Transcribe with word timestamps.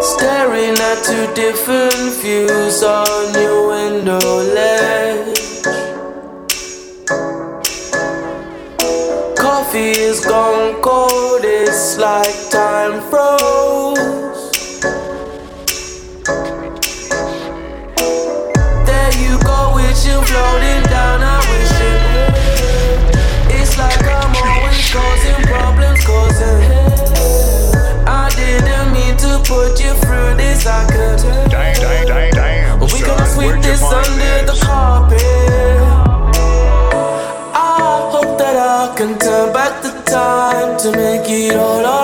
Staring 0.00 0.78
at 0.78 1.02
two 1.04 1.26
different 1.34 2.14
views 2.22 2.82
on 2.82 3.34
your 3.34 3.68
window 3.68 4.18
ledge. 4.54 5.40
Coffee 9.36 9.90
is 9.90 10.24
gone. 10.24 10.49
se 40.90 40.96
me 40.96 41.22
quitó 41.22 41.82
la 41.82 41.99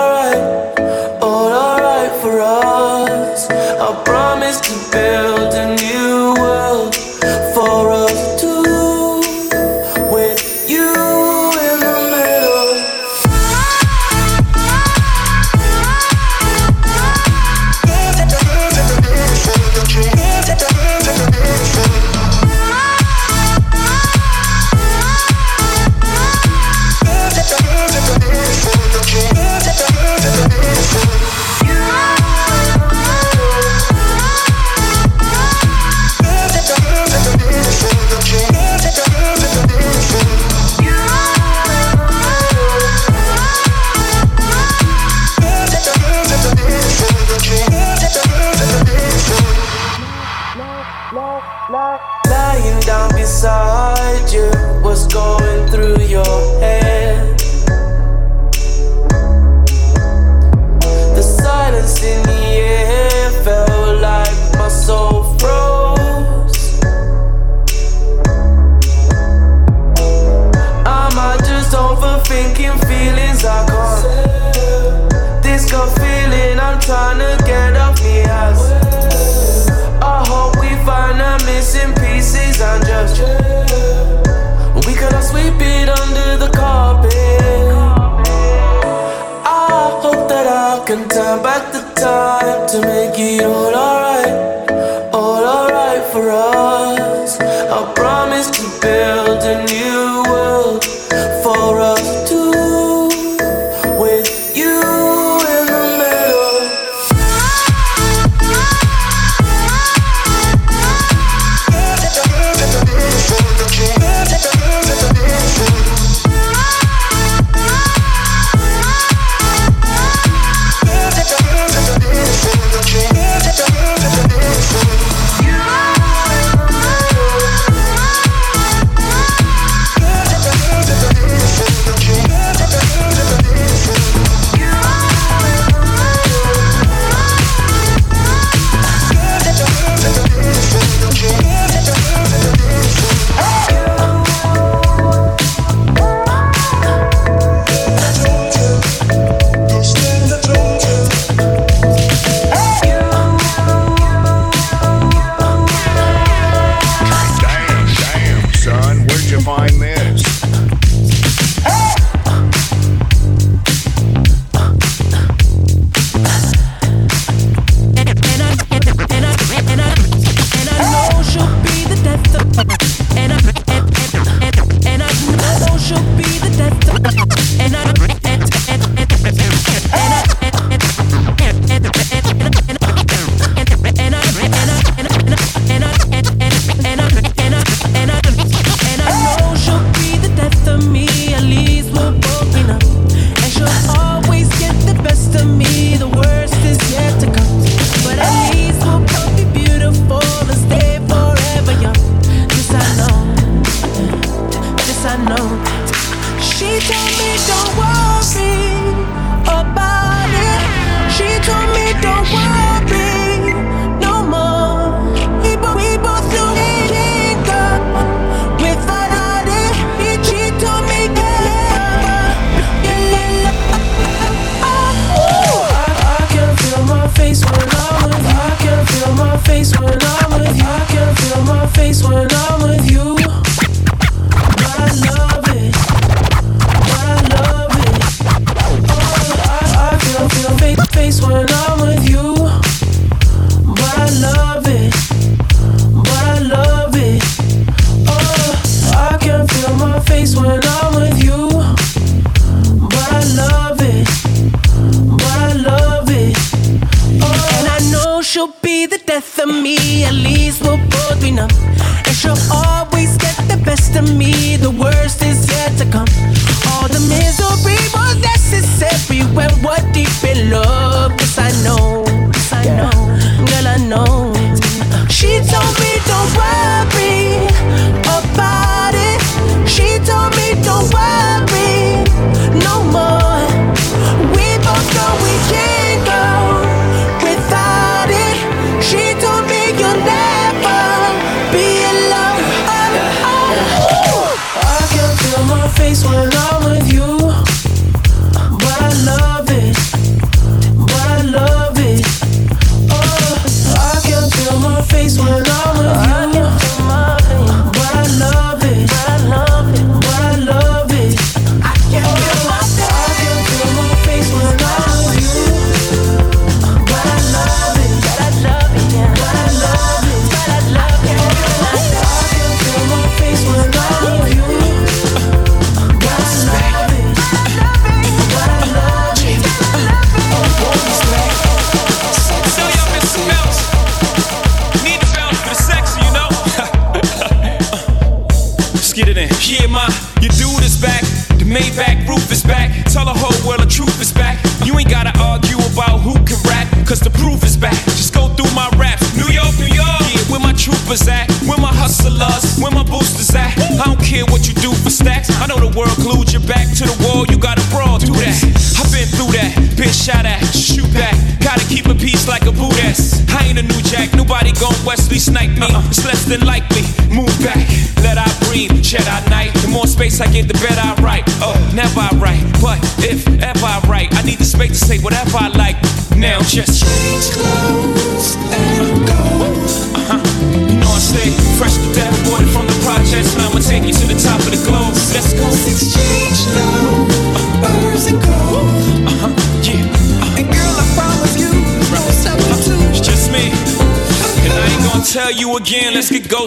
the 370.47 370.53
bed 370.53 370.77
I 370.77 370.95
write. 371.01 371.23
Oh, 371.41 371.55
never 371.75 371.99
I 371.99 372.09
write. 372.15 372.43
But 372.61 372.79
if 373.03 373.27
ever 373.27 373.65
I 373.65 373.81
write, 373.87 374.15
I 374.15 374.23
need 374.23 374.39
the 374.39 374.45
space 374.45 374.79
to 374.79 374.85
say 374.85 374.97
whatever 374.99 375.37
I 375.37 375.49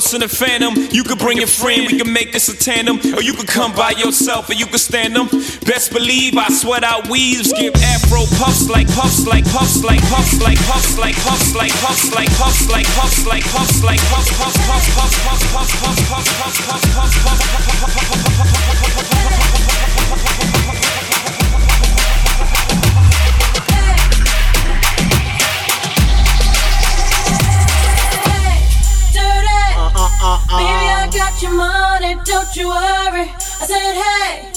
ghosts 0.01 0.15
in 0.15 0.21
the 0.21 0.29
phantom. 0.29 0.73
You 0.91 1.05
could 1.05 1.19
bring 1.19 1.39
your 1.39 1.47
friend, 1.47 1.87
we 1.87 1.99
can 1.99 2.13
make 2.13 2.33
this 2.33 2.49
a 2.49 2.57
tandem. 2.57 2.99
Or 3.15 3.23
you 3.23 3.35
could 3.35 3.49
come 3.49 3.73
by 3.75 3.91
yourself 3.91 4.49
and 4.49 4.59
you 4.59 4.67
could 4.67 4.81
stand 4.81 5.15
them. 5.15 5.29
Best 5.67 5.93
believe 5.93 6.37
I 6.37 6.49
sweat 6.49 6.85
out 6.85 7.09
weaves, 7.09 7.53
give 7.53 7.75
afro 7.75 8.25
puffs 8.39 8.69
like 8.69 8.89
puffs 8.89 9.27
like 9.27 9.45
puffs 9.53 9.85
like 9.85 10.03
puffs 10.09 10.41
like 10.41 10.59
puffs 10.65 10.99
like 10.99 11.17
puffs 11.17 11.55
like 11.55 11.75
puffs 11.83 12.13
like 12.13 12.29
puffs 12.37 12.69
like 12.71 12.87
puffs 12.97 13.27
like 13.27 13.45
puffs 13.45 13.85
like 13.85 14.01
puffs 14.09 14.31
puffs 14.33 14.59
puffs 14.65 14.89
puffs 14.89 15.17
puffs 15.21 15.45
puffs 15.53 15.73
puffs 15.73 16.01
puffs 16.01 16.29
puffs 16.51 17.11
puffs 17.11 17.37
puffs 17.37 17.55
puffs 20.75 20.90
Uh-uh. 30.23 30.37
Baby, 30.61 30.87
I 30.93 31.09
got 31.09 31.41
your 31.41 31.53
money, 31.57 32.13
don't 32.29 32.53
you 32.55 32.69
worry. 32.69 33.25
I 33.33 33.65
said, 33.65 33.81
hey, 33.81 34.53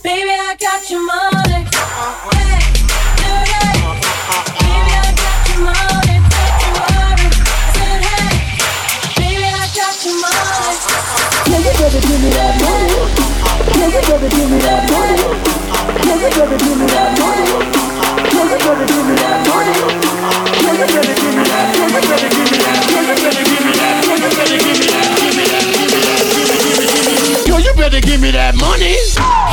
baby, 0.00 0.32
I 0.32 0.56
got 0.56 0.88
your 0.88 1.04
money. 1.04 1.68
Hey, 2.32 2.64
dirty. 3.20 3.60
Baby, 4.56 4.92
I 4.96 5.12
got 5.12 5.36
your 5.52 5.60
money, 5.68 6.16
don't 6.16 6.56
you 6.64 6.72
worry. 6.80 7.28
I 7.28 7.76
said, 7.76 8.00
hey, 8.08 8.40
baby, 9.20 9.44
I 9.52 9.68
got 9.76 10.00
your 10.00 10.16
money. 10.16 10.80
Yeah, 11.44 11.60
you 11.60 11.72
better 11.76 12.00
give 12.00 12.20
me 12.24 12.30
that 12.32 12.56
money. 12.64 12.96
Yeah, 13.68 13.92
you 13.92 14.00
better 14.00 14.28
give 14.32 14.48
me 14.48 14.58
that 14.64 14.88
money. 14.88 15.28
Yeah, 16.08 16.24
you 16.24 16.32
better 16.32 16.56
give 16.56 16.76
me 16.80 16.86
that 16.88 17.20
money. 17.20 17.52
Yeah, 18.32 18.48
you 18.48 18.56
better 18.64 18.86
give 18.88 19.04
me 19.04 19.14
that 19.20 19.44
money. 19.44 19.76
Yeah, 20.56 20.72
you 20.72 20.88
better 20.88 21.14
give 21.20 21.36
me 21.36 21.44
that. 21.52 21.68
Yeah, 21.76 21.84
you 21.84 22.00
better 22.00 22.28
give 22.32 22.48
me 22.48 22.56
that. 22.64 22.71
they 27.92 28.00
give 28.00 28.22
me 28.22 28.30
that 28.30 28.56
money. 28.56 29.51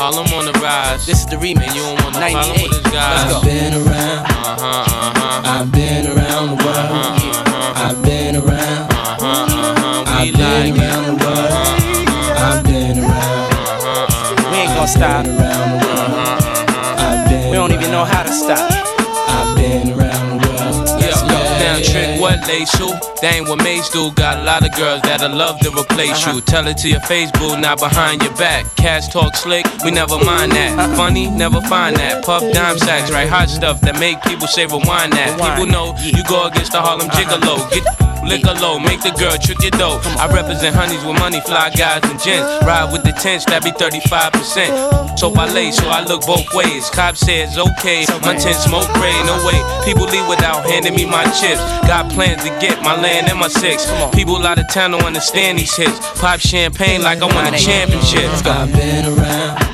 All 0.00 0.14
I'm 0.18 0.32
on 0.32 0.46
the 0.46 0.52
rise. 0.60 1.04
This 1.06 1.20
is 1.20 1.26
the 1.26 1.36
remix. 1.36 1.66
and 1.68 1.74
you 1.76 1.82
don't 1.82 2.02
want 2.02 2.14
to 2.16 2.20
follow 2.32 2.54
98. 2.56 2.68
with 2.70 2.82
this 2.82 2.92
guy. 2.92 3.14
Let's 3.20 3.32
go. 3.34 3.40
been 3.44 3.74
around, 3.74 4.24
Uh-huh, 4.24 4.64
uh-huh. 4.64 5.60
I've 5.60 5.72
been 5.72 6.06
around 6.06 6.44
the 6.56 6.64
world. 6.64 6.90
Uh-huh, 6.96 7.84
I've 7.84 8.02
been 8.02 8.36
around, 8.36 8.92
uh-huh, 8.92 9.28
uh-huh. 9.28 10.24
We 10.24 10.30
I've 10.30 10.32
been 10.32 10.40
like 10.40 10.72
it. 10.72 10.80
around 10.80 11.04
the 11.04 11.16
world. 11.20 11.52
Uh-huh, 11.52 12.48
I've 12.48 12.64
been 12.64 12.96
around, 12.98 13.52
uh-huh, 13.52 14.08
uh-huh. 14.08 14.50
We 14.50 14.56
ain't 14.64 14.72
gonna 14.74 14.88
stop. 14.88 15.24
been 15.24 15.36
around 15.36 15.68
the 15.68 15.86
world. 15.86 16.12
I've 17.04 17.28
been 17.28 17.50
We 17.50 17.56
don't 17.56 17.72
even 17.72 17.90
know 17.92 18.04
how 18.04 18.22
to 18.22 18.32
stop. 18.32 18.89
What 22.20 22.46
lace 22.46 22.72
you? 22.78 22.92
That 23.24 23.34
ain't 23.34 23.48
what 23.48 23.64
Mace 23.64 23.88
do. 23.90 24.12
Got 24.12 24.38
a 24.38 24.42
lot 24.44 24.64
of 24.64 24.76
girls 24.76 25.00
that'll 25.02 25.34
love 25.34 25.58
to 25.60 25.70
replace 25.70 26.26
you. 26.26 26.40
Tell 26.42 26.66
it 26.68 26.76
to 26.78 26.88
your 26.88 27.00
face, 27.00 27.30
boo, 27.32 27.58
not 27.58 27.80
behind 27.80 28.22
your 28.22 28.34
back. 28.36 28.64
Cash 28.76 29.08
talk 29.08 29.34
slick, 29.34 29.66
we 29.84 29.90
never 29.90 30.22
mind 30.24 30.52
that. 30.52 30.96
Funny, 30.96 31.30
never 31.30 31.60
find 31.62 31.96
that. 31.96 32.24
Puff 32.24 32.42
dime 32.52 32.78
sacks, 32.78 33.10
right? 33.10 33.28
Hot 33.28 33.48
stuff 33.48 33.80
that 33.80 33.98
make 33.98 34.20
people 34.22 34.46
say 34.46 34.66
rewind 34.66 35.12
that. 35.14 35.40
People 35.40 35.66
know 35.66 35.96
you 35.98 36.22
go 36.28 36.46
against 36.46 36.72
the 36.72 36.80
Harlem 36.80 37.08
Gigolo. 37.08 37.56
Get 37.72 37.84
liquor 38.24 38.54
low, 38.60 38.78
make 38.78 39.00
the 39.00 39.10
girl 39.16 39.36
trick 39.40 39.60
your 39.62 39.72
dough. 39.72 40.00
I 40.20 40.28
represent 40.32 40.76
honeys 40.76 41.02
with 41.04 41.18
money, 41.18 41.40
fly 41.40 41.70
guys 41.70 42.04
and 42.04 42.20
gents. 42.20 42.46
Ride 42.64 42.92
with 42.92 42.99
tents, 43.20 43.44
that 43.46 43.62
be 43.62 43.70
35%. 43.72 45.18
So 45.18 45.32
I 45.34 45.52
lay, 45.52 45.70
so 45.70 45.84
I 45.88 46.02
look 46.04 46.24
both 46.24 46.48
ways. 46.54 46.88
Cop 46.88 47.16
says 47.16 47.58
okay, 47.58 48.06
my 48.24 48.34
tent 48.34 48.56
smoke 48.56 48.88
gray, 48.96 49.12
no 49.28 49.36
way. 49.44 49.60
People 49.84 50.08
leave 50.08 50.26
without 50.26 50.64
handing 50.64 50.94
me 50.96 51.04
my 51.04 51.24
chips. 51.36 51.60
Got 51.84 52.10
plans 52.10 52.42
to 52.44 52.50
get 52.64 52.82
my 52.82 52.96
land 52.96 53.28
and 53.28 53.38
my 53.38 53.48
six. 53.48 53.84
People 54.14 54.40
out 54.46 54.58
of 54.58 54.68
town 54.72 54.92
don't 54.92 55.04
understand 55.04 55.58
these 55.58 55.76
hits. 55.76 55.98
Pop 56.18 56.40
champagne 56.40 57.02
like 57.02 57.20
I 57.20 57.26
won 57.28 57.52
a 57.52 57.58
championship. 57.58 58.30
I've 58.46 58.72
been 58.72 59.04
around, 59.04 59.69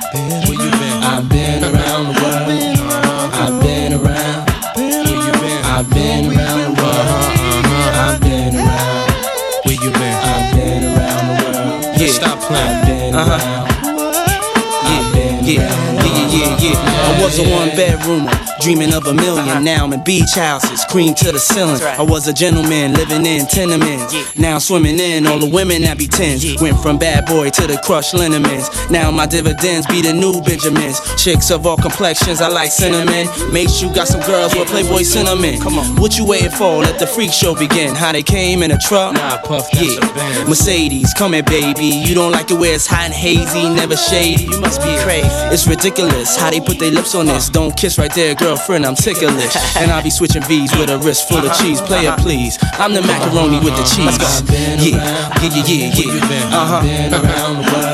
was 17.26 17.40
a 17.40 17.50
one 17.50 17.70
bedroomer, 17.70 18.55
dreaming 18.66 18.92
of 18.94 19.06
a 19.06 19.12
1000000 19.12 19.38
uh-huh. 19.38 19.60
Now 19.60 19.84
I'm 19.84 19.92
in 19.92 20.02
beach 20.02 20.34
houses, 20.34 20.84
cream 20.90 21.14
to 21.14 21.30
the 21.30 21.38
ceiling. 21.38 21.80
I 21.80 22.02
was 22.02 22.26
a 22.26 22.32
gentleman 22.32 22.94
living 22.94 23.24
in 23.24 23.46
tenements. 23.46 24.36
Now 24.36 24.54
I'm 24.54 24.60
swimming 24.60 24.98
in 24.98 25.24
all 25.28 25.38
the 25.38 25.48
women 25.48 25.82
that 25.82 25.98
be 25.98 26.08
tens. 26.08 26.42
Went 26.60 26.76
from 26.80 26.98
bad 26.98 27.26
boy 27.26 27.50
to 27.50 27.66
the 27.68 27.78
crushed 27.84 28.12
liniments. 28.14 28.66
Now 28.90 29.12
my 29.12 29.26
dividends 29.26 29.86
be 29.86 30.02
the 30.02 30.12
new 30.12 30.42
Benjamins. 30.42 30.98
Chicks 31.14 31.52
of 31.52 31.64
all 31.64 31.76
complexions, 31.76 32.40
I 32.40 32.48
like 32.48 32.72
cinnamon. 32.72 33.30
Make 33.52 33.70
sure 33.70 33.88
you 33.88 33.94
got 33.94 34.08
some 34.08 34.20
girls 34.26 34.52
with 34.56 34.66
Playboy 34.66 35.02
cinnamon. 35.02 35.60
Come 35.60 35.78
on, 35.78 35.86
what 36.02 36.18
you 36.18 36.26
waiting 36.26 36.50
for? 36.50 36.82
Let 36.82 36.98
the 36.98 37.06
freak 37.06 37.32
show 37.32 37.54
begin. 37.54 37.94
How 37.94 38.10
they 38.10 38.24
came 38.24 38.64
in 38.64 38.72
a 38.72 38.78
truck? 38.78 39.14
Nah, 39.14 39.38
Puff, 39.46 39.68
yeah. 39.74 40.02
Mercedes, 40.48 41.14
come 41.14 41.34
here, 41.34 41.44
baby. 41.44 41.86
You 41.86 42.16
don't 42.16 42.32
like 42.32 42.50
it 42.50 42.58
where 42.58 42.74
it's 42.74 42.88
hot 42.88 43.06
and 43.06 43.14
hazy, 43.14 43.68
never 43.70 43.96
shady. 43.96 44.42
You 44.42 44.60
must 44.60 44.82
be 44.82 44.90
crazy. 45.06 45.30
It's 45.54 45.68
ridiculous 45.68 46.36
how 46.36 46.50
they 46.50 46.58
put 46.58 46.80
their 46.80 46.90
lips 46.90 47.14
on 47.14 47.26
this. 47.26 47.48
Don't 47.48 47.76
kiss 47.76 47.96
right 47.96 48.12
there, 48.12 48.34
girlfriend. 48.56 48.86
I'm 48.86 48.94
ticklish. 48.94 49.56
and 49.76 49.90
I'll 49.90 50.02
be 50.02 50.10
switching 50.10 50.42
V's 50.42 50.72
with 50.76 50.90
a 50.90 50.98
wrist 50.98 51.28
full 51.28 51.44
of 51.44 51.52
cheese. 51.56 51.80
Play 51.80 52.06
it, 52.06 52.18
please. 52.18 52.58
I'm 52.74 52.94
the 52.94 53.02
macaroni 53.02 53.58
with 53.58 53.76
the 53.76 53.84
cheese. 53.84 54.16
Yeah, 54.18 54.76
yeah, 54.76 55.04
yeah, 55.42 55.92
yeah, 55.92 55.92
yeah. 55.94 56.56
Uh 56.56 56.82
huh. 56.82 57.85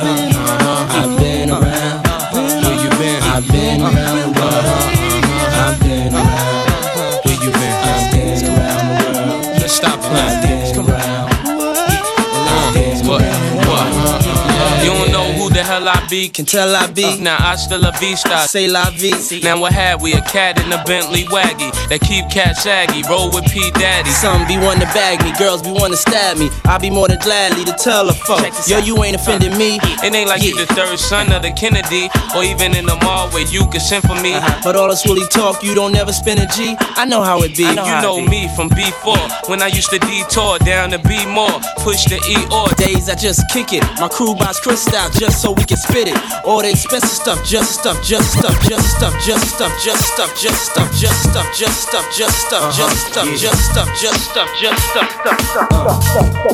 Hell 15.73 15.89
I 15.89 16.07
be? 16.09 16.29
Can 16.29 16.45
tell 16.45 16.75
I 16.77 16.87
be. 16.87 17.05
Uh. 17.05 17.17
Now 17.17 17.37
I 17.41 17.57
still 17.57 17.85
a 17.85 17.93
V-star. 17.93 18.47
Say 18.47 18.69
la 18.69 18.91
vie. 18.91 19.41
Now 19.43 19.61
what 19.61 19.73
have 19.73 20.03
we? 20.03 20.13
A 20.13 20.21
cat 20.21 20.61
in 20.61 20.71
a 20.73 20.83
Bentley 20.85 21.25
waggy 21.33 21.73
that 21.89 22.01
keep 22.01 22.29
cat 22.29 22.57
shaggy. 22.57 23.03
Roll 23.09 23.31
with 23.33 23.49
P 23.51 23.71
Daddy. 23.73 24.11
Some 24.11 24.47
be 24.47 24.59
wanting 24.59 24.85
to 24.87 24.93
bag 24.93 25.25
me, 25.25 25.33
girls 25.39 25.63
be 25.63 25.73
wanting 25.73 25.97
to 25.97 26.03
stab 26.03 26.37
me. 26.37 26.51
I'll 26.65 26.81
be 26.81 26.91
more 26.91 27.09
than 27.09 27.19
gladly 27.19 27.65
to 27.65 27.73
tell 27.73 28.09
a 28.09 28.13
fuck. 28.13 28.53
Yo, 28.69 28.79
you 28.79 29.03
ain't 29.05 29.17
offended 29.17 29.57
me. 29.57 29.81
It 30.05 30.13
ain't 30.13 30.29
like 30.29 30.43
you 30.43 30.53
the 30.57 30.67
third 30.75 30.99
son 30.99 31.33
of 31.33 31.43
the 31.43 31.53
Kennedy, 31.53 32.11
or 32.37 32.45
even 32.45 32.77
in 32.77 32.85
the 32.85 32.97
mall 33.03 33.31
where 33.31 33.47
you 33.49 33.65
can 33.73 33.81
send 33.81 34.05
for 34.05 34.17
me. 34.21 34.35
Uh-huh. 34.35 34.61
But 34.65 34.77
all 34.77 34.89
this 34.89 35.07
woolly 35.07 35.27
talk, 35.29 35.65
you 35.65 35.75
don't 35.75 35.93
never 35.93 36.13
spend 36.13 36.41
a 36.41 36.47
G. 36.53 36.77
I 37.01 37.07
know 37.07 37.23
how 37.23 37.41
it 37.43 37.57
be. 37.57 37.65
You 37.65 37.97
know 38.05 38.21
me 38.21 38.49
from 38.55 38.69
B4 38.71 39.49
when 39.49 39.63
I 39.63 39.69
used 39.69 39.91
to 39.91 39.99
detour 39.99 40.59
down 40.61 40.91
to 40.91 40.99
B 41.09 41.25
more, 41.25 41.57
push 41.81 42.05
the 42.05 42.21
E 42.29 42.37
or 42.53 42.69
Days 42.77 43.09
I 43.09 43.15
just 43.15 43.49
kick 43.51 43.73
it. 43.73 43.85
My 44.01 44.09
crew 44.09 44.35
buys 44.35 44.59
crystal 44.61 45.09
just 45.19 45.41
so 45.41 45.53
we 45.53 45.62
can 45.67 45.77
spit 45.77 46.09
it. 46.09 46.17
All 46.45 46.63
the 46.63 46.71
expensive 46.71 47.11
stuff, 47.11 47.45
just 47.45 47.81
stuff, 47.81 48.03
just 48.03 48.39
stuff, 48.39 48.57
just 48.69 48.97
stuff, 48.97 49.15
just 49.25 49.49
stuff, 49.55 49.73
just 49.85 50.05
stuff, 50.15 50.31
just 50.39 50.63
stuff, 50.65 50.97
just 51.01 51.23
stuff, 51.23 51.51
just 51.53 51.53
stuff, 51.53 51.53
just 51.59 51.77
stuff, 51.83 52.07
just 52.17 52.39
stuff, 52.43 52.75
just 52.75 53.07
stuff, 53.07 53.27
just 53.39 53.71
stuff, 53.71 53.89
just 54.01 54.25
stuff, 54.31 54.49
just 54.61 54.83
stuff, 54.91 55.09
just 55.25 55.39
stuff. 55.39 56.53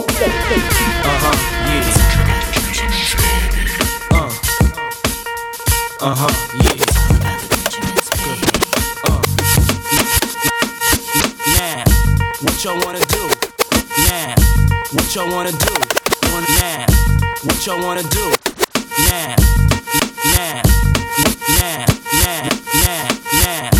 Uh 1.10 1.18
huh. 1.22 1.36
Yeah. 1.70 1.94
Uh. 4.12 4.30
Uh 6.00 6.14
huh. 6.14 6.34
Yeah. 11.56 11.84
What 12.42 12.64
y'all 12.64 12.78
wanna 12.84 13.00
do? 13.06 13.28
Now, 14.06 14.34
what 14.92 15.14
y'all 15.14 15.28
wanna 15.30 15.52
do? 15.52 15.74
Now, 16.60 16.86
what 17.42 17.66
y'all 17.66 17.80
wanna 17.82 18.02
do? 18.02 18.57
Now, 19.06 19.36
now, 20.24 20.62
now, 21.54 21.86
now, 22.18 22.48
now, 22.82 23.08
now, 23.32 23.70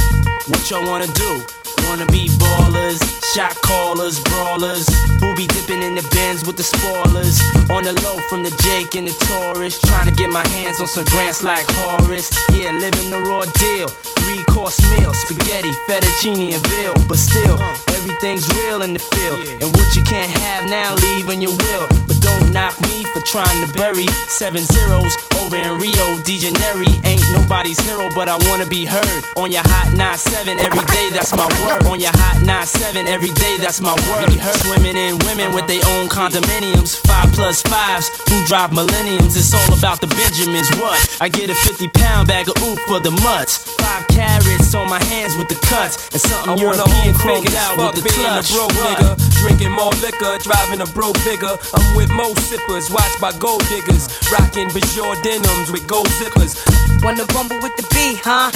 what 0.46 0.70
y'all 0.70 0.86
wanna 0.86 1.08
do? 1.08 1.42
Wanna 1.88 2.06
be 2.06 2.28
ballers, 2.38 3.00
shot 3.34 3.54
callers, 3.62 4.20
brawlers, 4.20 4.86
who 5.20 5.34
be 5.34 5.46
dipping 5.48 5.82
in 5.82 5.96
the 5.96 6.08
bins 6.12 6.46
with 6.46 6.56
the 6.56 6.62
spoilers. 6.62 7.40
On 7.70 7.82
the 7.82 7.94
low 8.04 8.18
from 8.28 8.44
the 8.44 8.50
Jake 8.62 8.94
and 8.94 9.08
the 9.08 9.14
Taurus, 9.26 9.80
trying 9.80 10.08
to 10.08 10.14
get 10.14 10.30
my 10.30 10.46
hands 10.48 10.80
on 10.80 10.86
some 10.86 11.04
grants 11.06 11.42
like 11.42 11.66
Horace. 11.70 12.30
Yeah, 12.52 12.70
living 12.72 13.10
the 13.10 13.18
raw 13.18 13.44
deal. 13.58 14.17
Three 14.28 14.44
course 14.44 14.78
meal, 14.90 15.14
spaghetti, 15.14 15.72
fettuccine, 15.88 16.52
and 16.52 16.66
veal. 16.68 16.92
But 17.08 17.16
still, 17.16 17.58
everything's 17.96 18.46
real 18.60 18.82
in 18.82 18.92
the 18.92 18.98
field. 18.98 19.40
And 19.62 19.74
what 19.74 19.96
you 19.96 20.02
can't 20.02 20.28
have 20.28 20.68
now, 20.68 20.94
leave 20.96 21.26
when 21.26 21.40
you 21.40 21.48
will. 21.48 21.88
But 22.06 22.20
don't 22.20 22.52
knock 22.52 22.78
me 22.82 23.04
for 23.14 23.22
trying 23.24 23.64
to 23.64 23.72
bury 23.72 24.06
seven 24.28 24.60
zeros 24.60 25.16
over 25.40 25.56
in 25.56 25.80
Rio 25.80 26.20
de 26.28 26.36
Janeiro. 26.36 26.84
Ain't 27.08 27.24
nobody's 27.32 27.80
hero, 27.80 28.10
but 28.14 28.28
I 28.28 28.36
wanna 28.50 28.66
be 28.66 28.84
heard. 28.84 29.24
On 29.36 29.50
your 29.50 29.64
hot 29.64 29.96
9-7 29.96 30.60
every 30.60 30.84
day, 30.92 31.08
that's 31.08 31.32
my 31.34 31.48
word. 31.64 31.86
On 31.86 31.98
your 31.98 32.12
hot 32.12 32.36
9-7 32.44 33.06
every 33.08 33.32
day, 33.32 33.56
that's 33.56 33.80
my 33.80 33.96
word. 34.12 34.28
Heard 34.36 34.62
women 34.68 34.94
and 34.96 35.22
women 35.24 35.54
with 35.54 35.66
their 35.66 35.80
own 35.96 36.08
condominiums. 36.08 37.00
Five 37.06 37.32
plus 37.32 37.62
fives 37.62 38.08
who 38.28 38.44
drive 38.44 38.72
millenniums. 38.72 39.36
It's 39.36 39.54
all 39.54 39.72
about 39.72 40.02
the 40.02 40.08
Benjamins. 40.08 40.68
What? 40.76 41.16
I 41.18 41.30
get 41.30 41.48
a 41.48 41.54
50 41.54 41.88
pound 41.88 42.28
bag 42.28 42.48
of 42.48 42.60
oop 42.62 42.78
for 42.80 43.00
the 43.00 43.10
mutts. 43.24 43.56
Five 43.80 44.06
carrots 44.18 44.74
on 44.74 44.90
my 44.90 45.02
hands 45.04 45.36
with 45.38 45.48
the 45.48 45.58
cuts. 45.70 46.10
And 46.10 46.20
something 46.20 46.58
I 46.58 46.64
wanna 46.64 46.82
European 46.82 47.14
hold 47.14 47.22
chromed 47.22 47.46
fingers, 47.46 47.62
out 47.62 47.76
fuck 47.78 47.94
with 47.94 48.02
the 48.02 48.10
being 48.10 48.26
clutch. 48.26 48.50
a 48.50 48.54
broke 48.54 48.76
nigga, 48.82 49.10
drinking 49.42 49.72
more 49.72 49.94
liquor, 50.02 50.34
driving 50.42 50.80
a 50.82 50.88
broke 50.90 51.18
bigger. 51.22 51.54
I'm 51.74 51.86
with 51.94 52.10
most 52.10 52.42
sippers, 52.50 52.90
watched 52.90 53.20
by 53.20 53.30
gold 53.38 53.62
diggers, 53.70 54.10
rocking 54.34 54.68
Bajor 54.74 55.14
denims 55.22 55.70
with 55.70 55.86
gold 55.86 56.10
zippers. 56.18 56.58
Wanna 57.02 57.24
rumble 57.34 57.60
with 57.62 57.74
the 57.78 57.86
B, 57.94 58.18
huh? 58.26 58.50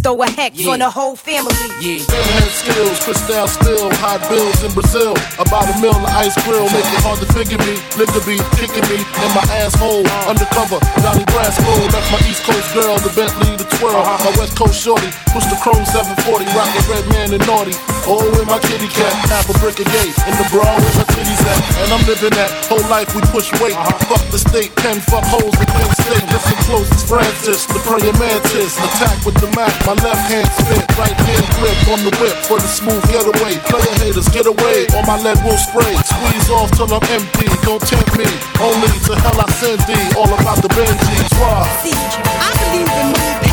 Throw 0.00 0.16
a 0.22 0.30
hex 0.32 0.56
on 0.64 0.80
the 0.80 0.88
whole 0.88 1.12
family. 1.12 1.52
Yeah. 1.76 2.00
Hand 2.08 2.48
skills, 2.48 2.96
crystal 3.04 3.44
still, 3.52 3.92
hot 4.00 4.24
bills 4.32 4.56
in 4.64 4.72
Brazil. 4.72 5.12
About 5.36 5.68
a 5.68 5.76
mill 5.76 5.92
of 5.92 6.08
ice 6.16 6.32
grill, 6.48 6.64
make 6.72 6.88
it 6.88 7.04
hard 7.04 7.20
to 7.20 7.28
figure 7.36 7.60
me. 7.68 7.76
Liquor 8.00 8.24
be 8.24 8.40
kicking 8.56 8.86
me 8.88 8.96
in 8.96 9.30
my 9.36 9.44
asshole. 9.60 10.08
Undercover, 10.24 10.80
Donnie 11.04 11.28
Brasco. 11.28 11.68
Left 11.92 12.08
my 12.08 12.20
East 12.24 12.40
Coast 12.48 12.72
girl, 12.72 12.96
the 13.04 13.12
Bentley, 13.12 13.52
the 13.60 13.68
twirl. 13.76 14.00
Uh-huh. 14.00 14.24
My 14.24 14.32
West 14.40 14.56
Coast 14.56 14.80
shorty, 14.80 15.12
push 15.36 15.44
the 15.52 15.60
chrome 15.60 15.84
740, 15.84 16.48
rockin' 16.56 16.86
red 16.88 17.04
man 17.12 17.28
and 17.36 17.44
naughty. 17.44 17.76
Oh, 18.08 18.24
with 18.24 18.48
my 18.48 18.56
kitty 18.56 18.88
cat, 18.88 19.12
half 19.28 19.52
a 19.52 19.54
brick 19.60 19.76
a 19.80 19.84
gate. 19.84 20.16
In 20.24 20.34
the 20.40 20.48
bra 20.48 20.64
where 20.64 20.94
my 20.96 21.04
titties 21.30 21.46
at. 21.46 21.58
And 21.82 21.88
I'm 21.92 22.04
living 22.06 22.34
that 22.34 22.50
whole 22.66 22.82
life 22.90 23.14
we 23.14 23.22
push 23.30 23.50
weight. 23.60 23.74
Uh-huh. 23.74 24.16
Fuck 24.16 24.24
the 24.30 24.38
state, 24.38 24.74
pen 24.76 24.98
fuck 25.00 25.24
holes 25.24 25.54
in 25.54 25.66
Penn 25.66 25.90
State. 26.02 26.24
Listen 26.30 26.58
close, 26.66 26.88
it's 26.90 27.06
Francis, 27.06 27.66
the 27.66 27.78
praying 27.86 28.16
mantis. 28.18 28.76
Attack 28.78 29.24
with 29.24 29.38
the 29.38 29.50
Mac, 29.54 29.72
my 29.86 29.94
left 30.02 30.24
hand 30.30 30.48
spit, 30.58 30.84
right 30.98 31.14
hand 31.14 31.46
grip 31.58 31.78
on 31.90 32.00
the 32.04 32.12
whip 32.18 32.36
for 32.46 32.58
the 32.58 32.68
smooth 32.68 33.02
getaway. 33.10 33.58
Player 33.70 33.94
haters, 34.02 34.28
get 34.30 34.46
away, 34.46 34.86
or 34.96 35.02
my 35.06 35.18
lead 35.22 35.38
will 35.44 35.58
spray. 35.58 35.94
Squeeze 36.02 36.48
off 36.50 36.70
till 36.74 36.90
I'm 36.90 37.04
empty, 37.10 37.48
don't 37.62 37.82
tempt 37.82 38.12
me. 38.18 38.28
Only 38.60 38.90
to 39.06 39.12
hell 39.20 39.38
I 39.38 39.46
send 39.58 39.80
thee, 39.86 40.06
all 40.18 40.30
about 40.30 40.62
the 40.62 40.70
Benjis. 40.74 41.32
Why? 41.38 41.66
See, 41.82 41.94
I 41.94 42.50
believe 42.58 42.90
in 42.90 43.08
money, 43.14 43.49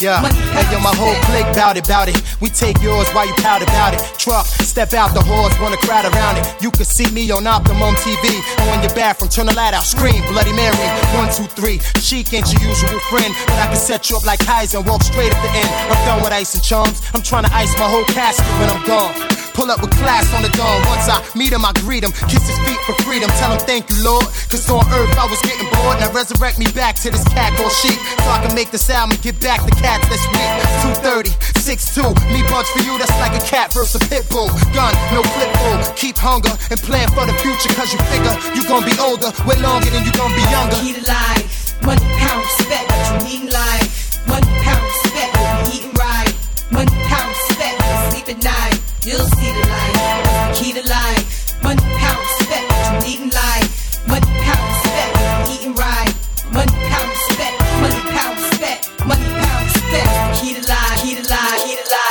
Yeah. 0.00 0.22
Hey, 0.54 0.62
yo, 0.70 0.78
my 0.78 0.94
whole 0.94 1.14
clique 1.26 1.50
bout 1.58 1.76
it, 1.76 1.88
bout 1.88 2.08
it. 2.08 2.22
We 2.40 2.48
take 2.50 2.80
yours 2.80 3.10
while 3.10 3.26
you 3.26 3.34
pout 3.42 3.62
about 3.62 3.94
it. 3.94 4.00
Truck, 4.16 4.46
step 4.46 4.94
out 4.94 5.12
the 5.12 5.20
horse, 5.20 5.58
wanna 5.58 5.76
crowd 5.78 6.06
around 6.06 6.38
it. 6.38 6.46
You 6.62 6.70
can 6.70 6.84
see 6.84 7.10
me 7.10 7.28
on 7.32 7.46
Optimum 7.46 7.94
TV. 7.96 8.30
Or 8.62 8.74
in 8.74 8.82
your 8.82 8.94
bathroom, 8.94 9.28
turn 9.28 9.46
the 9.46 9.54
light 9.54 9.74
out, 9.74 9.82
scream, 9.82 10.22
Bloody 10.30 10.52
Mary. 10.52 10.76
One, 11.18 11.26
two, 11.34 11.50
three. 11.58 11.78
Chic 11.98 12.32
ain't 12.32 12.46
your 12.52 12.62
usual 12.62 13.00
friend, 13.10 13.34
but 13.46 13.58
I 13.58 13.66
can 13.66 13.76
set 13.76 14.08
you 14.08 14.16
up 14.16 14.24
like 14.24 14.38
Keyser 14.40 14.78
and 14.78 14.86
walk 14.86 15.02
straight 15.02 15.34
at 15.34 15.42
the 15.42 15.50
end. 15.50 15.68
I'm 15.90 16.06
done 16.06 16.22
with 16.22 16.32
ice 16.32 16.54
and 16.54 16.62
chums. 16.62 17.02
I'm 17.12 17.22
trying 17.22 17.44
to 17.44 17.52
ice 17.52 17.76
my 17.76 17.88
whole 17.90 18.04
casket 18.04 18.46
when 18.60 18.70
I'm 18.70 18.86
gone. 18.86 19.47
Pull 19.58 19.74
up 19.74 19.82
with 19.82 19.90
class 19.98 20.30
on 20.38 20.46
the 20.46 20.54
dawn. 20.54 20.78
Once 20.86 21.10
I 21.10 21.18
meet 21.34 21.50
him, 21.50 21.66
I 21.66 21.74
greet 21.82 22.06
him. 22.06 22.14
Kiss 22.30 22.46
his 22.46 22.54
feet 22.62 22.78
for 22.86 22.94
freedom. 23.02 23.26
Tell 23.42 23.50
him 23.50 23.58
thank 23.66 23.90
you, 23.90 23.98
Lord. 24.06 24.22
Cause 24.46 24.70
on 24.70 24.86
earth 24.94 25.10
I 25.18 25.26
was 25.26 25.42
getting 25.42 25.66
bored. 25.74 25.98
Now 25.98 26.14
resurrect 26.14 26.62
me 26.62 26.70
back 26.78 26.94
to 27.02 27.10
this 27.10 27.26
cat 27.34 27.50
or 27.58 27.66
sheep. 27.82 27.98
So 28.22 28.30
I 28.30 28.38
can 28.38 28.54
make 28.54 28.70
this 28.70 28.86
album 28.86 29.18
and 29.18 29.22
get 29.26 29.34
back 29.42 29.66
the 29.66 29.74
cats 29.74 30.06
that's 30.06 30.22
weak. 30.30 30.94
230, 31.02 31.34
6'2. 31.58 32.06
Me 32.30 32.46
bugs 32.46 32.70
for 32.70 32.86
you, 32.86 33.02
that's 33.02 33.10
like 33.18 33.34
a 33.34 33.42
cat 33.42 33.74
versus 33.74 33.98
a 33.98 34.02
pit 34.06 34.30
bull. 34.30 34.46
Gun, 34.70 34.94
no 35.10 35.26
flip 35.34 35.50
bull. 35.58 35.82
Keep 35.98 36.22
hunger 36.22 36.54
and 36.70 36.78
plan 36.78 37.10
for 37.10 37.26
the 37.26 37.34
future. 37.42 37.74
Cause 37.74 37.90
you 37.90 37.98
figure 38.14 38.38
you 38.54 38.62
gonna 38.62 38.86
be 38.86 38.94
older. 39.02 39.34
Way 39.42 39.58
longer 39.58 39.90
than 39.90 40.06
you 40.06 40.14
gonna 40.14 40.38
be 40.38 40.46
younger. 40.54 40.78
Key 40.86 40.94
to 40.94 41.02
life. 41.02 41.74
Money, 41.82 42.06
pound, 42.22 42.46
respect. 42.46 42.86
What 42.94 43.02
you 43.10 43.18
need 43.26 43.40
in 43.42 43.50
life. 43.50 44.22
Money, 44.30 44.46
pound, 44.62 44.86
respect. 44.86 45.34
What 45.34 45.50
you 45.66 45.82
eating 45.82 45.94
right. 45.98 46.30
Money, 46.70 46.94
pound, 47.10 47.34
respect. 47.34 47.74
Sleep 48.14 48.30
at 48.30 48.38
night. 48.46 48.77
You'll 49.04 49.24
see 49.38 49.52
the 49.52 49.64
light, 49.68 50.52
key 50.54 50.72
to 50.72 50.82
life. 50.88 51.62
Money, 51.62 51.82
power, 51.96 52.18
respect, 52.18 52.66
what 52.68 52.92
you 52.92 53.08
need 53.08 53.20
in 53.22 53.30
life. 53.30 54.06
Money, 54.08 54.26
power, 54.42 54.66
respect, 54.68 55.16
eating 55.54 55.74
right. 55.74 56.12
Money, 56.52 56.72
power, 56.90 57.08
respect, 57.08 57.56
money, 57.80 58.00
power, 58.10 58.34
respect, 58.34 58.90
money, 59.06 59.24
power, 59.24 59.64
respect. 59.64 60.40
Key 60.40 60.54
to 60.54 60.62
life, 60.68 61.02
key 61.02 61.14
to 61.14 61.22
life, 61.30 61.62
key 61.64 61.76
to 61.76 61.84
life. 61.90 62.08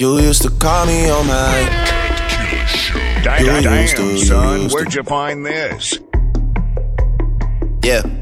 You 0.00 0.18
used 0.18 0.42
to 0.42 0.50
call 0.50 0.86
me 0.86 1.10
on 1.10 1.26
my 1.26 1.88
Damn, 3.22 3.62
damn, 3.62 4.18
son, 4.18 4.68
where'd 4.70 4.92
you 4.92 5.04
find 5.04 5.46
this? 5.46 5.98
Yeah. 7.84 8.21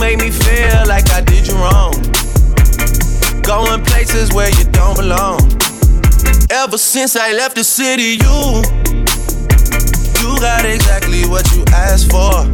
Made 0.00 0.20
me 0.20 0.30
feel 0.30 0.86
like 0.86 1.10
I 1.10 1.20
did 1.20 1.46
you 1.48 1.54
wrong. 1.54 1.92
Going 3.42 3.84
places 3.84 4.32
where 4.32 4.48
you 4.50 4.64
don't 4.70 4.96
belong. 4.96 5.40
Ever 6.50 6.78
since 6.78 7.16
I 7.16 7.32
left 7.32 7.56
the 7.56 7.64
city, 7.64 8.16
you. 8.22 8.62
You 10.20 10.38
got 10.40 10.64
exactly 10.64 11.26
what 11.26 11.50
you 11.52 11.64
asked 11.72 12.10
for. 12.10 12.46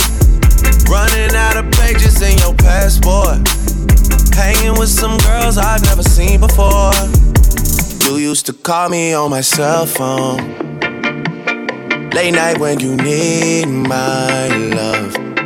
Running 0.90 1.34
out 1.36 1.56
of 1.56 1.70
pages 1.72 2.22
in 2.22 2.38
your 2.38 2.54
passport. 2.54 3.46
Hanging 4.34 4.78
with 4.78 4.88
some 4.88 5.18
girls 5.18 5.58
I've 5.58 5.82
never 5.84 6.02
seen 6.02 6.40
before. 6.40 6.92
You 8.06 8.16
used 8.16 8.46
to 8.46 8.52
call 8.52 8.88
me 8.88 9.12
on 9.12 9.30
my 9.30 9.42
cell 9.42 9.86
phone. 9.86 10.38
Late 12.10 12.32
night 12.32 12.58
when 12.58 12.80
you 12.80 12.96
need 12.96 13.66
my 13.66 14.48
love. 14.48 15.23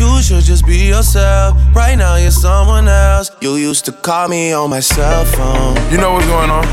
You 0.00 0.22
should 0.22 0.44
just 0.44 0.64
be 0.66 0.78
yourself. 0.88 1.58
Right 1.74 1.94
now, 1.94 2.16
you're 2.16 2.30
someone 2.30 2.88
else. 2.88 3.30
You 3.42 3.56
used 3.56 3.84
to 3.84 3.92
call 3.92 4.28
me 4.28 4.50
on 4.52 4.70
my 4.70 4.80
cell 4.80 5.26
phone. 5.26 5.76
You 5.92 5.98
know 5.98 6.12
what's 6.14 6.26
going 6.26 6.48
on? 6.50 6.64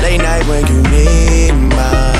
Late 0.00 0.16
night 0.22 0.46
when 0.48 0.66
you 0.66 0.80
need 0.88 1.52
my 1.76 2.12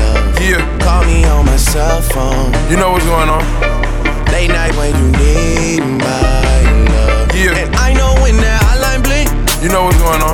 love. 0.00 0.40
Yeah. 0.40 0.64
Call 0.80 1.04
me 1.04 1.24
on 1.26 1.44
my 1.44 1.56
cell 1.56 2.00
phone. 2.00 2.52
You 2.70 2.78
know 2.78 2.92
what's 2.92 3.04
going 3.04 3.28
on? 3.28 3.44
Late 4.32 4.48
night 4.48 4.74
when 4.76 4.92
you 4.96 5.08
need 5.20 5.80
my 5.80 6.62
love. 6.96 7.34
Yeah. 7.36 7.52
And 7.60 7.76
I 7.76 7.92
know 7.92 8.14
when 8.22 8.36
that 8.40 8.60
hotline 8.64 9.02
blink, 9.04 9.28
You 9.62 9.68
know 9.68 9.84
what's 9.84 9.98
going 10.00 10.22
on? 10.22 10.32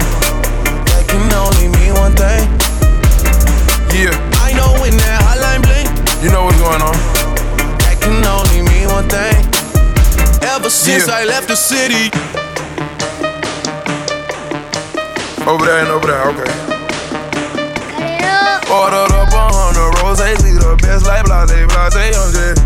that 0.95 1.05
can 1.11 1.27
only 1.35 1.67
mean 1.79 1.95
one 1.95 2.15
thing. 2.15 2.47
Yeah. 3.99 4.15
I 4.47 4.53
know 4.55 4.71
when 4.81 4.95
that 4.97 5.19
hotline 5.27 5.63
blink, 5.67 5.91
You 6.23 6.31
know 6.31 6.45
what's 6.45 6.59
going 6.61 6.83
on? 6.83 7.10
That 9.11 9.35
can 9.35 9.51
only 9.51 9.91
mean 9.91 10.15
one 10.41 10.41
thing. 10.41 10.51
Ever 10.51 10.71
since 10.71 11.07
Yeah. 11.07 11.15
I 11.15 11.25
left 11.25 11.49
the 11.49 11.57
city, 11.57 12.11
Over 15.47 15.65
there 15.67 15.81
and 15.81 15.89
over 15.89 16.07
there, 16.07 16.23
okay. 16.31 16.53
Ordered 18.71 19.13
up 19.13 19.33
a 19.33 19.49
hundred 19.51 19.91
roses, 20.03 20.39
see 20.45 20.53
the 20.53 20.77
best 20.83 21.07
like 21.07 21.25
blase, 21.25 21.51
blase, 21.51 22.15
oh, 22.17 22.23
I'm 22.23 22.33
just 22.33 22.61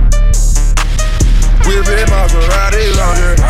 Whipping 1.66 2.08
Maserati, 2.12 2.84
oh, 2.92 3.00
I'm 3.00 3.16
just 3.16 3.40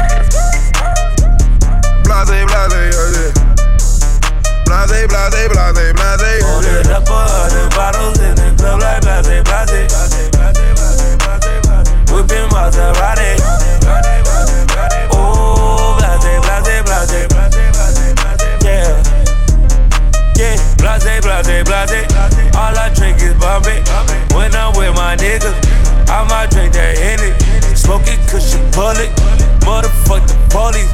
Blase, 2.04 2.30
blase, 2.30 2.54
oh, 2.54 2.62
I'm 2.62 3.12
just 3.14 3.34
Blase, 4.66 5.06
blase, 5.08 5.48
blase, 5.50 5.72
blase, 5.72 6.44
I'm 6.44 6.54
Ordered 6.54 6.84
just 6.84 6.90
up 6.90 7.08
a 7.08 7.26
hundred 7.26 7.70
bottles 7.74 8.18
in 8.20 8.34
the 8.36 8.54
club 8.56 8.80
like 8.80 9.02
blase, 9.02 9.42
blase. 9.42 10.23
Whipping 12.14 12.48
Maserati. 12.54 13.42
Oh, 15.10 15.98
blase, 15.98 16.38
blase, 16.46 16.82
blase. 16.86 17.26
Yeah. 18.62 19.02
Yeah, 20.38 20.54
blase, 20.78 21.20
blase, 21.20 21.64
blase. 21.64 22.54
All 22.54 22.78
I 22.78 22.92
drink 22.94 23.18
is 23.20 23.34
Bombay. 23.34 23.82
When 24.32 24.54
I'm 24.54 24.76
with 24.78 24.94
my 24.94 25.16
niggas, 25.16 25.58
I 26.08 26.22
might 26.30 26.50
drink 26.50 26.72
that 26.74 26.96
Henny. 26.96 27.34
Smoking 27.74 28.20
cushion 28.28 28.62
bullet. 28.70 29.10
Motherfuck 29.66 30.22
the 30.28 30.36
police. 30.54 30.86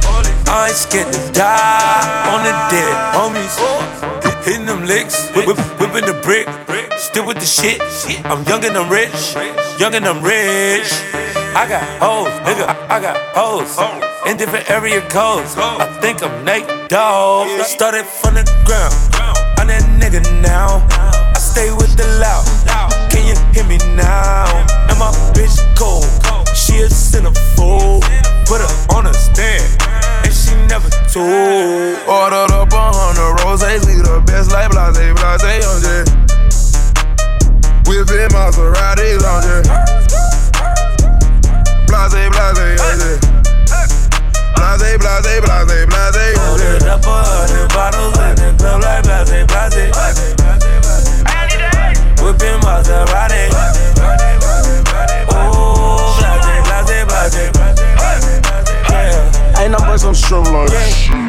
I 0.47 0.69
ain't 0.69 0.75
scared 0.75 1.13
to 1.13 1.31
die 1.33 2.33
on 2.33 2.43
the 2.43 2.51
dead 2.73 2.95
homies. 3.13 4.30
Hitting 4.43 4.65
them 4.65 4.85
licks, 4.85 5.29
whip, 5.35 5.45
whip, 5.45 5.57
whipping 5.79 6.05
the 6.05 6.19
brick. 6.23 6.47
Still 6.97 7.27
with 7.27 7.37
the 7.37 7.45
shit. 7.45 7.79
I'm 8.25 8.43
young 8.45 8.65
and 8.65 8.75
I'm 8.75 8.89
rich. 8.89 9.35
Young 9.79 9.93
and 9.93 10.05
I'm 10.05 10.23
rich. 10.23 10.89
I 11.53 11.67
got 11.69 11.83
hoes, 12.01 12.33
nigga. 12.41 12.65
I, 12.65 12.97
I 12.97 13.01
got 13.01 13.17
hoes. 13.35 13.77
In 14.25 14.37
different 14.37 14.69
area 14.71 15.01
codes. 15.09 15.55
I 15.57 15.85
think 16.01 16.23
I'm 16.23 16.43
Nate 16.43 16.89
Dogg. 16.89 17.47
Started 17.65 18.05
from 18.05 18.33
the 18.33 18.43
ground. 18.65 18.95
I'm 19.59 19.67
that 19.67 19.83
nigga 20.01 20.21
now. 20.41 20.87
I 20.89 21.37
stay 21.37 21.71
with 21.71 21.95
the 21.95 22.07
loud. 22.17 22.45
Can 23.11 23.27
you 23.27 23.37
hear 23.53 23.65
me 23.69 23.77
now? 23.95 24.49
And 24.89 24.97
my 24.97 25.11
bitch 25.37 25.61
cold. 25.77 26.05
She 26.55 26.81
a 26.81 26.89
centerfold. 26.89 28.01
Put 28.47 28.61
her 28.61 28.95
on 28.95 29.05
a 29.05 29.13
stand 29.13 29.90
and 30.23 30.33
she 30.33 30.53
never 30.67 30.89
told. 31.09 31.97
Ordered 32.07 32.51
up 32.53 32.73
a 32.73 32.91
hundred 32.93 33.43
roses, 33.43 33.85
lead 33.87 34.05
the 34.05 34.21
best 34.25 34.51
like 34.51 34.69
blase, 34.71 34.97
blase, 34.97 35.41
I'm 35.41 35.81
just 35.81 36.09
whipping 37.87 38.29
Maserati, 38.31 39.19
I'm 39.19 39.41
just 39.43 39.69
blase, 41.87 42.15
blase, 42.31 42.81
I'm. 42.81 43.19
Blase, 44.61 44.97
blase, 44.97 45.41
blase, 45.41 45.85
blase. 45.87 46.37
Ordered 46.37 46.87
up 46.87 47.05
a 47.05 47.07
hundred 47.11 47.67
bottles 47.73 48.17
in 48.17 48.35
the 48.35 48.49
club 48.57 48.81
like 48.81 49.03
blase, 49.03 49.45
blase. 49.47 49.91
Whipping 52.21 52.59
Maserati. 52.61 53.90
I'm. 59.73 60.15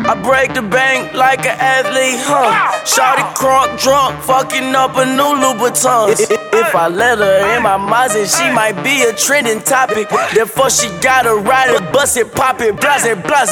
I 0.05 0.21
break 0.21 0.55
the 0.55 0.63
bank 0.63 1.15
like 1.15 1.47
an 1.47 1.57
athlete, 1.59 2.19
huh? 2.19 2.83
Shotty 2.85 3.23
crunk 3.35 3.81
drunk, 3.81 4.21
fucking 4.23 4.75
up 4.75 4.97
a 4.97 5.07
new 5.07 5.35
Louboutins. 5.43 6.52
If 6.63 6.77
I 6.77 6.87
let 6.87 7.19
her 7.19 7.57
in 7.57 7.63
my 7.65 7.77
Mazda, 7.77 8.25
she 8.27 8.49
might 8.55 8.79
be 8.85 9.03
a 9.03 9.13
trending 9.13 9.61
topic. 9.61 10.09
Therefore, 10.33 10.71
she 10.71 10.87
gotta 11.03 11.35
ride 11.35 11.75
it, 11.75 11.93
bust 11.93 12.17
it, 12.17 12.33
pop 12.33 12.61
it, 12.61 12.79
blase, 12.79 13.03
blase. 13.27 13.51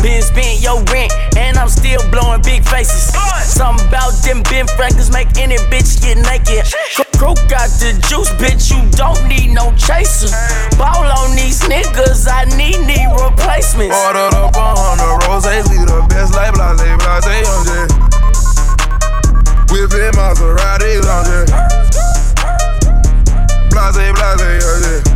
Been 0.00 0.22
spent 0.22 0.62
your 0.62 0.78
rent, 0.94 1.12
and 1.36 1.58
I'm 1.58 1.68
still 1.68 1.98
blowing 2.10 2.40
big 2.42 2.62
faces. 2.62 3.10
Something 3.42 3.88
about 3.88 4.14
them 4.22 4.42
Ben 4.46 4.66
Franklin's 4.78 5.10
make 5.10 5.36
any 5.36 5.58
bitch 5.74 6.00
get 6.00 6.22
naked. 6.22 6.70
Croak 7.18 7.42
got 7.50 7.66
the 7.82 7.98
juice, 8.06 8.30
bitch, 8.38 8.70
you 8.70 8.78
don't 8.94 9.18
need 9.26 9.50
no 9.50 9.74
chaser. 9.74 10.30
Ball 10.78 11.10
on 11.18 11.34
these 11.34 11.60
niggas, 11.66 12.30
I 12.30 12.46
need 12.54 12.78
knee 12.86 13.10
replacements. 13.10 13.90
Ordered 14.06 14.38
up 14.38 14.54
a 14.54 14.68
hundred 14.78 15.26
roses, 15.26 15.66
we 15.66 15.82
the 15.82 16.06
best 16.08 16.32
like 16.32 16.54
blase, 16.54 16.78
blase, 16.78 17.26
just 17.66 17.90
Whipping 19.66 20.14
Maserati, 20.14 21.02
just 21.02 22.15
Blase, 23.86 24.12
blase, 24.18 24.34
I'm 24.34 24.82
just 24.82 25.06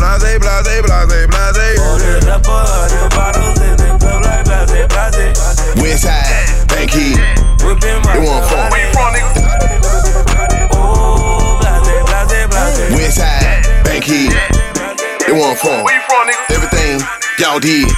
Blase, 0.00 0.38
blase, 0.40 0.80
blase, 0.80 1.28
blase, 1.28 1.76
Ordered 1.76 2.24
up 2.24 2.46
a 2.48 2.64
hundred 2.64 3.12
bottles 3.12 3.60
in 3.60 3.76
the 3.76 3.84
club 4.00 4.24
like 4.24 4.48
blase, 4.48 4.88
blase. 4.88 5.36
Westside, 5.76 6.64
Bankhead, 6.72 7.20
Whipping 7.60 8.00
they 8.00 8.24
want 8.24 8.48
phone. 8.48 8.72
Oh, 10.72 11.60
blase, 11.60 12.00
blase, 12.16 12.48
blase. 12.48 12.96
Westside, 12.96 13.60
Bankhead, 13.84 14.32
they 15.28 15.36
want 15.36 15.58
phone. 15.58 15.84
Everything 16.48 17.04
y'all 17.38 17.60
did, 17.60 17.92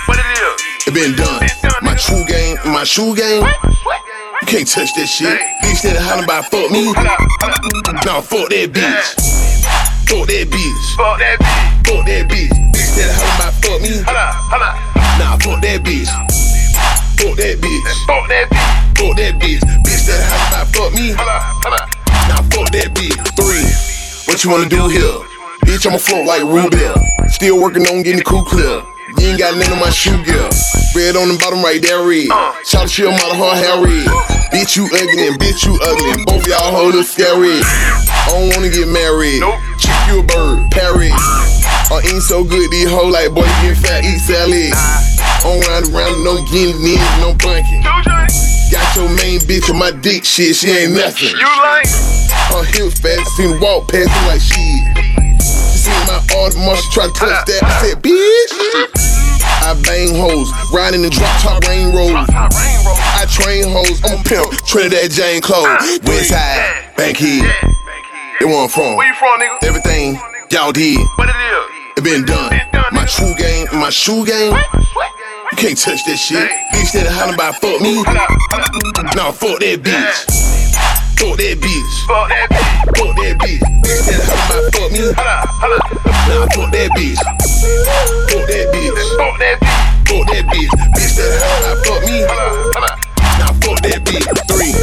it 0.87 0.93
been 0.93 1.15
done. 1.15 1.47
My 1.83 1.95
true 1.95 2.25
game, 2.27 2.59
my 2.67 2.83
shoe 2.83 3.15
game. 3.15 3.47
You 4.43 4.47
can't 4.49 4.67
touch 4.67 4.93
that 4.95 5.07
shit. 5.07 5.39
Bitch 5.63 5.83
that 5.83 6.03
hollering 6.03 6.25
about 6.25 6.47
fuck 6.51 6.71
me. 6.71 6.93
Nah, 8.05 8.21
fuck 8.21 8.49
that 8.51 8.73
bitch. 8.73 9.36
Fuck 10.07 10.29
that 10.29 10.47
bitch. 10.47 10.97
Fuck 10.97 11.19
that 11.19 11.39
bitch. 11.43 11.87
Fuck 11.87 12.07
that 12.07 12.31
bitch. 12.31 12.55
Bitch 12.71 12.95
that 12.95 13.11
hollering 13.11 13.39
about 13.43 13.55
fuck 13.59 13.81
me. 13.83 13.91
Hold 14.07 14.15
up, 14.15 14.35
hold 14.47 14.63
up. 14.63 14.75
Nah, 15.19 15.35
fuck 15.43 15.59
that 15.67 15.83
bitch. 15.83 16.07
Fuck 17.19 17.35
that 17.35 17.59
bitch. 17.59 17.91
Fuck 18.07 18.29
that 18.31 18.47
bitch. 18.47 18.95
Fuck 18.95 19.17
that 19.19 19.35
bitch. 19.43 19.63
Bitch 19.83 20.07
that 20.07 20.23
hollering 20.31 20.47
about 20.47 20.67
fuck 20.71 20.91
me. 20.95 21.11
Hold 21.11 21.27
up, 21.27 21.43
hold 21.59 21.75
up. 21.75 21.87
Nah, 22.31 22.43
fuck 22.55 22.71
that 22.71 22.95
bitch. 22.95 23.19
Three. 23.35 23.67
What 24.31 24.45
you 24.45 24.51
wanna 24.51 24.71
do 24.71 24.87
here? 24.87 25.19
Bitch, 25.67 25.87
I'ma 25.87 25.99
float 25.99 26.25
like 26.25 26.43
Rubel. 26.43 26.95
Still 27.27 27.61
working 27.61 27.83
on 27.91 28.03
getting 28.03 28.19
the 28.19 28.25
crew 28.25 28.45
clear. 28.47 28.83
You 29.19 29.33
ain't 29.33 29.39
got 29.39 29.57
none 29.57 29.73
of 29.73 29.81
my 29.81 29.91
shoe 29.91 30.17
gear. 30.25 30.49
Red 30.95 31.17
on 31.17 31.29
the 31.33 31.39
bottom 31.41 31.65
right 31.65 31.81
there, 31.81 32.05
red. 32.05 32.29
Shout 32.65 32.89
she 32.91 33.05
a 33.05 33.11
model, 33.11 33.37
her 33.37 33.57
hair 33.57 33.77
red. 33.81 34.07
Bitch, 34.53 34.77
you 34.77 34.85
ugly 34.89 35.29
and 35.29 35.37
bitch, 35.41 35.65
you 35.65 35.77
ugly. 35.81 36.25
Both 36.25 36.47
y'all 36.47 36.73
hold 36.73 36.95
look 36.95 37.07
scary. 37.07 37.61
I 37.61 38.33
don't 38.33 38.53
wanna 38.53 38.69
get 38.69 38.89
married. 38.89 39.41
Nope. 39.41 39.57
Chick, 39.81 39.97
you 40.09 40.21
a 40.21 40.23
bird, 40.23 40.71
parrot. 40.71 41.13
I 41.89 42.03
ain't 42.13 42.23
so 42.23 42.43
good, 42.43 42.71
these 42.71 42.91
hoes 42.91 43.13
like, 43.13 43.33
boy, 43.33 43.47
you 43.63 43.73
get 43.73 43.79
fat, 43.79 44.05
eat 44.05 44.19
salad. 44.19 44.75
On 45.47 45.61
round 45.71 45.87
around, 45.95 46.25
no 46.25 46.37
in, 46.53 46.75
no 47.23 47.33
bunking. 47.39 47.83
Got 47.83 48.97
your 48.97 49.09
main 49.17 49.39
bitch 49.47 49.71
on 49.71 49.79
my 49.79 49.93
dick, 49.93 50.25
shit, 50.25 50.57
she 50.57 50.71
ain't 50.71 50.93
nothing. 50.93 51.31
You 51.31 51.53
like? 51.63 51.87
Her 52.51 52.65
hips 52.65 52.99
fat, 53.01 53.25
seen 53.37 53.55
her 53.55 53.61
walk 53.61 53.89
past 53.89 54.11
me 54.11 54.21
like 54.29 54.41
shit. 54.41 55.26
She 56.45 56.53
seen 56.53 56.67
my 56.67 56.77
try 56.93 57.07
to 57.07 57.13
touch 57.13 57.47
that. 57.47 57.61
I 57.65 57.73
said, 57.81 58.03
bitch. 58.03 58.53
I 59.65 59.75
bang 59.83 60.15
hoes, 60.15 60.53
riding 60.73 61.03
in 61.03 61.11
drop 61.11 61.41
top 61.41 61.65
rain 61.65 61.95
rolls. 61.95 62.29
I 62.31 63.27
train 63.29 63.65
hoes, 63.67 63.99
I'm 64.05 64.21
a 64.21 64.23
pimp, 64.23 64.53
Trinidad 64.67 65.11
James 65.11 65.45
Clothes. 65.45 65.99
Westside, 66.01 66.95
Bankhead. 66.97 67.51
They 68.39 68.47
want 68.47 68.71
from. 68.71 68.97
Where 68.97 69.09
you 69.09 69.15
from, 69.15 69.41
nigga? 69.41 69.65
Everything 69.65 70.21
y'all 70.51 70.73
did. 70.73 71.01
What 71.17 71.29
it 71.29 71.35
is? 71.35 71.99
It 71.99 72.05
been 72.05 72.25
done. 72.25 72.53
My 72.93 73.07
true 73.07 73.35
game, 73.35 73.67
my 73.73 73.91
shoe 73.91 74.25
game. 74.27 74.53
You 74.53 75.57
can't 75.57 75.79
touch 75.79 76.05
that 76.05 76.17
shit. 76.17 76.51
Bitch 76.77 76.93
that 76.93 77.11
hollering 77.11 77.35
about 77.35 77.57
fuck 77.57 77.81
me. 77.81 78.03
Nah, 79.17 79.33
fuck 79.33 79.59
that 79.61 79.81
bitch. 79.83 80.46
Fuck 81.17 81.39
that 81.39 81.57
bitch. 81.61 81.93
Fuck 82.07 82.29
that 82.29 82.49
bitch. 82.51 82.69
Fuck 82.99 83.17
that 83.17 83.35
bitch. 83.41 83.61
Bitch 83.81 84.05
that 84.07 84.21
hollering 84.29 84.61
about 84.61 84.77
fuck 84.77 84.91
me. 84.93 85.01
Nah, 86.29 86.45
fuck 86.53 86.69
that 86.73 86.91
bitch. 86.93 87.17
Fuck 88.29 88.45
that 88.47 88.67
bitch. 88.75 89.01
Fuck 89.17 89.35
that 89.41 89.57
bitch. 89.57 89.73
Fuck 90.07 90.25
that 90.29 90.45
bitch. 90.53 90.71
Bitch 90.93 91.17
that 91.17 91.33
hollering 91.41 91.73
about 91.73 91.87
fuck 91.87 92.01
me. 92.05 92.17
Nah, 93.41 93.53
fuck 93.65 93.79
that 93.81 94.01
bitch. 94.05 94.27
Three. 94.53 94.75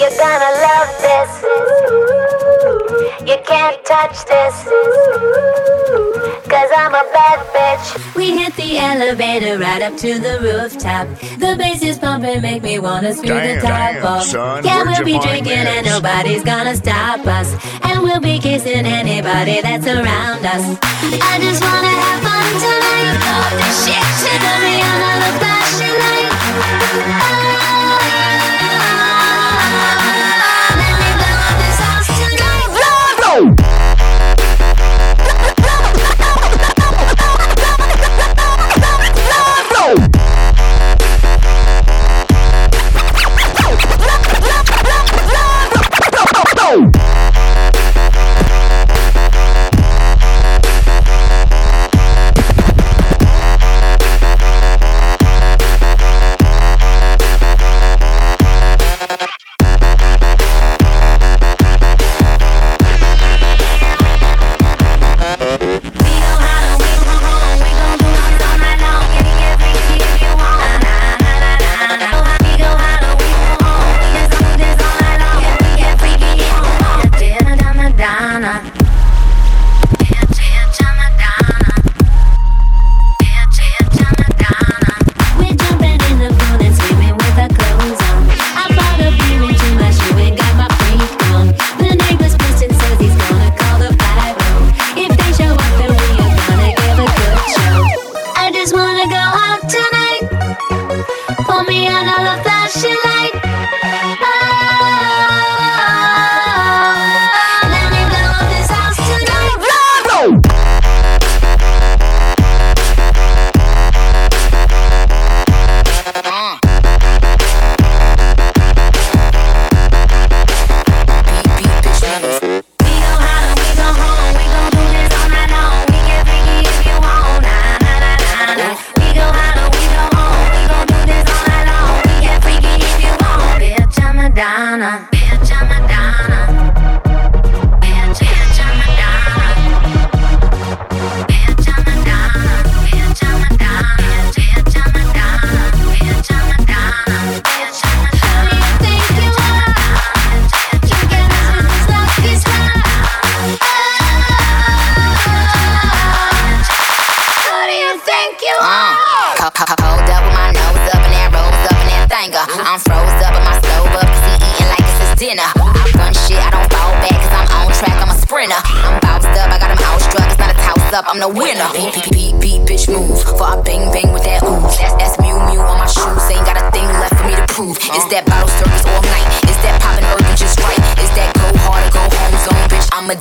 You're 0.00 0.16
gonna 0.16 0.50
love 0.64 0.90
this. 1.04 1.32
You 3.28 3.36
can't 3.44 3.78
touch 3.84 4.24
this. 4.24 4.56
Cause 6.50 6.68
I'm 6.76 6.92
a 6.92 7.04
bad 7.12 7.38
bitch. 7.54 8.16
We 8.16 8.36
hit 8.36 8.54
the 8.56 8.76
elevator 8.76 9.56
right 9.56 9.80
up 9.82 9.96
to 9.98 10.18
the 10.18 10.40
rooftop. 10.42 11.06
The 11.38 11.54
bass 11.56 11.80
is 11.84 11.96
pumping, 11.96 12.42
make 12.42 12.64
me 12.64 12.80
wanna 12.80 13.14
screw 13.14 13.28
Damn, 13.28 13.54
the 13.54 13.60
top 13.62 13.70
damn, 13.70 14.04
off. 14.04 14.24
son, 14.24 14.64
yeah, 14.64 14.82
we'll 14.82 15.04
be 15.04 15.12
find 15.12 15.22
drinking 15.22 15.52
and 15.52 15.86
nobody's 15.86 16.42
gonna 16.42 16.74
stop 16.74 17.24
us. 17.24 17.54
And 17.84 18.02
we'll 18.02 18.18
be 18.18 18.40
kissing 18.40 18.84
anybody 18.84 19.60
that's 19.60 19.86
around 19.86 20.44
us. 20.44 20.64
I 21.22 21.38
just 21.38 21.62
wanna 21.62 21.94
have 22.02 22.20
fun 22.26 22.50
tonight. 22.58 23.14
Pop 23.22 23.52
the 23.54 23.70
shit 23.86 24.06
to 24.22 24.32
the 24.42 24.52
Rihanna, 24.66 25.12
the 25.22 25.30
flashing 25.38 25.96
light. 26.02 26.34
Let 30.80 30.94
me 30.98 31.10
blow 31.14 31.36
up 31.46 31.54
this 31.62 31.78
house 31.78 32.10
tonight. 32.18 33.69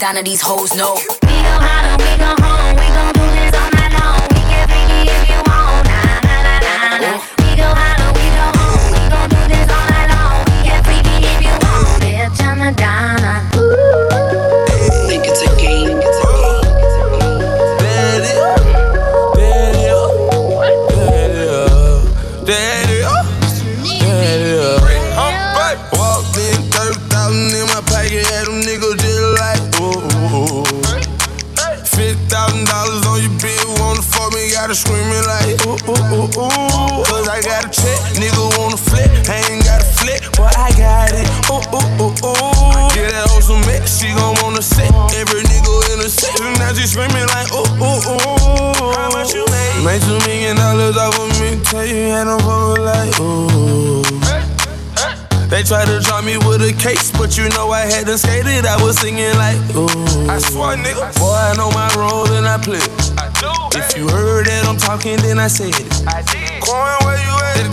none 0.10 0.18
of 0.18 0.26
these 0.26 0.42
hoes 0.42 0.76
know. 0.76 1.19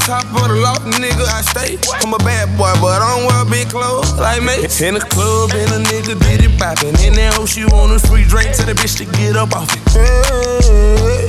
Top 0.06 0.22
of 0.38 0.46
the 0.46 0.54
loft, 0.62 0.86
nigga, 0.86 1.26
I 1.26 1.42
stay. 1.42 1.74
I'm 1.98 2.14
a 2.14 2.18
bad 2.22 2.46
boy, 2.54 2.70
but 2.78 3.02
I 3.02 3.18
don't 3.18 3.26
wear 3.26 3.42
big 3.50 3.66
clothes 3.66 4.14
like 4.14 4.38
me. 4.38 4.62
In 4.78 4.94
the 4.94 5.02
club, 5.02 5.50
and 5.50 5.66
a 5.74 5.80
nigga 5.90 6.14
did 6.14 6.46
it 6.46 6.54
poppin'. 6.62 6.94
In 7.02 7.18
that 7.18 7.34
hoe, 7.34 7.44
she 7.44 7.66
want 7.66 7.90
a 7.90 7.98
free 7.98 8.22
drink, 8.22 8.54
tell 8.54 8.70
the 8.70 8.78
bitch 8.78 9.02
to 9.02 9.06
get 9.18 9.34
up 9.34 9.50
off 9.50 9.66
it. 9.74 9.82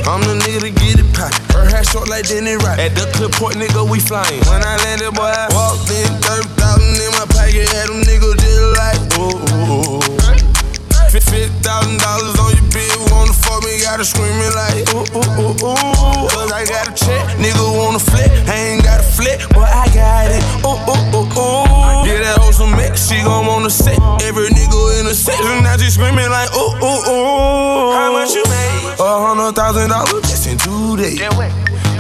I'm 0.06 0.22
the 0.30 0.38
nigga 0.46 0.70
to 0.70 0.72
get 0.78 1.02
it 1.02 1.10
poppin'. 1.10 1.42
Her 1.58 1.66
hair 1.66 1.84
short 1.90 2.08
like 2.08 2.30
Denny 2.30 2.54
Rock. 2.54 2.78
At 2.78 2.94
the 2.94 3.10
clipboard, 3.18 3.58
nigga, 3.58 3.82
we 3.82 3.98
flyin'. 3.98 4.46
When 4.46 4.62
I 4.62 4.78
landed, 4.86 5.10
boy, 5.18 5.26
I 5.26 5.50
walked 5.58 5.90
in, 5.90 6.14
30,000 6.22 7.02
in 7.02 7.12
my 7.18 7.26
pocket, 7.34 7.66
had 7.74 7.90
them 7.90 8.06
niggas 8.06 8.38
just 8.38 8.62
like, 8.78 9.02
ooh. 9.18 9.98
Fifty 11.10 11.50
thousand 11.66 11.98
dollars 11.98 12.38
on 12.38 12.52
your 12.54 12.67
bill, 13.60 13.68
wanna 13.68 13.78
me, 13.78 13.82
gotta 13.82 14.06
screaming 14.06 14.54
like 14.54 14.94
ooh 14.94 15.06
ooh 15.18 15.42
ooh 15.42 15.66
ooh. 15.66 16.28
Cause 16.30 16.52
I 16.52 16.66
got 16.66 16.90
a 16.90 16.94
check, 16.94 17.38
nigga 17.38 17.78
wanna 17.78 18.00
flip, 18.00 18.30
I 18.48 18.56
ain't 18.56 18.84
got 18.84 19.00
a 19.00 19.04
flip, 19.04 19.42
but 19.50 19.70
I 19.70 19.88
got 19.94 20.32
it. 20.32 20.44
Ooh 20.66 20.78
ooh 20.78 21.18
ooh 21.18 21.26
ooh. 21.26 22.06
Get 22.06 22.24
that 22.24 22.38
hoe 22.40 22.52
some 22.52 22.76
mix, 22.76 23.08
she 23.08 23.22
gon' 23.24 23.46
wanna 23.46 23.70
sit. 23.70 24.00
Every 24.24 24.50
nigga 24.50 25.00
in 25.00 25.06
the 25.06 25.16
set, 25.16 25.40
and 25.40 25.64
now 25.64 25.78
she 25.78 25.90
screaming 25.90 26.30
like 26.30 26.50
ooh 26.56 26.74
ooh 26.84 27.02
ooh. 27.10 27.94
How 27.94 28.12
much 28.14 28.34
you 28.34 28.44
made? 28.46 28.96
A 29.00 29.20
hundred 29.26 29.56
thousand 29.56 29.90
dollars 29.90 30.22
just 30.30 30.48
in 30.48 30.58
two 30.58 30.98
days. 30.98 31.20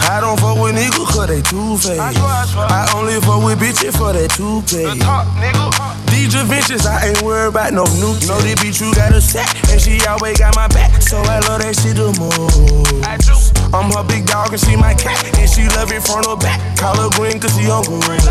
I 0.10 0.22
don't 0.22 0.39
fuck 0.39 0.58
with 0.58 0.76
niggas 0.76 1.06
cause 1.12 1.28
they 1.28 1.41
two 1.41 1.78
faced. 1.78 2.00
I 2.00 2.91
only 2.96 3.20
fuck 3.20 3.43
with 3.43 3.60
bitches 3.60 3.98
for 3.98 4.13
that 4.13 4.32
two 4.32 4.63
pay. 4.63 4.88
These 6.12 6.36
adventures, 6.36 6.86
I 6.86 7.10
ain't 7.10 7.22
worried 7.22 7.50
about 7.50 7.74
no 7.74 7.84
new. 8.00 8.15
Know 8.28 8.39
this 8.39 8.56
bitch, 8.56 8.82
you 8.82 8.93
got 8.96 9.12
a 9.13 9.22
set, 9.22 9.48
and 9.70 9.82
she 9.82 10.00
always 10.08 10.39
got 10.39 10.56
my 10.56 10.67
back. 10.70 11.02
So 11.02 11.17
I 11.17 11.39
love 11.48 11.62
that 11.62 11.76
shit 11.76 11.98
the 11.98 12.15
most. 12.20 13.06
I 13.06 13.17
do. 13.17 13.57
I'm 13.73 13.91
her 13.91 14.03
big 14.08 14.25
dog 14.25 14.51
and 14.51 14.62
she 14.62 14.75
my 14.75 14.93
cat, 14.93 15.19
and 15.38 15.49
she 15.49 15.67
love 15.75 15.91
it 15.91 16.03
from 16.03 16.23
the 16.23 16.36
back. 16.39 16.60
Call 16.77 16.95
her 16.95 17.10
green 17.17 17.39
cause 17.39 17.51
she 17.56 17.67
on 17.67 17.84
green. 17.84 18.21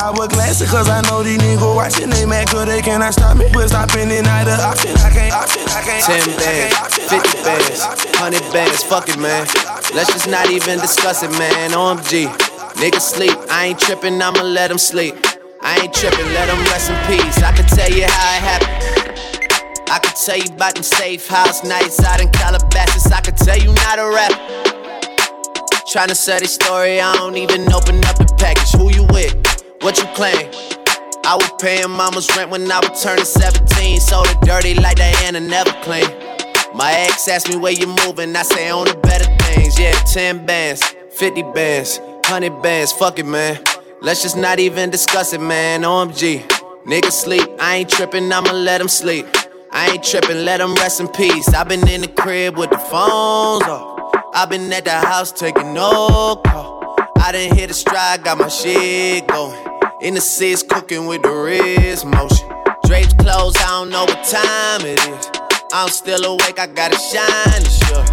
I 0.00 0.10
wear 0.16 0.28
glasses 0.28 0.70
cause 0.70 0.88
I 0.88 1.00
know 1.02 1.22
these 1.22 1.38
niggas 1.38 1.62
watching. 1.62 2.10
They 2.10 2.26
mad 2.26 2.48
cause 2.48 2.66
they 2.66 2.82
cannot 2.82 3.14
stop 3.14 3.36
me. 3.36 3.46
But 3.52 3.68
stopping 3.68 4.10
it 4.10 4.24
not 4.26 4.48
an 4.48 4.58
option. 4.60 4.96
I 4.98 5.10
can't 5.10 5.32
option, 5.32 5.62
I 5.70 5.80
can't 5.82 6.02
10 6.02 6.38
bands, 6.38 6.74
50 7.06 7.42
bands, 7.46 7.80
100 8.18 8.52
bands, 8.52 8.82
fuck 8.82 9.08
it, 9.08 9.18
man. 9.18 9.46
Let's 9.94 10.12
just 10.12 10.28
not 10.28 10.50
even 10.50 10.80
discuss 10.80 11.22
it, 11.22 11.30
man. 11.38 11.70
OMG. 11.70 12.26
Niggas 12.74 13.06
sleep, 13.06 13.38
I 13.50 13.66
ain't 13.66 13.78
tripping, 13.78 14.20
I'ma 14.20 14.42
let 14.42 14.68
them 14.68 14.78
sleep. 14.78 15.14
I 15.62 15.78
ain't 15.80 15.94
tripping, 15.94 16.26
let 16.34 16.46
them 16.46 16.58
rest 16.66 16.90
in 16.90 16.96
peace. 17.06 17.38
I 17.42 17.52
can 17.52 17.66
tell 17.66 17.90
you 17.90 18.04
how 18.04 18.36
it 18.36 18.42
happened. 18.42 19.03
I 19.94 20.00
could 20.00 20.16
tell 20.16 20.36
you 20.36 20.52
about 20.52 20.74
them 20.74 20.82
safe 20.82 21.28
house 21.28 21.62
nights 21.62 22.02
out 22.02 22.20
in 22.20 22.28
Calabasas. 22.30 23.12
I 23.12 23.20
could 23.20 23.36
tell 23.36 23.56
you 23.56 23.72
not 23.86 24.00
a 24.00 24.10
rap. 24.10 24.32
Tryna 25.86 26.16
sell 26.16 26.40
this 26.40 26.52
story, 26.52 27.00
I 27.00 27.14
don't 27.14 27.36
even 27.36 27.72
open 27.72 28.04
up 28.06 28.18
the 28.18 28.26
package. 28.36 28.72
Who 28.72 28.90
you 28.90 29.04
with? 29.14 29.32
What 29.82 29.96
you 29.98 30.06
claim? 30.16 30.50
I 31.24 31.36
was 31.36 31.48
paying 31.60 31.88
mama's 31.88 32.28
rent 32.36 32.50
when 32.50 32.72
I 32.72 32.80
was 32.80 33.04
turning 33.04 33.24
17. 33.24 34.00
Sold 34.00 34.26
it 34.30 34.40
dirty 34.40 34.74
like 34.74 34.96
Diana, 34.96 35.38
never 35.38 35.70
clean. 35.82 36.10
My 36.74 36.90
ex 36.90 37.28
asked 37.28 37.48
me 37.48 37.54
where 37.54 37.70
you 37.70 37.86
moving, 37.86 38.34
I 38.34 38.42
say 38.42 38.70
on 38.70 38.86
the 38.86 38.96
better 38.96 39.30
things. 39.44 39.78
Yeah, 39.78 39.92
10 39.92 40.44
bands, 40.44 40.82
50 41.12 41.42
bands, 41.54 41.98
100 42.26 42.60
bands, 42.60 42.90
fuck 42.90 43.20
it, 43.20 43.26
man. 43.26 43.62
Let's 44.02 44.22
just 44.22 44.36
not 44.36 44.58
even 44.58 44.90
discuss 44.90 45.32
it, 45.32 45.40
man. 45.40 45.82
OMG. 45.82 46.42
Niggas 46.84 47.12
sleep, 47.12 47.48
I 47.60 47.76
ain't 47.76 47.90
tripping, 47.90 48.32
I'ma 48.32 48.50
let 48.50 48.78
them 48.78 48.88
sleep. 48.88 49.26
I 49.76 49.90
ain't 49.90 50.04
tripping, 50.04 50.44
let 50.44 50.58
them 50.58 50.72
rest 50.76 51.00
in 51.00 51.08
peace. 51.08 51.48
i 51.48 51.64
been 51.64 51.86
in 51.88 52.02
the 52.02 52.06
crib 52.06 52.56
with 52.56 52.70
the 52.70 52.78
phones 52.78 53.64
off. 53.64 54.14
i 54.32 54.46
been 54.48 54.72
at 54.72 54.84
the 54.84 54.92
house 54.92 55.32
taking 55.32 55.74
no 55.74 56.40
call. 56.46 56.94
I 57.18 57.32
didn't 57.32 57.58
hit 57.58 57.72
a 57.72 57.74
stride, 57.74 58.22
got 58.22 58.38
my 58.38 58.46
shit 58.46 59.26
going. 59.26 59.58
In 60.00 60.14
the 60.14 60.20
six, 60.20 60.62
cooking 60.62 61.06
with 61.06 61.22
the 61.22 61.32
wrist 61.32 62.06
motion. 62.06 62.48
Drapes 62.86 63.14
closed, 63.14 63.56
I 63.56 63.66
don't 63.66 63.90
know 63.90 64.04
what 64.04 64.22
time 64.24 64.86
it 64.86 65.00
is. 65.08 65.30
I'm 65.72 65.88
still 65.88 66.24
awake, 66.24 66.60
I 66.60 66.68
gotta 66.68 66.96
shine, 66.96 67.64
sure. 67.64 68.04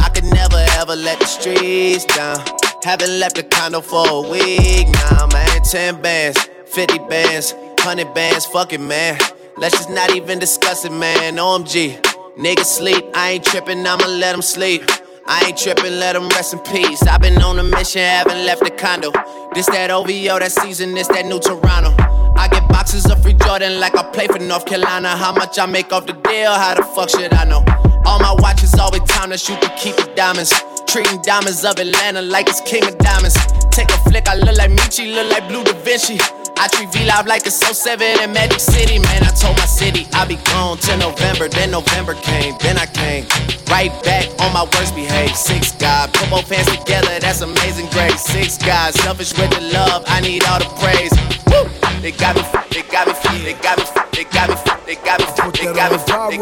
I 0.00 0.10
could 0.14 0.24
never 0.32 0.64
ever 0.78 0.94
let 0.94 1.18
the 1.18 1.26
streets 1.26 2.04
down. 2.04 2.38
Haven't 2.84 3.18
left 3.18 3.34
the 3.34 3.42
condo 3.42 3.80
for 3.80 4.06
a 4.08 4.20
week 4.20 4.88
now, 4.88 5.26
man. 5.32 5.62
10 5.62 6.00
bands, 6.00 6.38
50 6.66 6.98
bands, 7.10 7.54
100 7.54 8.14
bands, 8.14 8.46
fuck 8.46 8.72
it, 8.72 8.80
man. 8.80 9.18
Let's 9.60 9.76
just 9.76 9.90
not 9.90 10.14
even 10.14 10.38
discuss 10.38 10.84
it, 10.84 10.92
man. 10.92 11.34
OMG. 11.34 12.00
Niggas 12.36 12.64
sleep, 12.64 13.04
I 13.12 13.32
ain't 13.32 13.44
tripping, 13.44 13.84
I'ma 13.84 14.06
let 14.06 14.30
them 14.30 14.40
sleep. 14.40 14.82
I 15.26 15.46
ain't 15.48 15.58
tripping, 15.58 15.98
let 15.98 16.12
them 16.12 16.28
rest 16.28 16.52
in 16.52 16.60
peace. 16.60 17.02
I've 17.02 17.20
been 17.20 17.42
on 17.42 17.58
a 17.58 17.64
mission, 17.64 18.02
haven't 18.02 18.46
left 18.46 18.62
the 18.62 18.70
condo. 18.70 19.10
This 19.54 19.66
that 19.66 19.90
OVO, 19.90 20.38
that 20.38 20.52
season, 20.52 20.94
this 20.94 21.08
that 21.08 21.26
new 21.26 21.40
Toronto. 21.40 21.92
I 22.36 22.46
get 22.46 22.68
boxes 22.68 23.10
of 23.10 23.20
free 23.20 23.34
Jordan 23.34 23.80
like 23.80 23.96
I 23.98 24.04
play 24.12 24.28
for 24.28 24.38
North 24.38 24.64
Carolina. 24.64 25.16
How 25.16 25.32
much 25.32 25.58
I 25.58 25.66
make 25.66 25.92
off 25.92 26.06
the 26.06 26.12
deal? 26.12 26.52
How 26.54 26.74
the 26.74 26.84
fuck 26.94 27.10
should 27.10 27.34
I 27.34 27.42
know? 27.42 27.64
All 28.06 28.20
my 28.20 28.36
watches 28.38 28.74
always 28.74 29.02
time 29.10 29.30
to 29.30 29.38
shoot 29.38 29.60
to 29.60 29.68
keep 29.76 29.96
the 29.96 30.08
diamonds. 30.14 30.54
Treating 30.86 31.20
diamonds 31.22 31.64
of 31.64 31.80
Atlanta 31.80 32.22
like 32.22 32.48
it's 32.48 32.60
king 32.60 32.86
of 32.86 32.96
diamonds. 32.98 33.34
Take 33.72 33.90
a 33.90 33.98
flick, 34.08 34.28
I 34.28 34.36
look 34.36 34.56
like 34.56 34.70
Michi, 34.70 35.12
look 35.12 35.28
like 35.32 35.48
Blue 35.48 35.64
Da 35.64 35.72
Vinci. 35.82 36.18
I 36.58 36.66
treat 36.66 36.92
V 36.92 37.04
Live 37.06 37.26
like 37.26 37.46
it's 37.46 37.56
07 37.56 38.20
in 38.20 38.32
Magic 38.32 38.58
City. 38.58 38.98
Man, 38.98 39.22
I 39.22 39.30
told 39.30 39.56
my 39.56 39.66
city 39.66 40.08
I'll 40.12 40.26
be 40.26 40.36
gone 40.50 40.76
till 40.78 40.98
November. 40.98 41.48
Then 41.48 41.70
November 41.70 42.14
came, 42.14 42.54
then 42.60 42.76
I 42.76 42.86
came. 42.86 43.26
Right 43.70 43.92
back 44.02 44.26
on 44.40 44.52
my 44.52 44.64
worst 44.74 44.94
behave. 44.94 45.36
Six 45.36 45.72
God, 45.72 46.12
put 46.12 46.30
both 46.30 46.48
hands 46.50 46.66
together, 46.76 47.20
that's 47.20 47.42
amazing 47.42 47.86
grace. 47.90 48.20
Six 48.20 48.58
guys, 48.58 48.94
selfish 48.94 49.32
with 49.38 49.50
the 49.50 49.60
love, 49.72 50.02
I 50.06 50.20
need 50.20 50.44
all 50.44 50.58
the 50.58 50.70
praise. 50.82 51.14
Woo! 51.46 51.70
They 52.02 52.12
got 52.12 52.34
me, 52.34 52.42
they 52.72 52.82
got 52.82 53.06
me, 53.06 53.44
they 53.44 53.54
got 53.54 53.78
me, 53.78 54.07
they 54.18 54.24
got 54.24 54.48
me, 54.50 54.56
they 54.84 54.96
got 54.96 55.20
me, 55.20 55.26
they 55.54 55.72
got 55.74 55.92
me, 55.92 55.98
they 55.98 56.08
got 56.10 56.32
me, 56.32 56.38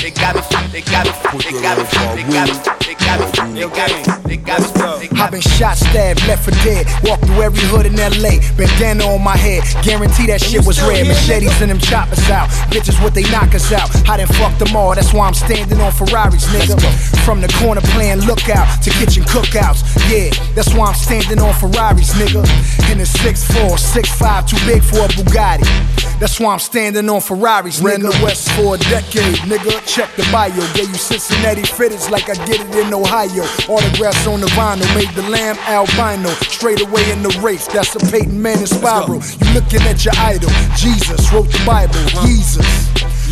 they 0.00 0.10
got 0.10 0.34
me, 0.34 0.40
they 0.72 0.80
got 0.80 1.04
me, 1.04 1.36
they 1.44 1.60
got 1.60 1.76
me, 1.76 1.84
they 2.16 2.24
got 2.24 2.48
me, 2.48 2.80
they 2.80 2.94
got 2.96 3.20
me, 3.20 3.60
they 3.60 3.66
got 3.68 3.90
me, 3.92 4.24
they 4.24 4.36
got 4.38 4.60
me. 4.64 4.80
I've 5.20 5.30
been 5.30 5.42
shot, 5.42 5.76
stabbed, 5.76 6.26
left 6.26 6.44
for 6.44 6.50
dead. 6.64 6.86
Walked 7.04 7.26
through 7.26 7.42
every 7.42 7.60
hood 7.68 7.84
in 7.84 7.92
LA. 8.00 8.40
Bandana 8.56 9.04
on 9.04 9.22
my 9.22 9.36
head. 9.36 9.64
Guarantee 9.84 10.26
that 10.32 10.40
shit 10.40 10.64
was 10.64 10.80
red. 10.80 11.06
Machetes 11.06 11.60
and 11.60 11.70
them 11.70 11.78
choppers 11.78 12.24
out. 12.30 12.48
Bitches 12.72 12.96
what 13.04 13.12
they 13.12 13.22
knock 13.28 13.54
us 13.54 13.70
out. 13.70 13.92
I 14.08 14.16
done 14.16 14.32
fucked 14.40 14.58
them 14.58 14.74
all. 14.74 14.94
That's 14.94 15.12
why 15.12 15.28
I'm 15.28 15.34
standing 15.34 15.78
on 15.80 15.92
Ferraris, 15.92 16.46
nigga. 16.48 16.80
From 17.20 17.42
the 17.42 17.52
corner 17.60 17.82
playing 17.92 18.24
lookout 18.24 18.64
to 18.82 18.90
kitchen 18.96 19.24
cookouts. 19.24 19.84
Yeah, 20.08 20.32
that's 20.54 20.72
why 20.72 20.88
I'm 20.88 20.94
standing 20.94 21.38
on 21.38 21.52
Ferraris, 21.52 22.16
nigga. 22.16 22.40
In 22.90 22.98
a 22.98 23.04
6'4, 23.04 23.76
6'5, 23.76 24.48
too 24.48 24.56
big 24.64 24.82
for 24.82 25.04
a 25.04 25.08
Bugatti. 25.12 25.68
That's 26.18 26.40
why 26.40 26.52
I'm 26.52 26.58
standing 26.58 27.09
on 27.10 27.20
Ferraris, 27.20 27.80
Ran 27.80 28.00
nigga. 28.00 28.16
the 28.16 28.24
West 28.24 28.50
for 28.52 28.76
a 28.76 28.78
decade, 28.78 29.36
nigga. 29.50 29.84
Check 29.86 30.14
the 30.16 30.22
bio. 30.32 30.54
Gave 30.74 30.88
you 30.88 30.94
Cincinnati 30.94 31.62
fitteds 31.62 32.08
like 32.10 32.30
I 32.30 32.34
get 32.46 32.60
it 32.60 32.74
in 32.74 32.94
Ohio. 32.94 33.44
Autographs 33.68 34.26
on 34.26 34.40
the 34.40 34.46
vinyl, 34.56 34.86
made 34.94 35.10
the 35.14 35.28
lamb 35.28 35.56
albino. 35.66 36.30
Straight 36.48 36.80
away 36.80 37.10
in 37.10 37.22
the 37.22 37.36
race, 37.42 37.66
that's 37.66 37.94
a 37.96 38.00
Peyton 38.10 38.40
Manning 38.40 38.66
spiral. 38.66 39.20
You 39.20 39.54
looking 39.54 39.82
at 39.82 40.04
your 40.04 40.14
idol, 40.16 40.50
Jesus 40.76 41.32
wrote 41.32 41.50
the 41.50 41.62
Bible, 41.66 42.00
Jesus. 42.24 42.66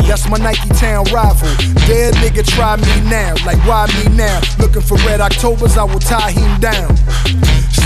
That's 0.07 0.27
my 0.29 0.37
Nike 0.37 0.69
Town 0.69 1.05
rival. 1.13 1.47
Dead 1.87 2.13
nigga, 2.15 2.45
try 2.45 2.75
me 2.77 3.09
now. 3.09 3.33
Like, 3.45 3.57
why 3.67 3.87
me 3.99 4.15
now? 4.15 4.41
Looking 4.59 4.81
for 4.81 4.95
red 5.07 5.21
Octobers, 5.21 5.77
I 5.77 5.83
will 5.83 5.99
tie 5.99 6.31
him 6.31 6.59
down. 6.59 6.95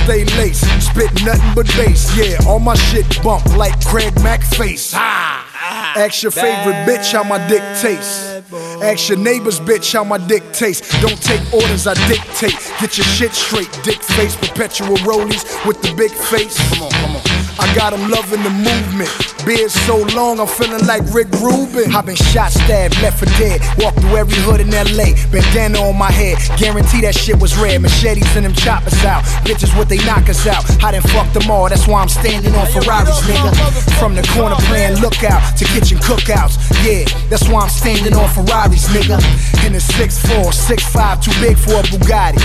Stay 0.04 0.26
laced, 0.38 0.66
spit 0.82 1.12
nothing 1.24 1.54
but 1.56 1.68
bass. 1.76 2.16
Yeah, 2.18 2.38
all 2.48 2.60
my 2.60 2.76
shit 2.76 3.22
bump 3.24 3.46
like 3.58 3.84
Craig 3.86 4.14
Mack 4.22 4.42
face. 4.42 4.92
Ha! 4.94 5.43
Ask 5.74 6.24
your 6.24 6.32
favorite 6.32 6.86
bitch 6.86 7.12
how 7.12 7.24
my 7.24 7.46
dick 7.48 7.62
tastes. 7.82 8.42
Ask 8.82 9.10
your 9.10 9.18
neighbor's 9.18 9.60
bitch 9.60 9.94
how 9.94 10.04
my 10.04 10.18
dick 10.18 10.44
tastes. 10.54 10.90
Don't 11.02 11.22
take 11.22 11.42
orders, 11.54 11.88
I 11.88 11.94
dictate. 12.08 12.58
Get 12.80 12.98
your 12.98 13.06
shit 13.06 13.34
straight, 13.34 13.72
dick 13.84 14.02
face. 14.02 14.36
Perpetual 14.36 14.98
rollies 14.98 15.44
with 15.66 15.82
the 15.82 15.94
big 15.96 16.12
face. 16.12 16.58
Come 16.70 16.84
on, 16.84 16.92
come 16.92 17.16
on. 17.16 17.33
I 17.60 17.68
got 17.76 17.84
got 17.84 18.00
'em 18.00 18.10
loving 18.10 18.42
the 18.44 18.50
movement. 18.50 19.12
Beard 19.46 19.70
so 19.70 19.98
long, 20.16 20.39
I'm 20.39 20.48
feeling 20.48 20.86
like 20.88 21.04
Rick 21.13 21.28
Rubin. 21.44 21.94
i 21.94 22.00
been 22.00 22.16
shot, 22.16 22.54
stabbed, 22.54 22.96
left 23.02 23.20
for 23.20 23.26
dead. 23.38 23.60
Walked 23.78 24.00
through 24.00 24.16
every 24.16 24.39
hood 24.46 24.62
in 24.62 24.72
LA. 24.72 25.12
Bandana 25.32 25.80
on 25.82 25.98
my 25.98 26.10
head. 26.10 26.38
Guarantee 26.58 27.02
that 27.02 27.13
shit 27.13 27.38
was 27.38 27.58
red. 27.58 27.82
Machetes 27.82 28.36
and 28.38 28.46
them 28.46 28.54
choppers 28.54 29.04
out. 29.04 29.22
Bitches 29.44 29.76
what 29.78 29.89
they 29.89 29.98
knock 30.08 30.30
us 30.30 30.48
out. 30.48 30.63
I 30.82 30.94
done 30.94 31.02
fucked 31.02 31.34
them 31.34 31.52
all. 31.52 31.68
That's 31.68 31.86
why 31.86 32.02
I'm 32.02 32.08
standing 32.08 32.56
on 32.56 32.68
Ferraris, 32.68 33.20
nigga. 33.28 33.52
From 34.00 34.16
the 34.16 34.24
corner 34.32 34.56
playing 34.72 35.02
lookout 35.02 35.42
to 35.58 35.66
kitchen 35.66 35.98
cookouts. 35.98 36.56
Yeah, 36.88 37.04
that's 37.30 37.50
why 37.50 37.63
I'm 37.63 37.70
standing 37.70 38.13
on 38.16 38.30
Ferraris, 38.30 38.88
nigga. 38.96 39.20
In 39.68 39.76
a 39.76 39.84
6'4, 40.00 40.54
6'5, 40.54 41.22
too 41.22 41.36
big 41.42 41.58
for 41.58 41.74
a 41.74 41.84
Bugatti. 41.92 42.39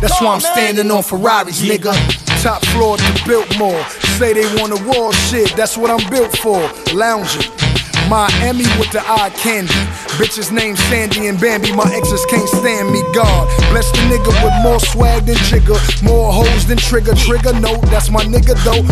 That's 0.00 0.20
why 0.20 0.34
I'm 0.34 0.40
standing 0.40 0.90
on 0.90 1.04
Ferraris, 1.04 1.62
nigga. 1.62 1.94
Top 2.42 2.64
floor 2.66 2.96
to 2.96 3.22
Biltmore. 3.26 3.84
Say 4.16 4.32
they 4.32 4.46
want 4.58 4.72
a 4.72 4.82
wall 4.88 5.12
shit, 5.12 5.54
that's 5.56 5.76
what 5.76 5.90
I'm 5.90 6.08
built 6.08 6.34
for. 6.38 6.58
Lounging. 6.94 7.52
Miami 8.10 8.66
with 8.74 8.90
the 8.90 8.98
eye 9.06 9.30
candy. 9.38 9.72
Bitches 10.18 10.50
named 10.50 10.76
Sandy 10.90 11.28
and 11.28 11.40
Bambi. 11.40 11.70
My 11.70 11.86
exes 11.94 12.26
can't 12.26 12.48
stand 12.48 12.90
me. 12.90 13.02
God 13.14 13.46
bless 13.70 13.88
the 13.92 14.02
nigga 14.10 14.34
with 14.42 14.52
more 14.64 14.80
swag 14.80 15.26
than 15.26 15.36
Jigga. 15.46 15.78
More 16.02 16.32
hoes 16.32 16.66
than 16.66 16.76
Trigga. 16.76 17.14
Trigga, 17.14 17.54
no, 17.62 17.76
that's 17.86 18.10
my 18.10 18.24
nigga 18.24 18.58
though. 18.66 18.82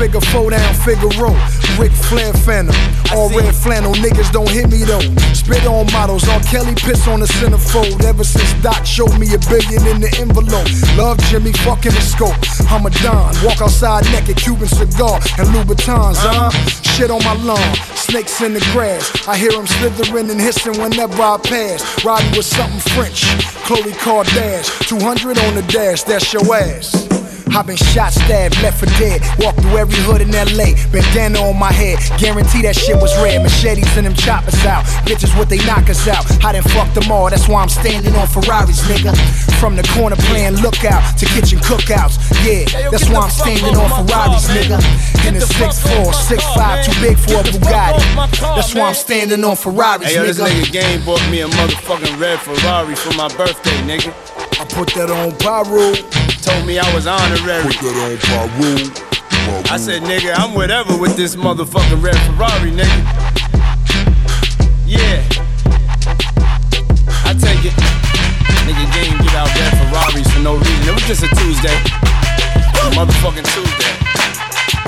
Figure 0.00 0.22
four 0.32 0.50
down, 0.50 0.74
figure 0.88 1.12
row. 1.20 1.36
Ric 1.78 1.92
Flair 1.92 2.32
Phantom. 2.32 2.74
All 3.12 3.28
red 3.28 3.54
flannel 3.54 3.92
niggas 3.92 4.32
don't 4.32 4.48
hit 4.48 4.70
me 4.70 4.84
though. 4.84 5.04
Spit 5.36 5.66
on 5.66 5.84
models. 5.92 6.26
R. 6.26 6.40
Kelly 6.40 6.74
piss 6.74 7.06
on 7.06 7.20
the 7.20 7.26
centerfold. 7.26 8.02
Ever 8.04 8.24
since 8.24 8.54
Doc 8.62 8.86
showed 8.86 9.12
me 9.20 9.28
a 9.34 9.38
billion 9.52 9.84
in 9.86 10.00
the 10.00 10.08
envelope. 10.16 10.66
Love 10.96 11.18
Jimmy, 11.28 11.52
fucking 11.52 11.92
the 11.92 12.00
scope. 12.00 12.40
I'm 12.72 12.86
a 12.86 12.90
Don. 13.04 13.36
Walk 13.44 13.60
outside 13.60 14.04
naked, 14.12 14.38
Cuban 14.38 14.68
cigar 14.68 15.20
and 15.36 15.48
Louboutins, 15.52 16.16
huh? 16.16 16.48
Uh-huh. 16.48 16.92
Shit 16.96 17.10
on 17.10 17.22
my 17.24 17.34
lawn. 17.44 17.76
Snakes 17.94 18.40
in 18.40 18.54
the 18.54 18.61
grass. 18.72 19.26
I 19.28 19.36
hear 19.36 19.52
them 19.52 19.66
slithering 19.66 20.30
and 20.30 20.40
hissing 20.40 20.80
whenever 20.80 21.20
I 21.20 21.38
pass. 21.38 22.04
Riding 22.04 22.36
with 22.36 22.46
something 22.46 22.80
French. 22.94 23.22
Khloe 23.66 23.92
Kardashian. 23.92 24.88
200 24.88 25.38
on 25.38 25.54
the 25.54 25.62
dash, 25.62 26.02
that's 26.02 26.32
your 26.32 26.42
ass. 26.54 27.21
I 27.54 27.60
been 27.60 27.76
shot, 27.76 28.12
stabbed, 28.12 28.56
left 28.62 28.80
for 28.80 28.86
dead. 28.96 29.20
Walked 29.38 29.60
through 29.60 29.76
every 29.76 30.00
hood 30.08 30.22
in 30.22 30.32
LA. 30.32 30.72
Bandana 30.88 31.38
on 31.44 31.58
my 31.58 31.70
head. 31.70 32.00
Guarantee 32.16 32.62
that 32.62 32.76
shit 32.76 32.96
was 32.96 33.12
red. 33.20 33.42
Machetes 33.42 33.92
and 33.96 34.06
them 34.06 34.14
choppers 34.14 34.56
out. 34.64 34.84
Bitches 35.04 35.36
what 35.36 35.48
they 35.48 35.58
knock 35.68 35.90
us 35.90 36.08
out. 36.08 36.24
I 36.44 36.52
done 36.52 36.64
fucked 36.72 36.94
them 36.94 37.12
all. 37.12 37.28
That's 37.28 37.48
why 37.48 37.60
I'm 37.62 37.68
standing 37.68 38.14
on 38.16 38.26
Ferraris, 38.26 38.80
nigga. 38.88 39.12
From 39.60 39.76
the 39.76 39.84
corner 39.92 40.16
playing 40.32 40.64
lookout 40.64 41.04
to 41.20 41.26
kitchen 41.26 41.60
cookouts. 41.60 42.16
Yeah, 42.40 42.64
that's 42.88 43.08
why 43.12 43.28
I'm 43.28 43.30
standing 43.30 43.76
on 43.76 43.88
Ferraris, 44.00 44.48
nigga. 44.48 44.80
In 45.28 45.36
a 45.36 45.44
6'4, 45.44 46.08
6'5, 46.08 46.84
too 46.88 46.96
big 47.04 47.18
for 47.20 47.36
a 47.36 47.44
Bugatti. 47.44 48.00
That's 48.56 48.74
why 48.74 48.88
I'm 48.88 48.94
standing 48.94 49.44
on 49.44 49.56
Ferraris, 49.56 50.08
nigga. 50.08 50.10
Hey, 50.10 50.14
yo, 50.16 50.24
this 50.24 50.40
nigga. 50.40 50.62
nigga 50.62 50.72
Game 50.72 51.04
bought 51.04 51.22
me 51.30 51.40
a 51.42 51.48
motherfucking 51.48 52.18
red 52.18 52.40
Ferrari 52.40 52.96
for 52.96 53.12
my 53.14 53.28
birthday, 53.36 53.76
nigga. 53.84 54.51
I 54.62 54.64
put 54.70 54.94
that 54.94 55.10
on 55.10 55.34
Piru. 55.42 55.90
Told 56.38 56.62
me 56.70 56.78
I 56.78 56.86
was 56.94 57.10
honorary. 57.10 57.66
Put 57.66 57.82
that 57.82 57.98
on 57.98 58.14
Piru. 58.22 58.86
I 59.66 59.74
said, 59.74 60.06
nigga, 60.06 60.38
I'm 60.38 60.54
whatever 60.54 60.94
with 60.94 61.18
this 61.18 61.34
motherfucking 61.34 61.98
red 61.98 62.14
Ferrari, 62.30 62.70
nigga. 62.70 63.02
Yeah. 64.86 65.18
I 67.26 67.34
take 67.34 67.66
it. 67.66 67.74
Nigga 68.62 68.86
Game 68.94 69.18
give 69.18 69.34
out 69.34 69.50
red 69.50 69.74
Ferraris 69.82 70.30
for 70.30 70.46
no 70.46 70.54
reason. 70.54 70.86
It 70.86 70.94
was 70.94 71.10
just 71.10 71.26
a 71.26 71.30
Tuesday. 71.42 71.74
A 72.86 72.94
motherfucking 72.94 73.42
Tuesday. 73.50 73.92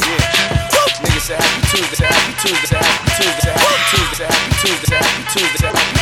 Yeah. 0.07 0.71
Nigga 1.03 1.19
said 1.19 1.43
happy 1.43 1.67
Tuesday, 1.75 2.07
happy 2.07 2.31
Tuesday, 2.47 2.63
said 2.63 2.79
happy 2.79 3.11
Tuesday, 3.19 3.43
said 3.43 3.59
happy 3.59 3.83
Tuesday, 3.91 4.23
said 4.23 4.31
happy 4.31 4.55
Tuesday, 4.63 4.87
said 4.87 5.11
happy 5.11 5.35
Tuesday, 5.35 5.67
said 5.67 5.67
happy 5.67 5.75
Tuesday, 5.75 5.93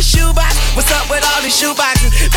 A 0.00 0.02
shoebox. 0.02 0.56
What's 0.74 0.90
up 0.92 1.10
with 1.10 1.22
all 1.28 1.42
these 1.42 1.60
shoeboxes? 1.60 2.29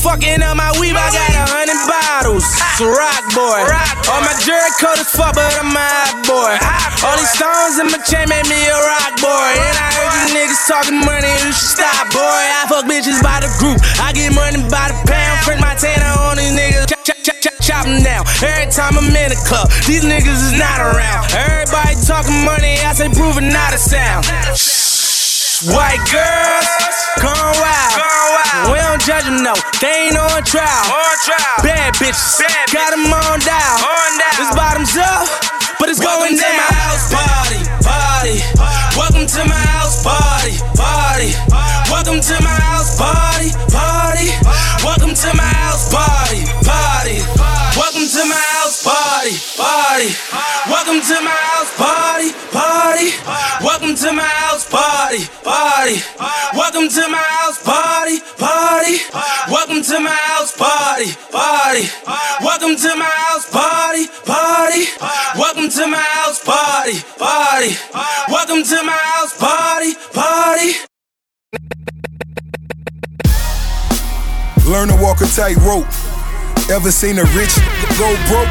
Fucking 0.00 0.40
up 0.40 0.56
my 0.56 0.72
weave. 0.80 0.96
I 0.96 1.08
got 1.12 1.30
a 1.36 1.44
hundred 1.44 1.80
bottles, 1.84 2.44
it's 2.44 2.80
a 2.80 2.88
rock 2.88 3.24
boy. 3.36 3.60
All 4.08 4.20
my 4.24 4.32
jury 4.40 4.72
coat 4.80 4.96
is 4.96 5.08
fuck, 5.12 5.36
but 5.36 5.52
I'm 5.60 5.76
a 5.76 5.80
hot 5.80 6.24
boy. 6.24 6.56
All 7.04 7.16
these 7.20 7.32
stones 7.36 7.76
in 7.76 7.86
my 7.92 8.00
chain 8.08 8.26
made 8.32 8.48
me 8.48 8.56
a 8.56 8.78
rock 8.80 9.12
boy. 9.20 9.50
And 9.60 9.76
I 9.76 9.88
heard 9.92 10.12
you 10.16 10.24
niggas 10.40 10.62
talking 10.64 11.00
money, 11.04 11.28
you 11.44 11.52
should 11.52 11.76
stop, 11.76 12.08
boy. 12.10 12.42
I 12.56 12.64
fuck 12.68 12.88
bitches 12.88 13.20
by 13.20 13.44
the 13.44 13.52
group, 13.60 13.78
I 14.00 14.16
get 14.16 14.32
money 14.32 14.64
by 14.72 14.88
the 14.88 14.96
pound. 15.04 15.36
Print 15.44 15.60
my 15.60 15.76
tanner 15.76 16.12
on 16.24 16.40
these 16.40 16.52
niggas, 16.56 16.88
chop, 16.88 17.04
chop, 17.04 17.18
chop, 17.20 17.56
chop 17.60 17.84
them 17.84 18.00
down. 18.00 18.24
Every 18.40 18.72
time 18.72 18.96
I'm 18.96 19.12
in 19.12 19.28
the 19.30 19.40
club. 19.44 19.68
These 19.84 20.04
niggas 20.04 20.40
is 20.48 20.56
not 20.56 20.80
around. 20.80 21.28
Everybody 21.36 21.94
talking 22.08 22.40
money, 22.48 22.80
I 22.80 22.96
say 22.96 23.12
proving 23.12 23.52
not 23.52 23.76
a 23.76 23.78
sound. 23.78 24.24
White 25.68 26.00
girls, 26.08 26.68
gone 27.20 27.52
wild. 27.60 28.72
We 28.72 28.80
don't 28.80 28.96
judge 29.04 29.28
them, 29.28 29.44
no. 29.44 29.52
They 29.76 30.08
ain't 30.08 30.16
on 30.16 30.42
trial. 30.44 30.88
Bad 31.60 31.92
bitches, 32.00 32.40
got 32.72 32.96
them 32.96 33.12
on 33.12 33.40
dial. 33.44 33.76
This 34.40 34.56
bottoms 34.56 34.96
up, 34.96 35.28
but 35.78 35.90
it's 35.90 36.00
Welcome 36.00 36.32
going 36.32 36.36
to 36.36 36.40
down. 36.40 36.56
my 36.56 36.72
house 36.80 37.12
party, 37.12 37.60
party. 37.84 38.40
Welcome 38.96 39.26
to 39.28 39.44
my 39.44 39.60
house 39.76 40.00
party, 40.00 40.56
party. 40.80 41.36
Welcome 41.92 42.24
to 42.24 42.36
my 42.40 42.56
house 42.56 42.96
party, 42.96 43.52
party. 43.68 44.32
Welcome 44.80 45.12
to 45.12 45.28
my 45.36 45.44
house 45.44 45.92
party, 45.92 46.40
party. 46.64 47.20
Welcome 47.76 48.08
to 48.08 48.24
my 48.24 48.32
house 48.32 48.49
party, 48.90 49.34
party. 49.56 50.08
Welcome 50.66 51.00
to 51.00 51.16
my 51.22 51.30
house 51.30 51.72
party, 51.78 52.28
party. 52.50 53.08
Welcome 53.62 53.94
to 53.94 54.12
my 54.12 54.26
house 54.42 54.66
party, 54.68 55.22
party. 55.44 55.96
Welcome 56.58 56.88
to 56.88 57.02
my 57.08 57.22
house 57.22 57.58
party, 57.62 58.16
party. 58.38 58.94
Welcome 59.50 59.82
to 59.82 60.00
my 60.00 60.18
house 60.30 60.52
party, 60.56 61.06
party. 61.30 61.84
Welcome 62.42 62.74
to 62.76 62.90
my 62.96 63.12
house 63.22 63.46
party, 63.50 64.04
party. 64.26 64.82
Welcome 65.38 65.68
to 65.70 65.86
my 65.86 66.04
house 66.18 66.40
party, 66.44 66.96
party. 67.18 67.70
Welcome 68.28 68.62
to 68.64 68.78
my 68.82 68.98
house 69.12 69.34
party, 69.38 69.90
party. 70.12 70.70
Learn 74.66 74.88
to 74.88 74.96
walk 75.02 75.20
a 75.20 75.26
tightrope. 75.26 75.86
Ever 76.70 76.92
seen 76.92 77.18
a 77.18 77.24
rich 77.34 77.50
go 77.98 78.06
broke? 78.30 78.46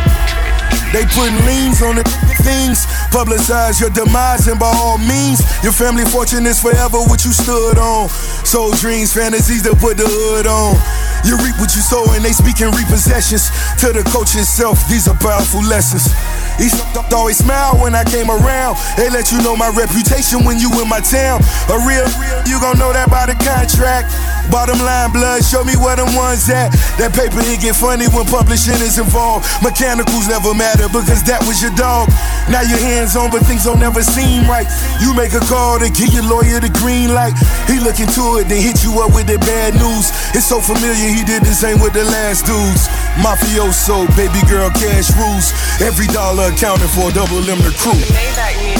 They 0.91 1.07
putting 1.15 1.39
liens 1.47 1.81
on 1.81 1.95
the 1.95 2.03
things. 2.43 2.83
Publicize 3.15 3.79
your 3.79 3.89
demise, 3.91 4.47
and 4.47 4.59
by 4.59 4.67
all 4.75 4.97
means, 4.97 5.39
your 5.63 5.71
family 5.71 6.03
fortune 6.03 6.45
is 6.45 6.59
forever 6.59 6.99
what 7.07 7.23
you 7.23 7.31
stood 7.31 7.77
on. 7.77 8.09
Soul 8.43 8.73
dreams, 8.75 9.13
fantasies 9.13 9.63
to 9.63 9.75
put 9.75 9.95
the 9.95 10.03
hood 10.03 10.47
on. 10.47 10.75
You 11.23 11.39
reap 11.39 11.55
what 11.63 11.71
you 11.75 11.81
sow, 11.81 12.11
and 12.11 12.23
they 12.23 12.35
speaking 12.35 12.71
repossessions. 12.75 13.47
To 13.79 13.95
the 13.95 14.03
coach 14.11 14.35
itself, 14.35 14.83
these 14.89 15.07
are 15.07 15.15
powerful 15.15 15.63
lessons. 15.63 16.11
These 16.59 16.75
always 17.15 17.37
smile 17.37 17.79
when 17.79 17.95
I 17.95 18.03
came 18.03 18.29
around. 18.29 18.75
They 18.97 19.09
let 19.09 19.31
you 19.31 19.39
know 19.39 19.55
my 19.55 19.71
reputation 19.71 20.43
when 20.43 20.59
you 20.59 20.67
in 20.81 20.89
my 20.91 20.99
town. 20.99 21.39
A 21.71 21.77
real, 21.87 22.03
you 22.43 22.59
gon' 22.59 22.75
know 22.75 22.91
that 22.91 23.07
by 23.07 23.31
the 23.31 23.37
contract. 23.39 24.11
Bottom 24.49 24.81
line, 24.81 25.13
blood, 25.13 25.45
show 25.45 25.63
me 25.63 25.77
where 25.77 25.95
them 25.95 26.09
ones 26.17 26.49
at. 26.49 26.73
That 26.97 27.13
paper, 27.13 27.37
it 27.45 27.61
get 27.61 27.77
funny 27.77 28.09
when 28.09 28.25
publishing 28.25 28.81
is 28.81 28.97
involved. 28.97 29.45
Mechanicals 29.61 30.25
never 30.25 30.57
matter 30.57 30.89
because 30.89 31.21
that 31.29 31.45
was 31.45 31.61
your 31.61 31.73
dog. 31.77 32.09
Now 32.49 32.65
your 32.65 32.81
hands 32.81 33.13
on, 33.13 33.29
but 33.29 33.45
things 33.45 33.69
don't 33.69 33.77
never 33.77 34.01
seem 34.01 34.49
right. 34.49 34.65
You 34.97 35.13
make 35.13 35.37
a 35.37 35.43
call 35.45 35.77
to 35.77 35.87
give 35.93 36.09
your 36.17 36.25
lawyer 36.25 36.57
the 36.57 36.73
green 36.81 37.13
light. 37.13 37.37
He 37.69 37.77
look 37.77 38.01
into 38.01 38.41
it, 38.41 38.49
then 38.49 38.57
hit 38.57 38.81
you 38.81 38.97
up 38.97 39.13
with 39.13 39.29
the 39.29 39.37
bad 39.45 39.77
news. 39.77 40.09
It's 40.33 40.49
so 40.49 40.57
familiar, 40.57 40.97
he 41.13 41.21
did 41.21 41.45
the 41.45 41.53
same 41.53 41.77
with 41.77 41.93
the 41.93 42.09
last 42.09 42.49
dudes. 42.49 42.89
Mafioso, 43.21 44.09
baby 44.17 44.41
girl, 44.49 44.73
cash 44.73 45.13
rules. 45.13 45.53
Every 45.77 46.09
dollar 46.09 46.49
accounted 46.49 46.89
for, 46.97 47.13
double 47.13 47.45
them 47.45 47.61
the 47.61 47.69
crew. 47.77 48.01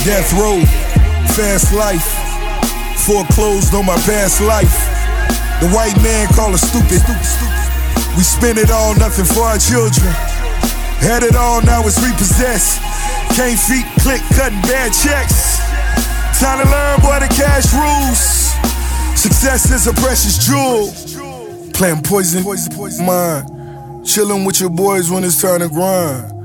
Death 0.01 0.33
row, 0.33 0.65
fast 1.37 1.77
life. 1.77 2.09
Foreclosed 3.05 3.77
on 3.77 3.85
my 3.85 3.97
past 4.01 4.41
life. 4.41 4.98
The 5.59 5.67
white 5.75 5.95
man 6.01 6.27
call 6.31 6.53
us 6.53 6.61
stupid. 6.61 7.03
We 8.15 8.23
spend 8.23 8.57
it 8.57 8.71
all, 8.71 8.95
nothing 8.95 9.25
for 9.25 9.43
our 9.43 9.59
children. 9.59 10.07
Had 11.03 11.23
it 11.23 11.35
all, 11.35 11.61
now 11.61 11.83
it's 11.85 11.99
repossessed. 11.99 12.79
Can't 13.35 13.59
feet 13.59 13.85
click, 13.99 14.21
cutting 14.35 14.61
bad 14.63 14.91
checks. 14.91 15.59
Time 16.39 16.63
to 16.63 16.69
learn, 16.71 16.99
boy, 17.01 17.19
the 17.19 17.27
cash 17.35 17.67
rules. 17.75 18.39
Success 19.19 19.69
is 19.71 19.87
a 19.87 19.93
precious 19.93 20.47
jewel. 20.47 20.91
Playing 21.73 22.03
poison, 22.03 22.43
poison, 22.43 22.73
poison, 22.73 23.05
mind. 23.05 24.05
Chilling 24.05 24.45
with 24.45 24.61
your 24.61 24.69
boys 24.69 25.11
when 25.11 25.25
it's 25.25 25.41
time 25.41 25.59
to 25.59 25.67
grind. 25.67 26.38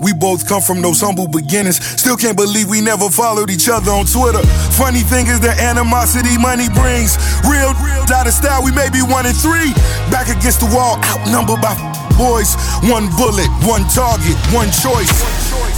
We 0.00 0.12
both 0.12 0.48
come 0.48 0.62
from 0.62 0.82
those 0.82 1.00
humble 1.00 1.28
beginnings. 1.28 1.84
Still 1.84 2.16
can't 2.16 2.36
believe 2.36 2.68
we 2.68 2.80
never 2.80 3.08
followed 3.08 3.50
each 3.50 3.68
other 3.68 3.90
on 3.90 4.06
Twitter. 4.06 4.42
Funny 4.76 5.00
thing 5.00 5.26
is 5.26 5.40
the 5.40 5.50
animosity 5.50 6.38
money 6.38 6.68
brings. 6.68 7.16
Real, 7.44 7.74
real, 7.84 8.04
out 8.12 8.26
of 8.26 8.32
style, 8.32 8.64
we 8.64 8.72
may 8.72 8.90
be 8.90 9.02
one 9.02 9.26
in 9.26 9.32
three. 9.32 9.72
Back 10.10 10.28
against 10.28 10.60
the 10.60 10.70
wall, 10.74 10.96
outnumbered 11.04 11.60
by 11.60 12.09
boys. 12.20 12.52
One 12.84 13.08
bullet, 13.16 13.48
one 13.64 13.88
target, 13.88 14.36
one 14.52 14.68
choice. 14.68 15.08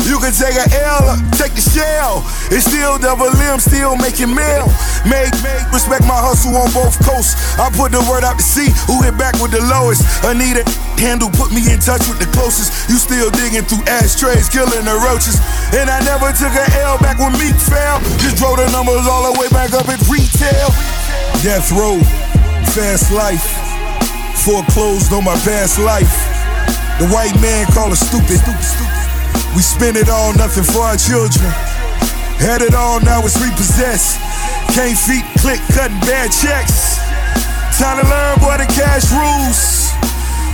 You 0.03 0.18
can 0.18 0.34
take 0.34 0.59
a 0.59 0.66
L, 0.82 1.14
take 1.38 1.55
the 1.55 1.62
shell. 1.62 2.26
It's 2.51 2.66
still 2.66 2.99
double 2.99 3.30
M, 3.30 3.62
still 3.62 3.95
making 3.95 4.34
mail. 4.34 4.66
Make, 5.07 5.30
make, 5.47 5.62
respect 5.70 6.03
my 6.03 6.18
hustle 6.18 6.59
on 6.59 6.66
both 6.74 6.99
coasts. 7.07 7.38
I 7.62 7.70
put 7.70 7.95
the 7.95 8.03
word 8.11 8.26
out 8.26 8.43
to 8.43 8.43
see 8.43 8.74
who 8.90 8.99
hit 9.07 9.14
back 9.14 9.38
with 9.38 9.55
the 9.55 9.62
lowest. 9.70 10.03
Anita 10.26 10.66
handle 10.99 11.30
put 11.30 11.55
me 11.55 11.62
in 11.70 11.78
touch 11.78 12.03
with 12.11 12.18
the 12.18 12.26
closest. 12.34 12.90
You 12.90 12.99
still 12.99 13.30
digging 13.30 13.62
through 13.62 13.86
ashtrays, 13.86 14.51
killing 14.51 14.82
the 14.82 14.99
roaches. 14.99 15.38
And 15.70 15.86
I 15.86 16.03
never 16.03 16.34
took 16.34 16.51
a 16.51 16.66
L 16.82 16.99
back 16.99 17.22
when 17.22 17.30
Meek 17.38 17.55
fell. 17.55 18.03
Just 18.18 18.43
drove 18.43 18.59
the 18.59 18.66
numbers 18.74 19.07
all 19.07 19.30
the 19.30 19.38
way 19.38 19.47
back 19.55 19.70
up 19.78 19.86
at 19.86 20.03
retail. 20.11 20.74
Death 21.47 21.70
row, 21.70 22.03
fast 22.74 23.14
life. 23.14 23.71
Foreclosed 24.45 25.12
on 25.12 25.22
my 25.22 25.38
past 25.47 25.78
life. 25.78 26.11
The 26.99 27.07
white 27.14 27.34
man 27.40 27.64
call 27.70 27.93
us 27.93 28.01
stupid. 28.01 28.43
We 29.55 29.62
spend 29.62 29.97
it 29.97 30.09
all, 30.09 30.34
nothing 30.34 30.64
for 30.64 30.80
our 30.80 30.97
children. 30.97 31.47
Had 32.43 32.61
it 32.61 32.74
all, 32.74 33.01
now 33.01 33.22
it's 33.22 33.38
repossessed. 33.40 34.18
Can't 34.74 34.99
feet 34.99 35.22
click, 35.38 35.61
cutting 35.70 36.01
bad 36.01 36.32
checks. 36.32 36.99
Time 37.78 38.03
to 38.03 38.09
learn, 38.11 38.38
boy, 38.40 38.59
the 38.59 38.66
cash 38.74 39.07
rules. 39.14 39.93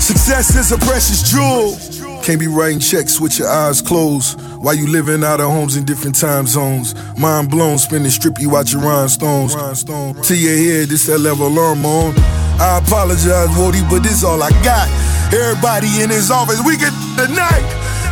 Success 0.05 0.55
is 0.55 0.71
a 0.71 0.77
precious 0.79 1.23
jewel. 1.31 1.77
Can't 2.23 2.39
be 2.39 2.47
writing 2.47 2.81
checks 2.81 3.19
with 3.19 3.39
your 3.39 3.49
eyes 3.49 3.81
closed. 3.81 4.39
While 4.63 4.75
you 4.75 4.87
living 4.87 5.25
out 5.25 5.41
of 5.41 5.51
homes 5.51 5.77
in 5.77 5.87
different 5.87 6.15
time 6.15 6.47
zones. 6.47 6.95
Mind 7.19 7.51
blown, 7.51 7.79
spinning 7.79 8.11
strip 8.11 8.39
you 8.39 8.55
out 8.55 8.71
your 8.71 8.83
rhinestones. 8.83 9.55
To 9.55 10.37
your 10.37 10.57
head, 10.57 10.89
this 10.91 11.07
that 11.07 11.21
level 11.21 11.47
alarm 11.47 11.87
on. 11.87 12.48
I 12.59 12.83
apologize, 12.83 13.55
Woody, 13.55 13.83
but 13.87 14.03
this 14.03 14.25
all 14.25 14.43
I 14.43 14.51
got. 14.67 14.91
Everybody 15.31 16.03
in 16.03 16.11
his 16.11 16.31
office, 16.31 16.59
we 16.67 16.77
get 16.77 16.91
tonight. 17.15 17.63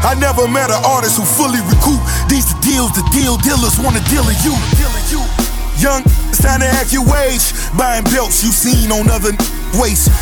I 0.07 0.15
never 0.15 0.47
met 0.47 0.71
an 0.71 0.79
artist 0.87 1.19
who 1.19 1.27
fully 1.27 1.59
recoup. 1.67 1.99
These 2.31 2.55
the 2.55 2.59
deals, 2.63 2.95
the 2.95 3.03
deal 3.11 3.37
dealers 3.43 3.75
wanna 3.83 3.99
deal 4.07 4.23
with 4.23 4.39
you. 4.47 4.55
Deal 4.79 4.93
with 4.95 5.11
you. 5.11 5.23
Young, 5.83 6.03
it's 6.31 6.39
time 6.39 6.61
to 6.61 6.67
act 6.67 6.93
your 6.93 7.03
wage. 7.03 7.51
Buying 7.77 8.05
belts 8.15 8.45
you 8.45 8.53
seen 8.55 8.93
on 8.93 9.11
other 9.11 9.35
waist. 9.75 10.15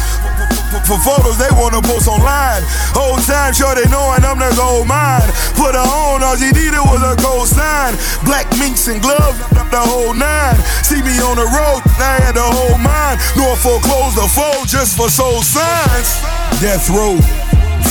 For 0.82 0.98
photos 0.98 1.38
they 1.38 1.48
wanna 1.54 1.80
post 1.80 2.10
online. 2.10 2.66
Whole 2.90 3.16
time 3.22 3.54
sure 3.54 3.74
they 3.78 3.86
knowing 3.86 4.26
I'm 4.26 4.38
the 4.42 4.50
gold 4.58 4.90
mine. 4.90 5.30
Put 5.54 5.78
her 5.78 5.86
on, 5.86 6.22
all 6.26 6.36
she 6.36 6.50
needed 6.50 6.82
was 6.82 6.98
a 7.00 7.14
gold 7.22 7.46
sign. 7.46 7.94
Black 8.26 8.50
minks 8.58 8.90
and 8.90 9.00
gloves, 9.00 9.38
the 9.70 9.78
whole 9.78 10.12
nine. 10.12 10.58
See 10.82 11.00
me 11.00 11.14
on 11.22 11.38
the 11.38 11.46
road, 11.46 11.80
I 12.02 12.18
had 12.18 12.34
the 12.34 12.44
whole 12.44 12.78
mine. 12.82 13.16
Nor 13.38 13.54
foreclose 13.56 14.18
the 14.18 14.26
fold 14.26 14.66
just 14.66 14.98
for 14.98 15.08
soul 15.08 15.42
signs. 15.42 16.20
Death 16.60 16.90
row, 16.90 17.16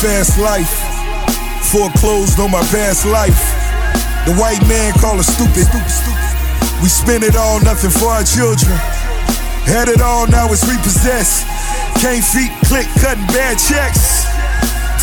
fast 0.04 0.38
life. 0.38 0.84
Foreclosed 1.72 2.40
on 2.40 2.52
my 2.52 2.62
past 2.70 3.06
life. 3.06 3.40
The 4.28 4.36
white 4.36 4.62
man 4.68 4.94
call 5.00 5.18
us 5.20 5.28
stupid. 5.28 5.68
We 6.84 6.90
spend 6.90 7.24
it 7.24 7.36
all, 7.36 7.60
nothing 7.62 7.90
for 7.90 8.08
our 8.12 8.24
children. 8.24 9.03
Had 9.66 9.90
it 9.90 10.02
all, 10.02 10.28
now 10.28 10.52
it's 10.52 10.68
repossessed. 10.68 11.48
Can't 12.02 12.24
feet 12.24 12.52
click, 12.68 12.88
cutting 13.00 13.26
bad 13.28 13.58
checks. 13.58 14.26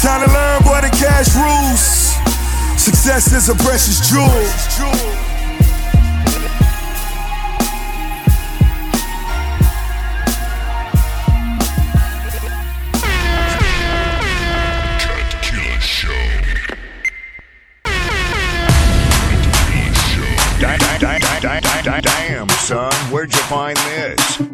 Time 0.03 0.27
to 0.27 0.33
learn, 0.33 0.63
boy, 0.63 0.81
the 0.81 0.91
cash 0.97 1.35
rules. 1.35 2.11
Success 2.81 3.33
is 3.33 3.49
a 3.49 3.55
precious 3.57 4.09
jewel. 4.09 4.27
Damn, 22.03 22.49
son, 22.51 22.93
where'd 23.11 23.33
you 23.33 23.41
find 23.43 23.77
this? 23.77 24.50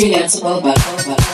Julian 0.00 0.24
Saboba. 0.30 1.29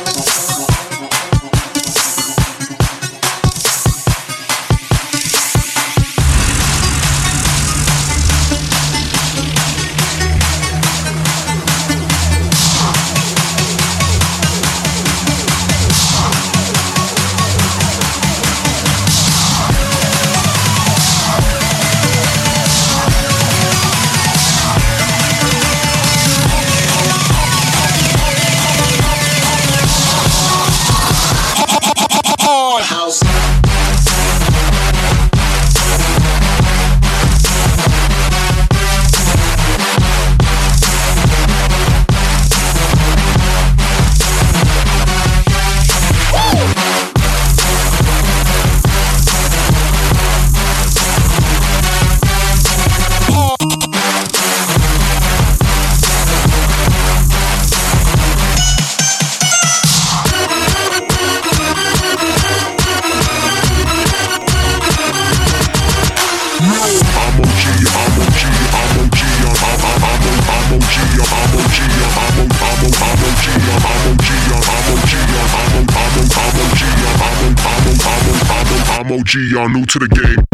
To 79.86 79.98
the 80.00 80.08
game. 80.08 80.44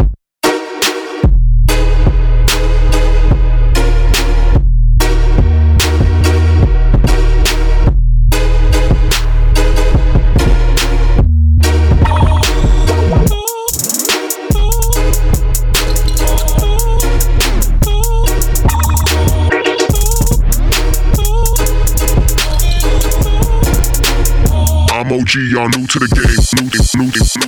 I'm 24.91 25.11
OG, 25.11 25.35
y'all 25.49 25.67
new 25.69 25.87
to 25.87 25.99
the 25.99 26.07
game. 26.13 26.32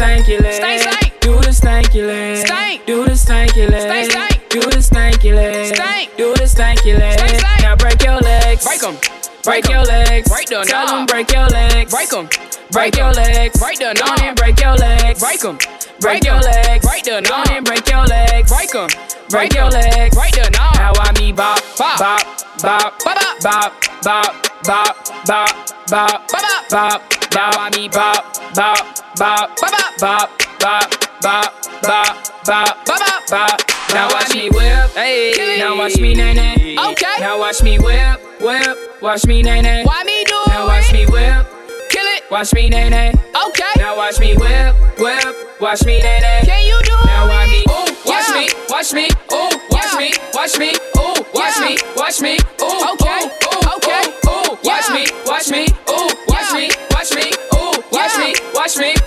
stanky 0.00 0.40
leg. 0.40 0.54
Stank, 0.54 0.80
stank. 0.80 1.20
Do 1.20 1.34
the 1.40 1.52
stanky 1.52 2.06
leg. 2.06 2.46
Stank. 2.46 2.86
Do 2.86 3.04
the 3.04 3.10
stanky 3.10 3.68
leg. 3.70 3.82
Stank, 3.82 4.10
stank. 4.10 4.48
Do 4.48 4.60
the 4.60 4.80
stanky 4.80 5.34
leg. 5.34 5.74
Stank. 5.74 6.16
Do 6.16 6.32
the 6.34 6.44
stanky 6.44 6.98
leg. 6.98 7.18
Stank, 7.18 7.40
stank. 7.40 7.62
Now 7.62 7.76
break 7.76 8.02
your 8.02 8.18
legs. 8.20 8.64
Break 8.64 8.82
'em. 8.82 8.96
Break 9.44 9.68
your 9.68 9.84
legs. 9.84 10.28
Break 10.28 10.48
them. 10.48 10.64
Tell 10.64 10.86
them 10.86 11.06
break 11.06 11.30
your 11.32 11.46
legs. 11.48 11.92
Break 11.92 12.12
'em. 12.12 12.28
Break 12.70 12.96
your 12.96 13.12
legs. 13.12 13.58
Break 13.60 13.78
them. 13.78 13.94
Down 13.94 14.20
and 14.22 14.36
break 14.36 14.60
your 14.60 14.76
legs. 14.76 15.20
Break 15.20 15.44
'em. 15.44 15.58
Break 16.00 16.24
your 16.24 16.40
legs. 16.40 16.86
Break 16.86 17.04
them. 17.04 17.22
Down 17.22 17.50
and 17.50 17.64
break 17.66 17.88
your 17.88 18.04
legs. 18.06 18.48
Break 18.50 18.74
'em. 18.74 18.88
Break 19.28 19.52
your 19.52 19.68
legs. 19.68 20.16
Break 20.16 20.32
them. 20.32 20.50
Now 20.52 20.92
I 20.96 21.12
me 21.20 21.32
bop 21.32 21.60
bop 21.76 21.98
bop 21.98 22.24
bop 22.62 22.98
bop 23.04 23.20
bop 23.42 23.72
bop 24.02 24.32
bop 24.64 24.96
bop 25.26 25.52
bop 25.90 25.90
bop 25.90 26.70
bop 26.70 27.02
bop 27.32 27.56
I 27.58 27.70
me 27.76 27.88
bop 27.88 28.24
bop 28.54 29.00
bop 29.20 29.54
bop 29.60 29.70
bop 30.00 30.30
bop 30.60 30.90
bop 31.20 31.52
bop 31.82 32.16
bop 32.46 32.86
bop 32.86 33.28
bop 33.28 33.60
Now 33.92 34.08
watch 34.08 34.34
me 34.34 34.48
whip, 34.48 34.90
hey. 34.96 35.58
Now 35.58 35.76
watch 35.76 35.98
me 35.98 36.14
nay 36.14 36.32
nay. 36.32 36.78
Okay. 36.78 37.16
Now 37.20 37.38
watch 37.38 37.62
me 37.62 37.78
whip, 37.78 38.18
whip. 38.40 39.02
Watch 39.02 39.26
me 39.26 39.42
nay 39.42 39.60
nay. 39.60 39.84
Why 39.84 40.04
me 40.04 40.24
do 40.24 40.40
Now 40.48 40.66
watch 40.66 40.90
me 40.94 41.04
whip. 41.04 41.46
Kill 41.90 42.06
it. 42.16 42.22
Watch 42.30 42.54
me 42.54 42.70
nay 42.70 42.88
nay. 42.88 43.12
Okay. 43.48 43.72
Now 43.76 43.94
watch 43.98 44.18
me 44.20 44.34
whip, 44.36 44.74
whip. 44.98 45.60
Watch 45.60 45.84
me 45.84 46.00
nay 46.00 46.20
nay. 46.20 46.40
Can 46.46 46.64
you 46.64 46.80
do 46.84 46.96
Now 47.04 47.28
watch 47.28 47.50
me. 47.50 47.60
Ooh, 47.68 47.92
watch 48.06 48.30
me, 48.32 48.48
watch 48.70 48.92
me. 48.94 49.04
Ooh, 49.36 49.52
watch 49.68 49.96
me, 49.98 50.10
watch 50.32 50.58
me. 50.58 50.72
Ooh, 50.96 51.20
watch 51.34 51.60
me, 51.60 51.76
watch 51.94 52.20
me. 52.22 52.38
Ooh, 52.62 52.92
okay, 52.96 53.28
ooh, 53.52 53.76
okay. 53.76 54.04
Ooh, 54.32 54.56
watch 54.64 54.88
me, 54.96 55.04
watch 55.26 55.50
me. 55.50 55.66
Ooh, 55.92 56.08
watch 56.26 56.52
me, 56.56 56.70
watch 56.90 57.12
me. 57.14 57.28
Ooh, 57.52 57.82
watch 57.92 58.16
me, 58.16 58.34
watch 58.54 58.78
me. 58.78 58.99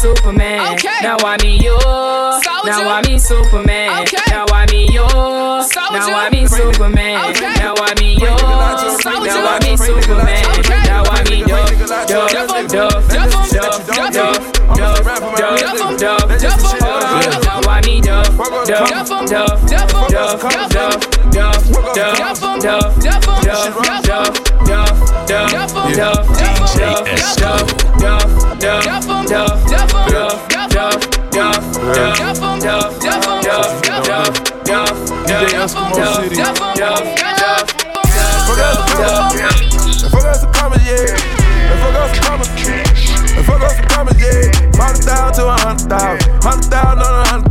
Now 0.00 0.06
I 0.08 0.16
me 0.16 0.16
Superman. 0.16 0.78
Now 1.02 1.16
I 1.26 1.36
me 1.42 1.56
you. 1.58 1.76
Now 2.64 2.88
I 2.88 3.02
me 3.06 3.18
Superman. 3.18 4.06
Now 4.30 4.46
I 4.50 4.66
me 4.72 4.86
you. 4.86 5.04
Now 5.04 6.16
I 6.16 6.30
me 6.30 6.46
Superman. 6.46 7.34
Now 7.58 7.74
I 7.76 7.94
me 8.00 8.14
you. 8.14 8.26
Now 8.26 9.44
I 9.44 9.60
me 9.60 9.76
Superman. 9.76 10.42
Now 10.86 11.04
I 11.04 11.22
me 11.28 11.40
you. 11.40 11.46
Duff, 12.08 12.32
duff, 12.32 12.48
duff, 12.68 13.08
duff, 13.08 13.44
duff, 13.50 13.84
duff, 14.60 15.04
duff, 15.10 15.68
duff, 15.98 16.28
duff, 16.40 16.62
duff. 16.78 17.00
Now 17.44 17.60
I 17.68 17.82
me 17.84 18.00
duff, 18.00 18.36
duff, 18.38 18.88
duff, 18.88 19.28
duff, 19.28 19.68
duff, 19.68 20.00
duff, 20.00 20.40
duff, 21.30 21.60
duff, 21.60 22.16
duff, 22.20 22.40
duff, 22.60 22.96
duff, 22.96 23.00
duff, 23.00 23.10
duff, 23.10 23.66
duff, 24.10 24.46
duff, 24.56 25.20
duff, 25.20 25.96
duff, 25.96 26.24
duff, 26.76 27.36
duff, 27.36 27.99
Fuck 31.90 32.20
up 32.20 32.36
some 32.36 32.60
yeah. 32.60 32.80
Fuck 32.80 33.26
commas. 42.20 42.46
Fuck 43.46 43.66
some 43.66 44.08
yeah. 44.28 44.70
To 45.30 45.46
a 45.46 45.56
hundred 45.56 45.88
thousand. 45.88 46.42
Hundred 46.42 46.70
thousand 46.70 47.06
on 47.06 47.26
a. 47.26 47.50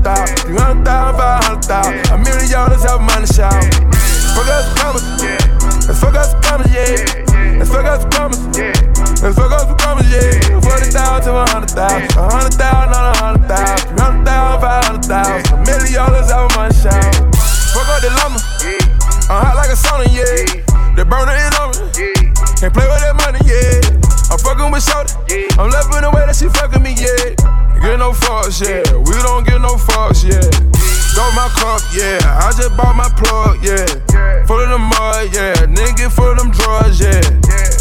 A. 3.40 3.64
Fuck 5.96 6.16
some 6.16 6.42
fuck 6.44 6.66
yeah. 6.70 6.96
Let's 7.58 7.72
fuck 7.72 7.88
some. 8.12 8.32
Let's 9.22 9.36
fuck 9.36 9.80
some 9.80 10.00
yeah. 10.12 10.60
Forty 10.62 10.92
thousand 10.92 11.24
to 11.24 11.36
a 11.36 11.46
hundred 11.50 11.72
thousand. 11.72 12.18
A 12.18 12.30
hundred 12.30 12.54
thousand 12.54 12.69
Can't 22.70 22.86
play 22.86 22.90
with 22.94 23.02
that 23.02 23.18
money, 23.18 23.42
yeah. 23.50 23.82
I'm 24.30 24.38
fucking 24.46 24.70
with 24.70 24.86
Shorty. 24.86 25.50
I'm 25.58 25.74
loving 25.74 26.06
the 26.06 26.14
way 26.14 26.22
that 26.30 26.38
she 26.38 26.46
fucking 26.54 26.86
me, 26.86 26.94
yeah. 26.94 27.34
Get 27.82 27.98
no 27.98 28.14
fucks, 28.14 28.62
yeah. 28.62 28.86
We 28.94 29.18
don't 29.26 29.42
get 29.42 29.58
no 29.58 29.74
fucks, 29.74 30.22
yeah. 30.22 30.38
Got 31.18 31.34
my 31.34 31.50
cup, 31.58 31.82
yeah. 31.98 32.22
I 32.22 32.54
just 32.54 32.78
bought 32.78 32.94
my 32.94 33.10
plug, 33.18 33.58
yeah. 33.66 33.90
Full 34.46 34.62
of 34.62 34.70
the 34.70 34.78
mud, 34.78 35.34
yeah. 35.34 35.66
Nigga 35.66 36.14
full 36.14 36.30
of 36.30 36.38
them 36.38 36.54
drugs, 36.54 37.02
yeah. 37.02 37.18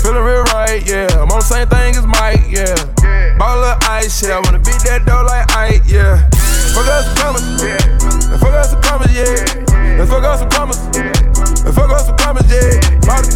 Feeling 0.01 0.25
real 0.25 0.49
right, 0.57 0.81
yeah. 0.81 1.05
I'm 1.21 1.29
on 1.29 1.45
the 1.45 1.45
same 1.45 1.69
thing 1.69 1.93
as 1.93 2.09
Mike, 2.09 2.49
yeah. 2.49 2.73
Ball 3.37 3.61
of 3.61 3.77
ice, 3.93 4.25
yeah. 4.25 4.39
I 4.39 4.41
wanna 4.41 4.65
beat 4.65 4.81
that 4.89 5.05
dough 5.05 5.21
like 5.29 5.53
Ike, 5.53 5.85
yeah. 5.85 6.25
Fuck 6.73 6.89
us 6.89 7.05
some 7.05 7.17
commas, 7.21 7.45
yeah. 7.61 7.77
Fuck 8.41 8.57
us 8.57 8.73
some 8.73 8.81
commas, 8.81 9.13
yeah. 9.13 9.37
Let's 10.01 10.09
fuck 10.09 10.25
up 10.25 10.41
some 10.41 10.49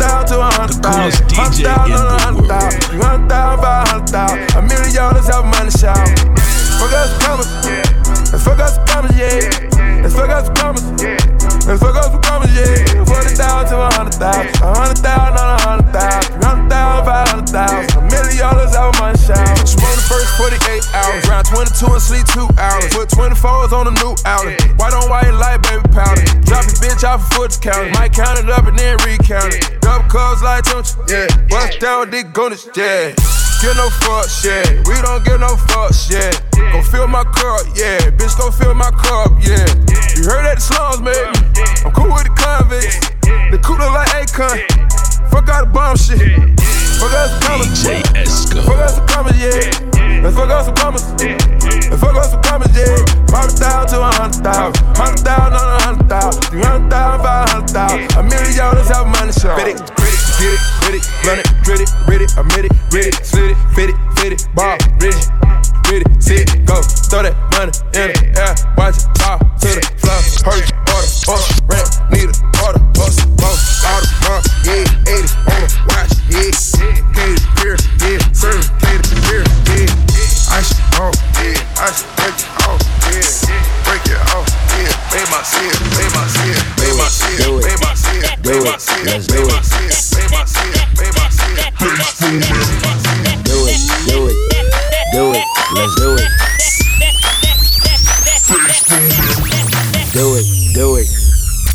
thousand 0.02 0.26
to 0.34 0.42
a 0.42 0.50
hundred 0.50 0.82
thousand. 0.82 1.32
Hundred 1.32 1.62
thousand 1.62 1.94
on 1.94 2.06
a 2.06 2.22
hundred 2.22 2.46
thousand. 2.48 2.82
Hundred 2.98 3.28
thousand, 3.30 3.62
five 3.62 3.88
hundred 3.88 4.10
thousand. 4.10 4.42
A 4.58 4.62
million 4.62 4.92
dollars 4.94 5.26
have 5.30 5.44
money 5.46 5.70
shout. 5.70 6.08
Fuck 6.78 6.92
up 6.92 7.06
some 7.06 7.20
commas. 7.22 7.50
Let's 8.32 8.42
fuck 8.44 8.58
some 8.66 8.86
commas, 8.86 9.14
yeah. 9.14 10.02
Let's 10.02 10.14
fuck 10.14 10.30
some 10.30 10.54
commas. 10.58 10.84
Let's 11.66 11.78
fuck 11.78 11.94
some 12.02 12.22
commas, 12.22 12.50
yeah. 12.50 13.04
Forty 13.06 13.34
thousand 13.38 13.70
to 13.70 13.76
a 13.78 13.88
hundred 13.94 14.18
thousand. 14.18 14.50
A 14.62 14.74
hundred 14.74 14.98
thousand 14.98 15.31
22 21.52 21.84
and 21.84 22.00
sleep 22.00 22.24
two 22.32 22.48
hours. 22.56 22.88
Put 22.96 23.12
24s 23.12 23.76
on 23.76 23.84
a 23.84 23.94
new 24.00 24.16
outlet. 24.24 24.56
White 24.80 24.96
on 24.96 25.04
white 25.12 25.28
light, 25.36 25.60
baby 25.60 25.84
powder. 25.92 26.24
Drop 26.48 26.64
your 26.64 26.80
bitch 26.80 27.04
off 27.04 27.20
a 27.20 27.34
foot 27.36 27.52
counter. 27.60 27.92
Might 27.92 28.16
count 28.16 28.40
it 28.40 28.48
up 28.48 28.64
and 28.64 28.78
then 28.78 28.96
recount 29.04 29.52
it. 29.52 29.80
Double 29.84 30.08
cups 30.08 30.40
like 30.40 30.64
Tunch, 30.64 30.96
yeah. 31.12 31.28
Bust 31.52 31.78
down, 31.78 32.08
dick 32.08 32.32
goodness, 32.32 32.64
yeah. 32.74 33.12
Get 33.60 33.76
no 33.76 33.92
fucks, 34.00 34.40
yeah. 34.40 34.64
We 34.88 34.96
don't 35.04 35.22
get 35.28 35.40
no 35.40 35.52
fucks, 35.68 36.08
yeah. 36.08 36.32
Go 36.72 36.80
fill 36.82 37.06
my 37.06 37.22
cup, 37.22 37.68
yeah. 37.76 38.00
Bitch, 38.16 38.32
go 38.40 38.50
fill 38.50 38.74
my 38.74 38.90
cup, 38.90 39.36
yeah. 39.44 39.68
You 40.16 40.24
heard 40.24 40.48
that 40.48 40.56
the 40.56 40.64
slums, 40.64 41.04
baby. 41.04 41.36
I'm 41.84 41.92
cool 41.92 42.08
with 42.16 42.24
the 42.24 42.32
convicts. 42.32 42.96
The 43.52 43.60
cooler 43.60 43.92
like 43.92 44.08
Akon. 44.16 44.56
Fuck 45.28 45.48
out 45.52 45.68
the 45.68 45.72
bomb 45.72 45.96
shit. 46.00 46.16
Fuck 46.96 47.12
out 47.12 47.28
some 47.28 47.40
commas. 47.44 47.84
Fuck 48.64 48.78
out 48.80 48.90
some 48.90 49.06
commas, 49.06 49.36
yeah. 49.36 50.01
Let's 50.22 50.36
fuck 50.36 50.50
up 50.50 50.64
some 50.64 50.74
commas. 50.78 51.02
Let's 51.18 52.00
fuck 52.00 52.14
up 52.14 52.30
some 52.30 52.42
commas, 52.42 52.70
yeah. 52.78 52.94
Hundred 53.34 53.58
thousand 53.58 53.90
to 53.90 53.98
a 53.98 54.10
hundred 54.14 54.44
thousand. 54.46 54.86
Hundred 54.94 55.24
thousand 55.26 55.54
on 55.58 55.66
a 55.66 55.82
hundred 55.82 56.08
thousand. 56.08 56.42
Three 56.46 56.62
hundred 56.62 56.90
thousand, 56.90 57.26
five 57.26 57.48
hundred 57.50 57.70
thousand. 57.74 58.06
A 58.14 58.22
million 58.22 58.54
dollars 58.54 58.88
how 58.88 59.02
money 59.02 59.34
show. 59.34 59.50
Fit 59.58 59.74
it, 59.74 59.82
grit 59.98 60.14
it, 60.14 60.30
get 60.38 60.54
it, 60.54 60.62
grit 60.78 60.94
it, 60.94 61.04
run 61.26 61.38
it, 61.42 61.48
grit 61.66 61.80
it, 61.82 61.90
grit 62.06 62.22
it, 62.22 62.30
admit 62.38 62.64
it, 62.70 62.74
grit 62.90 63.06
it, 63.10 63.18
slit 63.26 63.50
it, 63.50 63.58
fit 63.74 63.90
it, 63.90 63.98
fit 64.14 64.32
it, 64.38 64.46
ball, 64.54 64.78
grit 65.02 65.18
it. 65.18 65.26
Grit 65.90 66.06
it, 66.06 66.22
sit 66.22 66.54
it, 66.54 66.66
go, 66.70 66.78
throw 67.10 67.26
that 67.26 67.34
money 67.58 67.74
in 67.98 68.14
the 68.14 68.22
air, 68.38 68.54
watch 68.78 69.02
it 69.02 69.10
fall 69.18 69.42
to 69.42 69.68
the 69.74 69.82
floor. 69.98 70.22
Hurry, 70.46 70.62
order, 70.86 71.10
order, 71.34 71.50
rent, 71.66 71.90
need 72.14 72.30
a 72.30 72.34
order, 72.62 72.78
bust. 72.94 73.41
My 85.42 85.48
sin, 85.48 85.74
pay 85.90 86.06
my 86.14 86.26
sin. 86.28 86.54
Do 86.70 87.58
it, 87.58 87.58
do 87.58 87.58
it, 87.58 87.74
do 94.06 94.28
it. 94.28 94.42
Do 95.12 95.32
it, 95.32 95.44
let's 95.74 95.94
do 95.96 96.14
it. 96.14 96.30
Do 100.12 100.36
it, 100.36 100.46
do 100.74 100.96
it, 100.96 101.08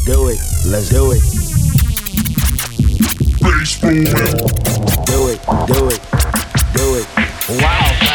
do 0.05 0.29
it. 0.29 0.39
Let's 0.65 0.89
do 0.89 1.11
it. 1.11 1.21
Do 5.05 5.27
it, 5.27 5.39
do 5.67 5.87
it, 5.87 6.01
do 6.73 6.85
it. 6.95 7.07
Let's 7.49 8.06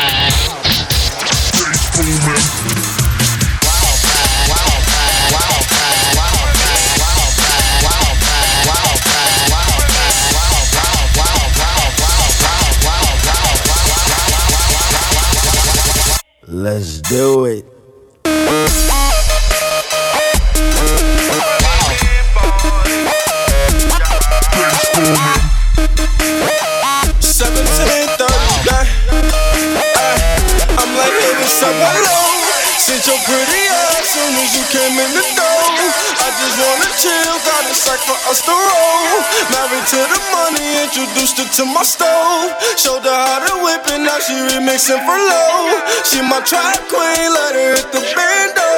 she 44.22 44.38
remixing 44.54 45.02
for 45.02 45.18
low. 45.18 45.82
She 46.06 46.22
my 46.22 46.38
track 46.46 46.78
queen, 46.86 47.26
let 47.26 47.58
her 47.58 47.74
hit 47.74 47.90
the 47.90 48.02
bando. 48.14 48.70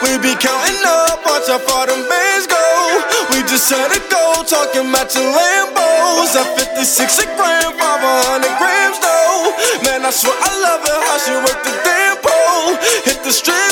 We 0.00 0.16
be 0.24 0.32
counting 0.40 0.80
up, 0.84 1.20
watch 1.28 1.48
how 1.48 1.60
far 1.60 1.86
them 1.86 2.00
bands 2.08 2.46
go. 2.48 2.64
We 3.30 3.44
just 3.44 3.68
set 3.68 3.92
a 3.92 4.00
goal, 4.08 4.44
talking 4.48 4.88
matching 4.88 5.28
Lambos. 5.28 6.32
At 6.32 6.48
56 6.56 7.20
a 7.20 7.26
gram, 7.36 7.76
500 7.76 8.48
grams 8.56 8.98
though. 9.04 9.52
Man, 9.84 10.08
I 10.08 10.10
swear 10.10 10.36
I 10.40 10.50
love 10.56 10.82
it 10.88 11.00
how 11.04 11.18
she 11.20 11.36
work 11.36 11.60
the 11.68 11.74
damn 11.84 12.16
pole. 12.24 12.72
Hit 13.04 13.20
the 13.24 13.32
strip 13.32 13.67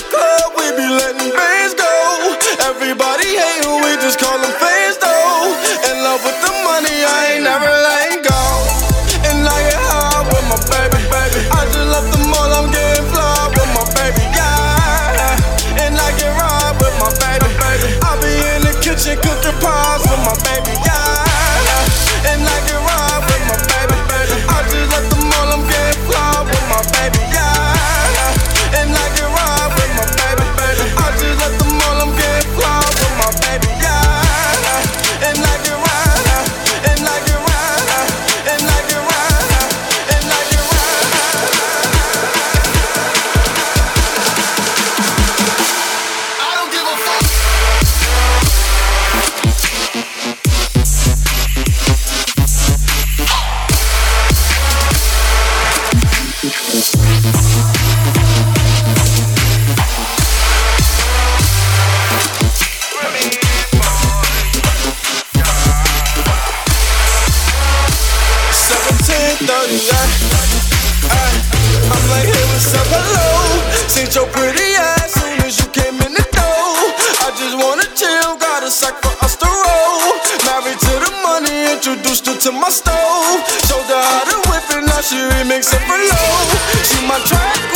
it 85.58 85.64
for 85.64 85.96
low. 85.96 86.84
She 86.84 87.06
my 87.06 87.18
track 87.24 87.75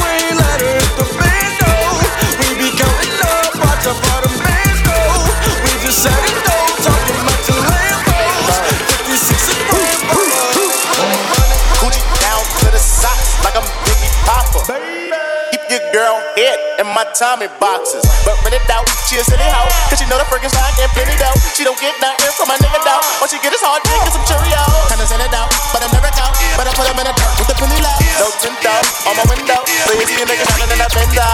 in 17.20 17.28
my 17.28 17.36
Tommy 17.36 17.48
boxes. 17.60 18.04
But 18.24 18.40
when 18.40 18.56
it 18.56 18.64
out, 18.72 18.88
she 19.04 19.20
a 19.20 19.24
silly 19.24 19.44
hoe. 19.44 19.68
Cause 19.92 20.00
she 20.00 20.08
know 20.08 20.16
the 20.16 20.24
style 20.24 20.72
get 20.76 20.88
plenty 20.96 21.12
dough. 21.20 21.36
She 21.52 21.64
don't 21.64 21.76
get 21.76 21.92
nothing 22.00 22.32
from 22.32 22.48
my 22.48 22.56
nigga 22.56 22.80
dough. 22.80 23.00
All 23.20 23.28
she 23.28 23.36
get 23.44 23.52
is 23.52 23.60
hard 23.60 23.84
dick 23.84 24.00
and 24.00 24.12
some 24.12 24.24
Cheerios. 24.24 24.88
Kinda 24.88 25.04
send 25.04 25.20
it 25.20 25.32
out, 25.36 25.52
but 25.72 25.84
I 25.84 25.88
never 25.92 26.08
count. 26.16 26.32
But 26.56 26.64
I 26.64 26.72
put 26.72 26.88
them 26.88 26.96
in 26.96 27.04
the 27.04 27.12
dirt 27.12 27.34
with 27.36 27.48
the 27.52 27.56
penny 27.60 27.76
low. 27.76 27.96
No 28.24 28.26
tint 28.40 28.64
out 28.64 28.84
on 29.04 29.14
my 29.20 29.26
window. 29.28 29.60
So 29.84 29.92
you 30.00 30.06
see 30.08 30.24
a 30.24 30.26
nigga 30.26 30.44
shining 30.48 30.72
in 30.72 30.78
that 30.80 30.92
window. 30.96 31.28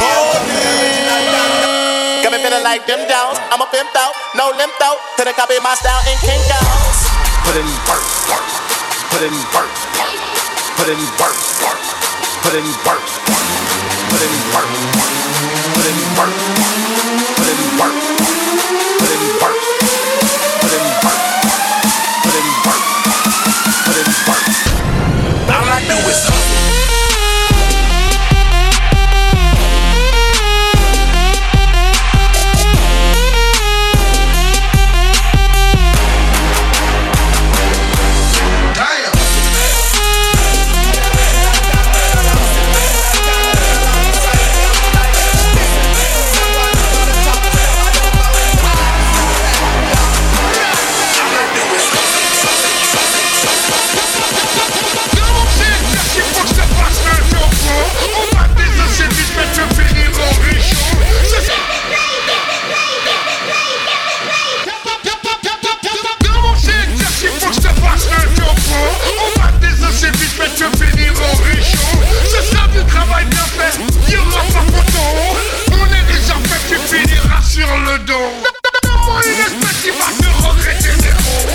Got 2.22 2.30
me 2.34 2.39
feeling 2.43 2.64
like 2.66 2.82
them 2.91 3.07
Jones. 3.07 3.39
I'm 3.55 3.62
a 3.62 3.68
pimp 3.70 3.95
out, 3.95 4.14
no 4.34 4.51
limp 4.59 4.74
out. 4.82 4.99
Couldn't 5.14 5.39
copy 5.39 5.55
my 5.62 5.74
style 5.78 6.03
in 6.11 6.18
kink 6.18 6.43
out. 6.51 6.66
Put 7.47 7.55
in 7.55 7.68
work, 7.87 8.07
work. 8.26 8.49
Put 9.14 9.22
in 9.22 9.34
work, 9.55 9.70
work. 10.03 10.14
Put 10.82 10.89
in 10.91 10.99
work, 11.22 11.39
work. 11.62 11.82
Put 12.43 12.55
in 12.59 12.66
work, 12.82 13.07
work. 13.30 13.47
Put 14.11 14.22
in 14.22 14.34
work, 14.51 14.70
work. 14.99 15.06
In 15.87 15.95
work, 16.18 16.45
Sur 77.43 77.67
le 77.79 77.99
dos. 78.01 78.15
Comment 78.83 79.21
une 79.23 79.41
espèce 79.41 79.83
qui 79.83 79.91
va 79.91 80.09
te 80.21 80.29
regretter 80.47 80.93
mots. 81.25 81.49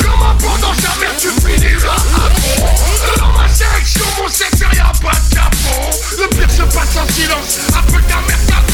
Comment 0.00 0.34
pendant 0.36 0.74
sa 0.74 0.94
mère 1.00 1.16
tu 1.18 1.28
finiras 1.28 1.96
à 1.96 3.18
Dans 3.18 3.32
ma 3.32 3.48
sélection, 3.48 4.04
mon 4.20 4.28
sexe, 4.28 4.60
y'a 4.60 4.92
pas 5.02 5.18
de 5.18 5.34
capot 5.34 5.90
Le 6.18 6.28
pire 6.28 6.50
se 6.50 6.62
passe 6.62 6.96
en 6.96 7.06
silence, 7.12 7.58
un 7.76 7.82
peu 7.90 8.00
ta 8.02 8.20
mère 8.28 8.46
capot 8.46 8.68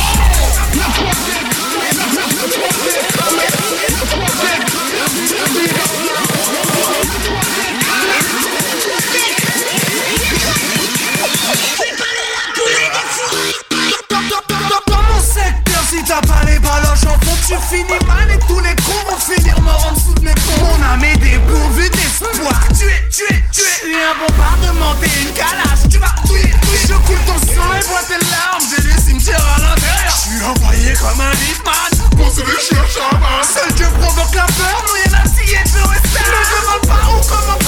un 24.24 24.32
bombardement, 24.32 24.94
t'es 25.00 25.10
une 25.22 25.32
calache, 25.32 25.88
tu 25.90 25.98
vas 25.98 26.14
tuer, 26.26 26.50
tuer. 26.50 26.88
Je 26.88 26.94
coule 26.94 27.18
ton 27.26 27.38
sang 27.38 27.72
et 27.78 27.86
bois 27.88 28.02
tes 28.08 28.20
larmes, 28.30 28.64
j'ai 28.70 28.82
des 28.82 29.00
cimetières 29.00 29.44
à 29.56 29.60
l'intérieur. 29.60 30.08
Je 30.08 30.30
suis 30.30 30.44
envoyé 30.44 30.92
comme 30.94 31.20
un 31.20 31.32
hitman. 31.32 31.74
Pour 32.16 32.30
se 32.30 32.40
chercher 32.40 33.00
Seul 33.42 33.72
Dieu 33.74 33.86
provoque 34.00 34.34
la 34.34 34.46
peur, 34.46 34.84
nous 34.88 35.10
y'en 35.10 35.18
a 35.18 35.24
si 35.26 35.50
et 35.50 35.56
et 35.56 35.58
Ne 35.58 35.66
demande 35.66 36.86
pas 36.86 37.10
où, 37.10 37.20
comment, 37.28 37.63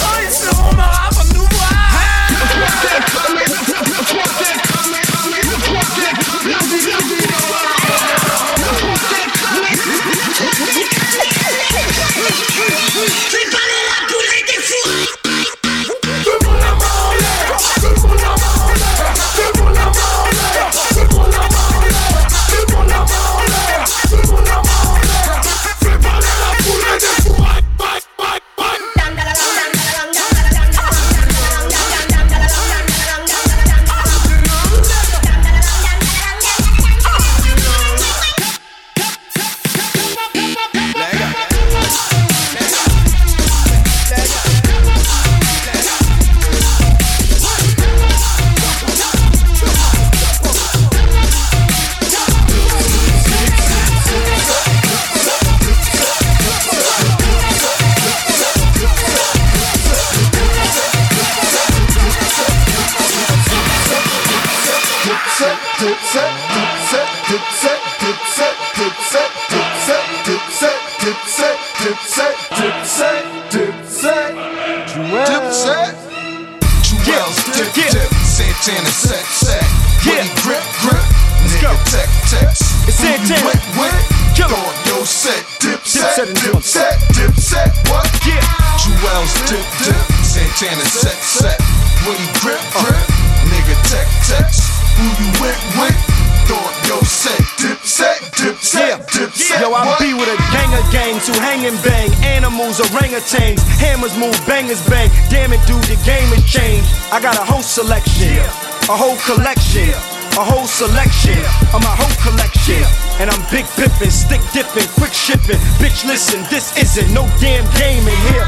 Bitch, 115.97 116.07
listen, 116.07 116.45
this 116.51 116.77
isn't 116.77 117.11
no 117.15 117.27
damn 117.41 117.65
game 117.79 118.07
in 118.07 118.17
here. 118.29 118.45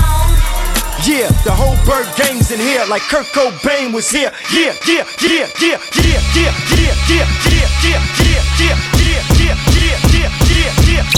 Yeah, 1.06 1.32
the 1.44 1.52
whole 1.52 1.76
bird 1.86 2.04
gang's 2.16 2.50
in 2.50 2.60
here 2.60 2.84
like 2.90 3.00
Kurt 3.02 3.24
Cobain 3.32 3.94
was 3.94 4.10
here. 4.10 4.30
Yeah, 4.52 4.76
yeah, 4.86 5.06
yeah, 5.22 5.48
yeah, 5.56 5.80
yeah, 5.96 6.20
yeah, 6.36 6.60
yeah, 6.68 6.68
yeah, 6.76 6.92
yeah, 7.08 7.24
yeah, 7.48 7.64
yeah, 7.88 8.04
yeah, 8.20 8.44
yeah, 8.60 8.76
yeah, 9.00 9.56
yeah, 9.80 9.96
yeah, 10.12 10.28
yeah, 10.52 10.72
yeah. 10.92 11.08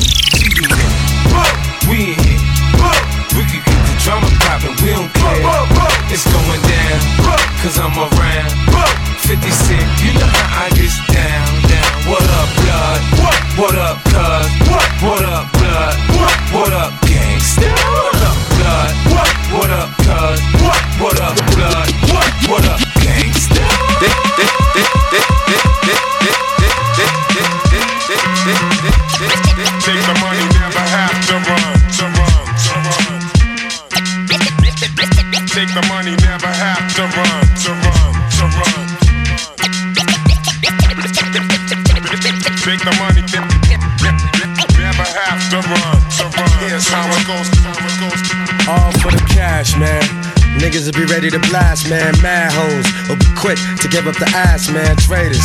We 1.91 2.15
in 2.15 2.19
here. 2.23 2.39
We 3.35 3.43
can 3.51 3.63
keep 3.67 3.83
the 3.91 3.95
drama 3.99 4.31
poppin', 4.39 4.75
we 4.87 4.95
don't 4.95 5.11
care. 5.11 5.43
It's 6.15 6.31
going 6.31 6.63
down, 6.63 7.01
cause 7.59 7.79
I'm 7.79 7.91
around. 7.99 8.55
50 9.27 9.47
ready 51.21 51.37
to 51.37 51.51
blast, 51.51 51.91
man. 51.91 52.15
Mad 52.23 52.51
hoes 52.51 52.87
will 53.07 53.21
be 53.21 53.29
quick 53.37 53.59
to 53.83 53.89
give 53.89 54.07
up 54.07 54.17
the 54.17 54.25
ass, 54.33 54.71
man. 54.73 54.97
Traders, 54.97 55.45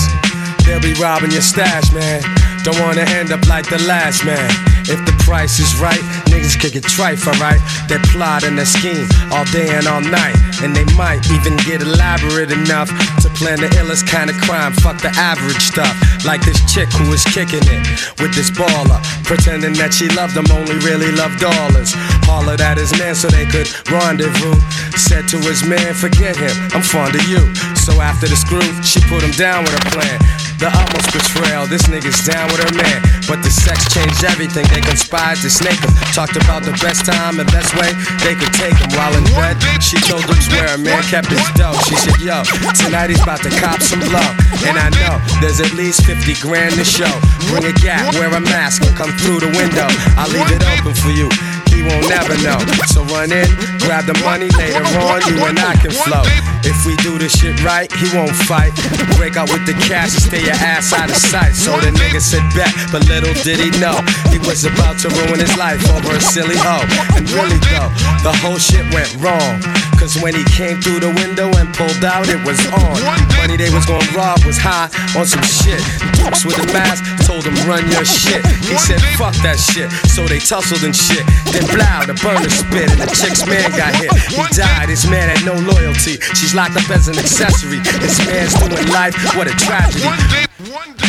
they'll 0.64 0.80
be 0.80 0.94
robbing 1.02 1.32
your 1.32 1.42
stash, 1.42 1.92
man. 1.92 2.24
Don't 2.64 2.80
wanna 2.80 3.02
end 3.02 3.34
up 3.34 3.46
like 3.48 3.68
the 3.68 3.80
last 3.84 4.24
man. 4.24 4.48
If 4.88 5.04
the 5.04 5.12
price 5.28 5.60
is 5.60 5.76
right, 5.76 6.00
niggas 6.32 6.58
kick 6.58 6.76
it 6.76 6.84
trife, 6.84 7.28
alright? 7.28 7.60
They 7.90 7.98
plot 8.08 8.44
and 8.46 8.58
they 8.58 8.64
scheme 8.64 9.06
all 9.34 9.44
day 9.52 9.68
and 9.76 9.86
all 9.86 10.00
night. 10.00 10.45
And 10.64 10.76
they 10.76 10.86
might 10.96 11.26
even 11.32 11.58
get 11.68 11.82
elaborate 11.82 12.52
enough 12.52 12.90
to 13.22 13.30
plan 13.36 13.60
the 13.60 13.68
illest 13.82 14.08
kind 14.08 14.30
of 14.30 14.38
crime. 14.42 14.74
Fuck 14.74 15.02
the 15.02 15.12
average 15.18 15.62
stuff. 15.62 15.94
Like 16.26 16.42
this 16.42 16.60
chick 16.72 16.90
who 16.94 17.10
was 17.10 17.24
kicking 17.24 17.64
it 17.66 17.82
with 18.22 18.34
this 18.34 18.52
baller. 18.52 19.02
Pretending 19.24 19.74
that 19.82 19.94
she 19.94 20.08
loved 20.16 20.36
him, 20.38 20.46
only 20.52 20.78
really 20.86 21.12
loved 21.12 21.40
dollars. 21.40 21.92
Hollered 22.26 22.62
at 22.62 22.78
his 22.78 22.92
man 22.98 23.16
so 23.16 23.28
they 23.28 23.46
could 23.46 23.68
rendezvous. 23.92 24.56
Said 24.98 25.28
to 25.30 25.38
his 25.44 25.64
man, 25.66 25.94
forget 25.94 26.36
him, 26.36 26.56
I'm 26.74 26.82
fond 26.82 27.16
of 27.16 27.24
you. 27.28 27.42
So 27.76 28.00
after 28.02 28.28
the 28.28 28.36
screw, 28.36 28.66
she 28.84 29.02
put 29.10 29.24
him 29.24 29.32
down 29.32 29.64
with 29.64 29.74
a 29.74 29.84
plan. 29.92 30.45
The 30.56 30.72
utmost 30.72 31.12
betrayal, 31.12 31.68
this 31.68 31.84
nigga's 31.92 32.24
down 32.24 32.48
with 32.48 32.64
her 32.64 32.74
man. 32.80 33.04
But 33.28 33.44
the 33.44 33.52
sex 33.52 33.92
changed 33.92 34.24
everything, 34.24 34.64
they 34.72 34.80
conspired 34.80 35.44
to 35.44 35.50
snake 35.52 35.84
him. 35.84 35.92
Talked 36.16 36.40
about 36.40 36.64
the 36.64 36.72
best 36.80 37.04
time 37.04 37.40
and 37.44 37.48
best 37.52 37.76
way 37.76 37.92
they 38.24 38.40
could 38.40 38.54
take 38.56 38.80
him. 38.80 38.88
While 38.96 39.12
in 39.20 39.28
bed, 39.36 39.60
she 39.84 40.00
told 40.08 40.24
him 40.24 40.40
where 40.56 40.76
a 40.76 40.80
man 40.80 41.04
kept 41.12 41.28
his 41.28 41.44
dough. 41.60 41.76
She 41.92 42.00
said, 42.00 42.24
Yo, 42.24 42.40
tonight 42.72 43.12
he's 43.12 43.20
about 43.20 43.44
to 43.44 43.52
cop 43.60 43.84
some 43.84 44.00
blow. 44.00 44.30
And 44.64 44.80
I 44.80 44.88
know 44.96 45.20
there's 45.44 45.60
at 45.60 45.76
least 45.76 46.08
50 46.08 46.40
grand 46.40 46.80
to 46.80 46.86
show. 46.88 47.12
Bring 47.52 47.68
a 47.68 47.76
gap, 47.76 48.16
wear 48.16 48.32
a 48.32 48.40
mask, 48.40 48.88
and 48.88 48.96
come 48.96 49.12
through 49.20 49.44
the 49.44 49.52
window. 49.52 49.92
I'll 50.16 50.32
leave 50.32 50.48
it 50.56 50.64
open 50.72 50.96
for 50.96 51.12
you. 51.12 51.28
He 51.76 51.84
won't 51.84 52.08
never 52.08 52.40
know. 52.40 52.58
So 52.88 53.04
run 53.12 53.36
in, 53.36 53.52
grab 53.84 54.08
the 54.08 54.16
money 54.24 54.48
later 54.56 54.82
on, 55.04 55.20
you 55.28 55.44
and 55.44 55.60
I 55.60 55.76
can 55.76 55.92
flow. 55.92 56.24
If 56.64 56.82
we 56.88 56.96
do 57.06 57.20
this 57.20 57.38
shit 57.38 57.62
right, 57.64 57.92
he 57.92 58.10
won't 58.16 58.34
fight. 58.50 58.74
Break 59.20 59.38
out 59.38 59.52
with 59.52 59.68
the 59.68 59.78
cash 59.86 60.16
and 60.16 60.24
stay 60.24 60.42
your 60.42 60.58
ass 60.58 60.94
out 60.94 61.12
of 61.12 61.20
sight. 61.20 61.54
So 61.54 61.78
the 61.78 61.92
nigga 61.92 62.18
said 62.24 62.42
bet, 62.56 62.74
but 62.92 63.06
little 63.06 63.34
did 63.44 63.60
he 63.60 63.70
know 63.78 64.00
he 64.34 64.40
was 64.42 64.66
about 64.66 64.98
to 65.06 65.10
ruin 65.14 65.40
his 65.44 65.54
life 65.58 65.84
over 65.94 66.16
a 66.16 66.22
silly 66.22 66.58
hoe. 66.58 66.82
And 67.14 67.30
really 67.36 67.60
though, 67.70 67.92
the 68.26 68.34
whole 68.42 68.58
shit 68.58 68.88
went 68.96 69.14
wrong. 69.22 69.62
Cause 70.00 70.18
when 70.20 70.36
he 70.36 70.44
came 70.58 70.82
through 70.82 71.00
the 71.00 71.14
window 71.22 71.48
and 71.56 71.70
pulled 71.74 72.04
out, 72.04 72.28
it 72.28 72.42
was 72.44 72.60
on. 72.74 72.98
Money 73.38 73.58
they 73.58 73.70
was 73.70 73.86
gonna 73.86 74.06
rob 74.18 74.44
was 74.44 74.58
high 74.58 74.90
on 75.18 75.26
some 75.26 75.46
shit. 75.46 75.80
Dukes 76.18 76.44
with 76.46 76.58
a 76.58 76.68
mask 76.74 77.06
told 77.30 77.46
him 77.46 77.56
run 77.70 77.86
your 77.94 78.06
shit. 78.06 78.46
He 78.66 78.76
said 78.78 79.00
fuck 79.22 79.38
that 79.46 79.62
shit. 79.62 79.90
So 80.10 80.26
they 80.26 80.40
tussled 80.40 80.84
and 80.84 80.96
shit. 80.96 81.24
Then 81.54 81.65
and 81.66 81.74
blow, 81.74 82.06
the 82.06 82.16
burner 82.22 82.50
spit, 82.50 82.92
and 82.92 83.02
the 83.02 83.10
chick's 83.14 83.46
man 83.46 83.70
got 83.78 83.96
hit. 83.96 84.12
He 84.30 84.44
died, 84.54 84.90
his 84.90 85.08
man 85.10 85.30
had 85.30 85.46
no 85.46 85.54
loyalty. 85.72 86.18
She's 86.36 86.54
locked 86.54 86.78
up 86.78 86.90
as 86.90 87.08
an 87.08 87.18
accessory. 87.18 87.80
This 88.00 88.20
man's 88.26 88.54
doing 88.56 88.88
life, 88.92 89.16
what 89.36 89.48
a 89.48 89.56
tragedy. 89.56 90.06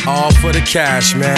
All 0.07 0.33
for 0.41 0.53
the 0.53 0.61
cash, 0.61 1.15
man. 1.15 1.37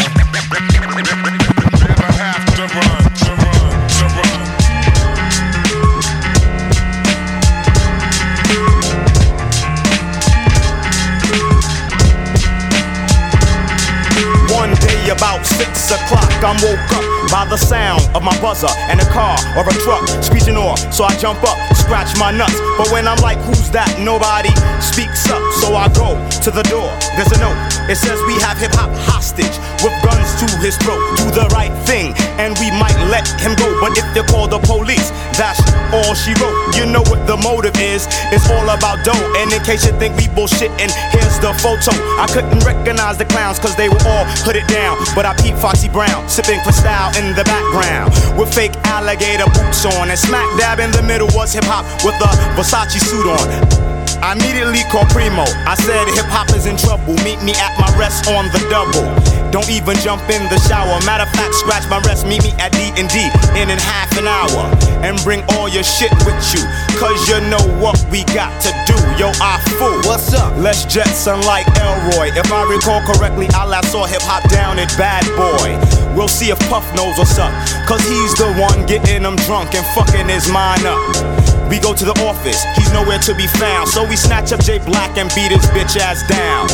One 14.51 14.75
day 14.81 15.11
about 15.11 15.47
six 15.47 15.91
o'clock, 15.91 16.31
I'm 16.43 16.57
woke 16.63 16.93
up 16.93 17.08
by 17.31 17.45
the 17.49 17.57
sound 17.57 18.01
of 18.15 18.23
my 18.23 18.35
buzzer 18.41 18.71
and 18.89 19.01
a 19.01 19.09
car 19.13 19.37
or 19.57 19.65
a 19.65 19.75
truck 19.85 20.03
screeching 20.25 20.57
off. 20.57 20.81
So 20.93 21.05
I 21.05 21.15
jump 21.17 21.43
up, 21.45 21.57
scratch 21.77 22.17
my 22.19 22.33
nuts. 22.33 22.57
But 22.77 22.91
when 22.91 23.07
I'm 23.07 23.21
like, 23.21 23.39
who's 23.45 23.71
that? 23.71 23.89
Nobody 24.01 24.53
speaks 24.81 25.29
up. 25.29 25.41
So 25.61 25.77
I 25.77 25.89
go 25.93 26.17
to 26.45 26.51
the 26.51 26.65
door. 26.73 26.89
There's 27.17 27.33
a 27.33 27.41
note. 27.41 27.57
It 27.89 27.97
says 27.97 28.21
we 28.27 28.37
have 28.41 28.59
hip 28.59 28.73
hop 28.75 28.91
hostage 29.09 29.53
with 29.85 29.95
guns 30.05 30.29
to 30.41 30.47
his 30.61 30.77
throat. 30.81 31.01
Do 31.17 31.29
the 31.31 31.49
right 31.53 31.73
thing 31.85 32.17
and 32.41 32.57
we 32.59 32.73
might 32.73 32.97
let 33.13 33.29
him 33.41 33.55
go. 33.57 33.69
But 33.81 33.97
if 33.97 34.05
you 34.17 34.25
call 34.25 34.49
the 34.49 34.61
police, 34.65 35.11
that's 35.37 35.61
all 35.93 36.15
she 36.15 36.33
wrote. 36.41 36.57
You 36.77 36.87
know 36.87 37.05
what 37.09 37.27
the 37.27 37.37
motive 37.37 37.77
is. 37.77 38.09
It's 38.33 38.49
all 38.51 38.69
about 38.69 39.05
dough. 39.05 39.19
And 39.37 39.53
in 39.53 39.61
case 39.65 39.85
you 39.85 39.93
think 40.01 40.17
we 40.17 40.29
bullshitting, 40.33 40.93
here's 41.13 41.37
the 41.41 41.53
photo. 41.61 41.93
I 42.17 42.27
couldn't 42.33 42.65
recognize 42.65 43.19
the 43.19 43.27
clowns 43.27 43.59
cause 43.59 43.77
they 43.77 43.89
were 43.89 44.01
all 44.07 44.25
hooded 44.45 44.67
down. 44.69 44.97
But 45.15 45.27
I 45.27 45.35
peeped 45.37 45.59
Foxy 45.59 45.89
Brown, 45.89 46.29
sipping 46.29 46.61
for 46.65 46.73
style 46.73 47.11
in 47.19 47.35
the 47.35 47.45
background. 47.45 48.13
With 48.39 48.55
fake 48.55 48.73
alligator 48.85 49.47
boots 49.47 49.85
on. 49.85 50.11
And 50.11 50.19
smack 50.19 50.49
dab 50.59 50.79
in 50.79 50.91
the 50.91 51.03
middle 51.03 51.29
was 51.35 51.53
hip 51.53 51.65
hop 51.65 51.85
with 52.05 52.15
a 52.23 52.31
Versace 52.57 53.01
suit 53.01 53.27
on. 53.27 53.98
I 54.23 54.35
immediately 54.35 54.83
called 54.91 55.09
Primo. 55.11 55.47
I 55.67 55.75
said 55.79 56.11
hip 56.11 56.27
hop 56.27 56.51
is 56.55 56.67
in 56.67 56.77
trouble. 56.77 57.15
Meet 57.23 57.43
me 57.43 57.55
at 57.55 57.73
my 57.79 57.91
rest 57.99 58.27
on 58.27 58.51
the 58.51 58.59
double. 58.67 59.07
Don't 59.51 59.71
even 59.71 59.97
jump 60.05 60.23
in 60.29 60.45
the 60.53 60.59
shower. 60.69 60.99
Matter 61.07 61.25
of 61.25 61.33
fact, 61.33 61.55
scratch 61.55 61.89
my 61.89 62.03
rest. 62.05 62.27
Meet 62.27 62.43
me 62.43 62.53
at 62.59 62.73
D 62.73 62.93
and 62.99 63.09
D 63.09 63.31
in 63.57 63.71
in 63.71 63.79
half 63.79 64.13
an 64.19 64.27
hour. 64.27 64.69
And 65.07 65.17
bring 65.23 65.47
all 65.55 65.69
your 65.69 65.87
shit 65.87 66.13
with 66.27 66.37
you. 66.53 66.61
Cause 66.99 67.17
you 67.31 67.41
know 67.49 67.63
what 67.79 67.97
we 68.11 68.25
got 68.35 68.51
to 68.67 68.71
do. 68.85 68.99
Yo, 69.17 69.31
I 69.41 69.63
fool. 69.79 70.03
What's 70.05 70.35
up? 70.35 70.53
Let's 70.59 70.85
Jetson 70.85 71.41
like 71.47 71.67
Elroy. 71.79 72.35
If 72.35 72.51
I 72.53 72.67
recall 72.67 73.01
correctly, 73.07 73.47
I 73.55 73.65
last 73.65 73.93
saw 73.93 74.05
hip 74.05 74.23
hop 74.23 74.43
down 74.51 74.79
at 74.79 74.91
Bad 74.99 75.25
Boy. 75.39 75.79
We'll 76.17 76.29
see 76.29 76.51
if 76.51 76.59
Puff 76.69 76.85
knows 76.95 77.17
what's 77.17 77.39
up. 77.39 77.55
Cause 77.87 78.03
he's 78.03 78.35
the 78.35 78.53
one 78.59 78.85
getting 78.87 79.23
them 79.23 79.37
drunk 79.47 79.75
and 79.75 79.87
fucking 79.95 80.29
his 80.29 80.51
mind 80.51 80.85
up. 80.85 81.38
We 81.69 81.79
go 81.79 81.93
to 81.93 82.05
the 82.05 82.17
office, 82.25 82.65
he's 82.77 82.93
nowhere 82.93 83.19
to 83.21 83.35
be 83.35 83.47
found. 83.61 83.89
So 83.89 84.07
we 84.07 84.17
snatch 84.17 84.53
up 84.53 84.61
Jay 84.61 84.79
Black 84.79 85.17
and 85.17 85.29
beat 85.37 85.53
his 85.53 85.65
bitch 85.77 86.01
ass 86.01 86.25
down. 86.27 86.67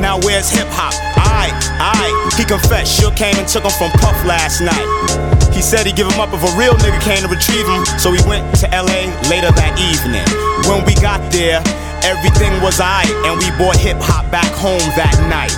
Now 0.00 0.20
where's 0.20 0.50
hip 0.50 0.68
hop? 0.70 0.92
Aight, 1.16 1.56
aight. 1.80 2.38
He 2.38 2.44
confessed, 2.44 3.00
Suge 3.00 3.16
came 3.16 3.36
and 3.36 3.48
took 3.48 3.64
him 3.64 3.72
from 3.72 3.90
Puff 4.00 4.16
last 4.24 4.60
night. 4.60 5.32
He 5.52 5.60
said 5.60 5.86
he'd 5.86 5.96
give 5.96 6.08
him 6.08 6.20
up 6.20 6.32
if 6.32 6.42
a 6.42 6.52
real 6.56 6.74
nigga 6.74 7.00
came 7.00 7.20
to 7.24 7.28
retrieve 7.28 7.66
him. 7.68 7.84
So 7.98 8.10
we 8.10 8.20
went 8.28 8.44
to 8.60 8.66
LA 8.72 9.08
later 9.28 9.52
that 9.52 9.76
evening. 9.80 10.24
When 10.68 10.84
we 10.84 10.94
got 11.00 11.20
there, 11.30 11.60
everything 12.04 12.52
was 12.62 12.80
aight. 12.80 13.12
And 13.24 13.38
we 13.38 13.50
brought 13.56 13.76
hip 13.76 13.98
hop 14.00 14.30
back 14.30 14.50
home 14.56 14.80
that 14.96 15.16
night. 15.28 15.52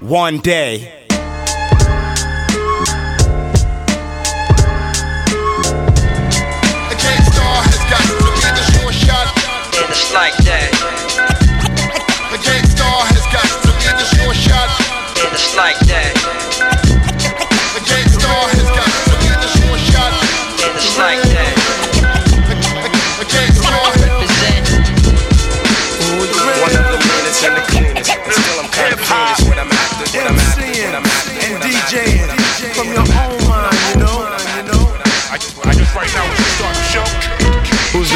One 0.00 0.38
day. 0.38 1.01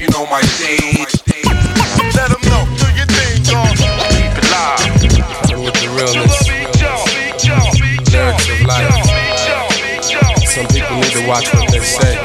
You 0.00 0.08
know 0.10 0.26
my 0.26 0.42
thing. 0.42 1.06
Let 2.14 2.28
them 2.30 2.42
know, 2.50 2.64
do 2.76 2.86
your 2.94 3.06
thing, 3.06 3.42
dog. 3.44 3.76
Keep 4.12 4.36
it 4.38 4.46
live. 4.52 5.64
With 5.64 5.74
the 5.80 5.88
realness. 5.96 6.48
Lyrics 8.12 8.48
of 8.48 8.60
life. 8.66 8.94
Some 10.46 10.66
people 10.68 10.96
need 10.96 11.12
to 11.12 11.26
watch 11.26 11.52
what 11.54 11.70
they 11.72 11.80
say. 11.80 12.23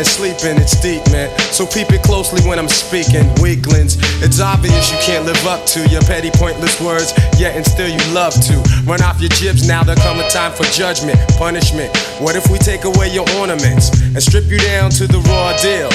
They're 0.00 0.32
sleeping, 0.32 0.56
it's 0.56 0.80
deep, 0.80 1.04
man. 1.12 1.28
So 1.52 1.66
peep 1.66 1.92
it 1.92 2.02
closely 2.02 2.40
when 2.48 2.58
I'm 2.58 2.68
speaking. 2.68 3.28
Weaklings, 3.36 3.98
it's 4.24 4.40
obvious 4.40 4.90
you 4.90 4.96
can't 5.04 5.26
live 5.26 5.44
up 5.44 5.66
to 5.76 5.86
your 5.88 6.00
petty, 6.00 6.30
pointless 6.32 6.80
words, 6.80 7.12
yet 7.38 7.54
and 7.54 7.66
still 7.66 7.88
you 7.88 8.00
love 8.14 8.32
to. 8.32 8.56
Run 8.88 9.02
off 9.02 9.20
your 9.20 9.28
jibs, 9.28 9.68
now 9.68 9.82
there 9.82 9.96
come 9.96 10.18
a 10.18 10.28
time 10.30 10.52
for 10.52 10.64
judgment, 10.72 11.18
punishment. 11.36 11.94
What 12.18 12.34
if 12.34 12.48
we 12.48 12.56
take 12.56 12.84
away 12.84 13.12
your 13.12 13.28
ornaments 13.36 13.92
and 14.00 14.22
strip 14.22 14.46
you 14.46 14.58
down 14.58 14.90
to 14.92 15.06
the 15.06 15.18
raw 15.28 15.54
deal? 15.60 15.90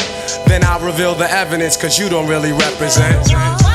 Then 0.45 0.63
I'll 0.63 0.85
reveal 0.85 1.15
the 1.15 1.29
evidence, 1.31 1.75
cause 1.75 1.97
you 1.97 2.07
don't 2.07 2.29
really 2.29 2.51
represent. 2.51 3.74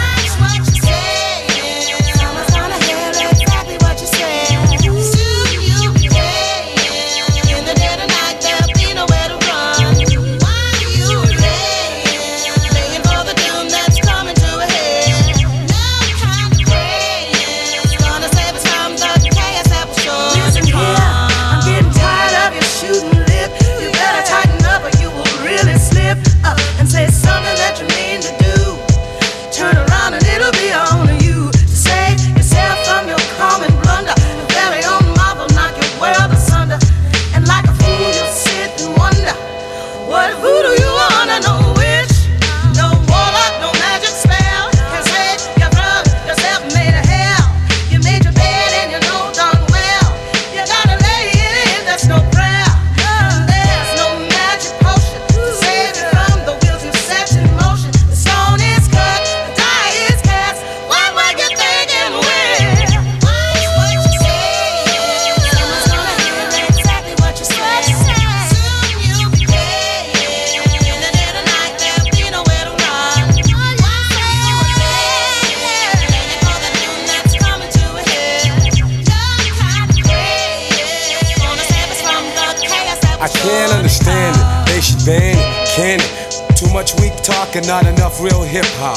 And 87.61 87.69
not 87.69 87.87
enough 87.87 88.23
real 88.23 88.43
hip 88.43 88.65
hop. 88.81 88.97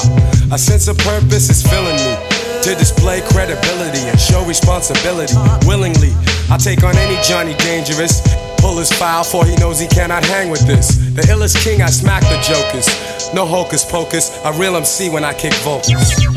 A 0.52 0.58
sense 0.58 0.88
of 0.88 0.96
purpose 0.98 1.50
is 1.50 1.62
filling 1.62 1.96
me 1.96 2.16
to 2.62 2.74
display 2.74 3.20
credibility 3.20 4.08
and 4.08 4.18
show 4.18 4.44
responsibility. 4.46 5.34
Willingly, 5.66 6.12
I 6.50 6.56
take 6.56 6.82
on 6.82 6.96
any 6.96 7.20
Johnny 7.22 7.54
Dangerous. 7.58 8.22
Pull 8.58 8.78
his 8.78 8.90
file 8.90 9.24
for 9.24 9.44
he 9.44 9.54
knows 9.56 9.78
he 9.78 9.88
cannot 9.88 10.24
hang 10.24 10.48
with 10.50 10.66
this. 10.66 10.96
The 11.14 11.22
illest 11.22 11.62
king, 11.62 11.82
I 11.82 11.90
smack 11.90 12.22
the 12.22 12.40
jokers. 12.40 12.88
No 13.34 13.44
hocus 13.44 13.84
pocus, 13.84 14.30
a 14.44 14.52
real 14.52 14.76
MC 14.76 15.10
when 15.10 15.24
I 15.24 15.34
kick 15.34 15.52
vocals. 15.60 16.33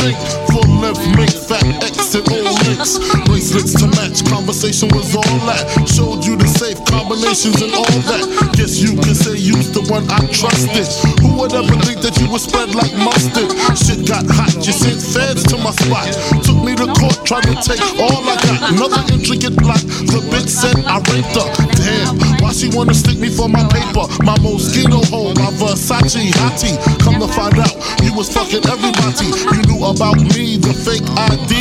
Think. 0.00 0.16
Full 0.50 0.68
length, 0.80 1.02
make 1.16 1.34
fat 1.34 1.64
X 1.82 2.14
and 2.14 2.26
O 2.30 2.38
links. 2.66 2.98
Bracelets 3.26 3.74
to 3.80 3.86
match. 3.98 4.24
Conversation 4.26 4.88
was 4.94 5.14
all 5.14 5.38
that. 5.50 5.66
Showed 5.86 6.24
you 6.24 6.36
the 6.36 6.48
safe 6.48 6.78
combinations 6.86 7.60
and 7.62 7.72
all 7.74 7.98
that. 8.10 8.22
Guess 8.56 8.78
you 8.78 8.96
can 8.96 9.14
say 9.14 9.36
you's 9.36 9.70
the 9.70 9.82
one 9.90 10.06
I 10.10 10.20
trusted. 10.32 10.86
Who 11.20 11.38
would 11.38 11.52
ever 11.52 11.76
think 11.84 12.00
that 12.02 12.16
you 12.20 12.30
would 12.30 12.42
spread 12.42 12.74
like 12.74 12.94
mustard? 12.96 13.50
Shit 13.76 14.06
got 14.06 14.24
hot. 14.26 14.54
You 14.64 14.72
sent 14.72 15.00
feds 15.02 15.44
to 15.50 15.56
my 15.58 15.72
spot. 15.72 16.08
Took 16.44 16.58
me 16.62 16.74
to 16.78 16.86
court, 16.94 17.18
tried 17.26 17.46
to 17.50 17.56
take 17.58 17.82
all 17.98 18.22
I 18.24 18.36
got. 18.42 18.72
Another 18.74 19.02
intricate 19.12 19.56
plot. 19.58 19.82
The 20.08 20.20
bitch 20.30 20.48
said 20.48 20.76
I 20.86 21.02
raped 21.10 21.34
her. 21.36 21.77
She 22.58 22.66
wanna 22.74 22.92
stick 22.92 23.22
me 23.22 23.30
for 23.30 23.48
my 23.48 23.62
paper? 23.70 24.02
My 24.26 24.34
Moschino 24.42 24.98
hole, 25.14 25.30
my 25.38 25.54
Versace 25.62 26.26
hottie. 26.42 26.74
Come 26.98 27.22
to 27.22 27.28
find 27.30 27.54
out, 27.54 27.70
you 28.02 28.10
was 28.18 28.34
fucking 28.34 28.66
everybody. 28.66 29.30
You 29.54 29.62
knew 29.70 29.86
about 29.86 30.18
me, 30.18 30.58
the 30.58 30.74
fake 30.74 31.06
ID. 31.06 31.54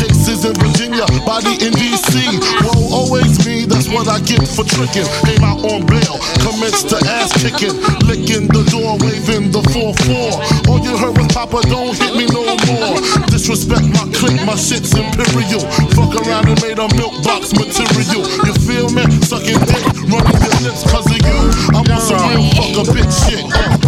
Cases 0.00 0.48
in 0.48 0.56
Virginia, 0.56 1.04
body 1.28 1.60
in 1.60 1.76
DC. 1.76 2.40
Whoa, 2.64 2.88
always 2.88 3.36
me, 3.44 3.68
that's 3.68 3.92
what 3.92 4.08
I 4.08 4.16
get 4.24 4.40
for 4.48 4.64
tricking. 4.64 5.04
Came 5.28 5.44
out 5.44 5.60
on 5.60 5.84
bail, 5.84 6.16
commenced 6.40 6.88
to 6.88 6.96
ass 7.04 7.36
kicking. 7.36 7.76
Licking 8.08 8.48
the 8.48 8.64
door, 8.72 8.96
waving 8.96 9.52
the 9.52 9.60
4-4. 9.76 10.72
All 10.72 10.80
you 10.80 10.96
heard 10.96 11.20
was 11.20 11.28
Papa, 11.36 11.60
don't 11.68 11.92
hit 11.92 12.16
me 12.16 12.24
no 12.32 12.48
more. 12.64 12.96
Disrespect 13.28 13.84
my 13.92 14.08
clique, 14.16 14.40
my 14.48 14.56
shit's 14.56 14.96
imperial. 14.96 15.68
Fuck 15.92 16.16
around 16.40 16.48
and 16.48 16.62
made 16.62 16.78
a 16.78 16.88
milk 16.96 17.22
box 17.22 17.52
material. 17.52 18.24
You 18.46 18.54
feel 18.66 18.90
me? 18.90 19.02
Sucking 19.22 19.58
dick, 19.66 19.84
running 20.08 20.40
your 20.42 20.56
lips 20.62 20.90
cause 20.90 21.06
of 21.06 21.18
you. 21.18 21.36
I'm 21.74 21.86
on 21.90 22.00
some 22.00 22.18
real 22.28 22.50
fuck 22.56 22.76
a 22.76 22.90
bitch 22.90 23.12
shit. 23.28 23.44
Uh. 23.44 23.80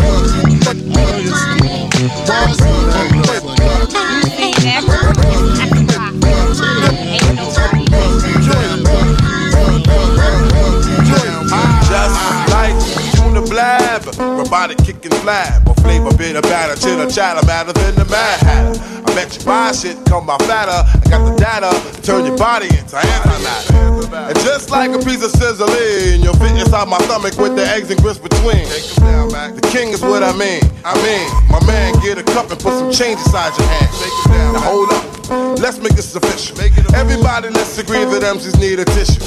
Just 11.89 12.17
like 12.51 12.77
Tuna 13.15 13.43
Blab, 13.43 14.05
robotic 14.19 14.79
kicking 14.79 15.11
flab, 15.11 15.69
or 15.69 15.75
flavor 15.75 16.17
bit 16.17 16.37
of 16.37 16.43
batter, 16.43 16.81
chitter 16.81 17.11
chatter, 17.11 17.45
madder 17.47 17.73
than 17.73 17.95
the 17.95 18.05
Mad 18.07 18.41
Hatter. 18.41 18.92
Bet 19.15 19.39
you 19.39 19.45
buy 19.45 19.73
shit, 19.73 19.97
come 20.07 20.27
by 20.27 20.39
fatter. 20.39 20.89
I 20.89 21.11
got 21.11 21.29
the 21.29 21.37
data 21.37 22.03
turn 22.03 22.25
your 22.25 22.39
body 22.39 22.67
into 22.67 22.97
antimatter. 22.97 24.02
And 24.13 24.37
just 24.41 24.69
like 24.69 24.91
a 24.91 24.99
piece 24.99 25.25
of 25.25 25.31
sizzling, 25.31 26.21
you'll 26.23 26.37
fit 26.37 26.53
inside 26.53 26.87
my 26.87 26.99
stomach 27.09 27.37
with 27.39 27.57
the 27.57 27.65
eggs 27.67 27.91
and 27.91 28.01
grits 28.03 28.19
between. 28.19 28.69
The 28.69 29.69
king 29.73 29.89
is 29.89 30.03
what 30.03 30.23
I 30.23 30.37
mean. 30.37 30.61
I 30.85 30.93
mean, 31.01 31.25
my 31.49 31.65
man, 31.67 31.95
get 32.03 32.19
a 32.19 32.23
cup 32.23 32.51
and 32.51 32.61
put 32.61 32.77
some 32.77 32.93
change 32.93 33.19
inside 33.25 33.57
your 33.57 33.69
hand. 33.69 34.53
Now 34.53 34.61
hold 34.61 34.93
up. 34.93 35.59
Let's 35.59 35.79
make 35.79 35.95
this 35.97 36.15
official. 36.15 36.61
Everybody, 36.95 37.49
let's 37.49 37.79
agree 37.79 38.05
that 38.05 38.23
MCs 38.23 38.61
need 38.61 38.81
a 38.81 38.85
tissue. 38.85 39.21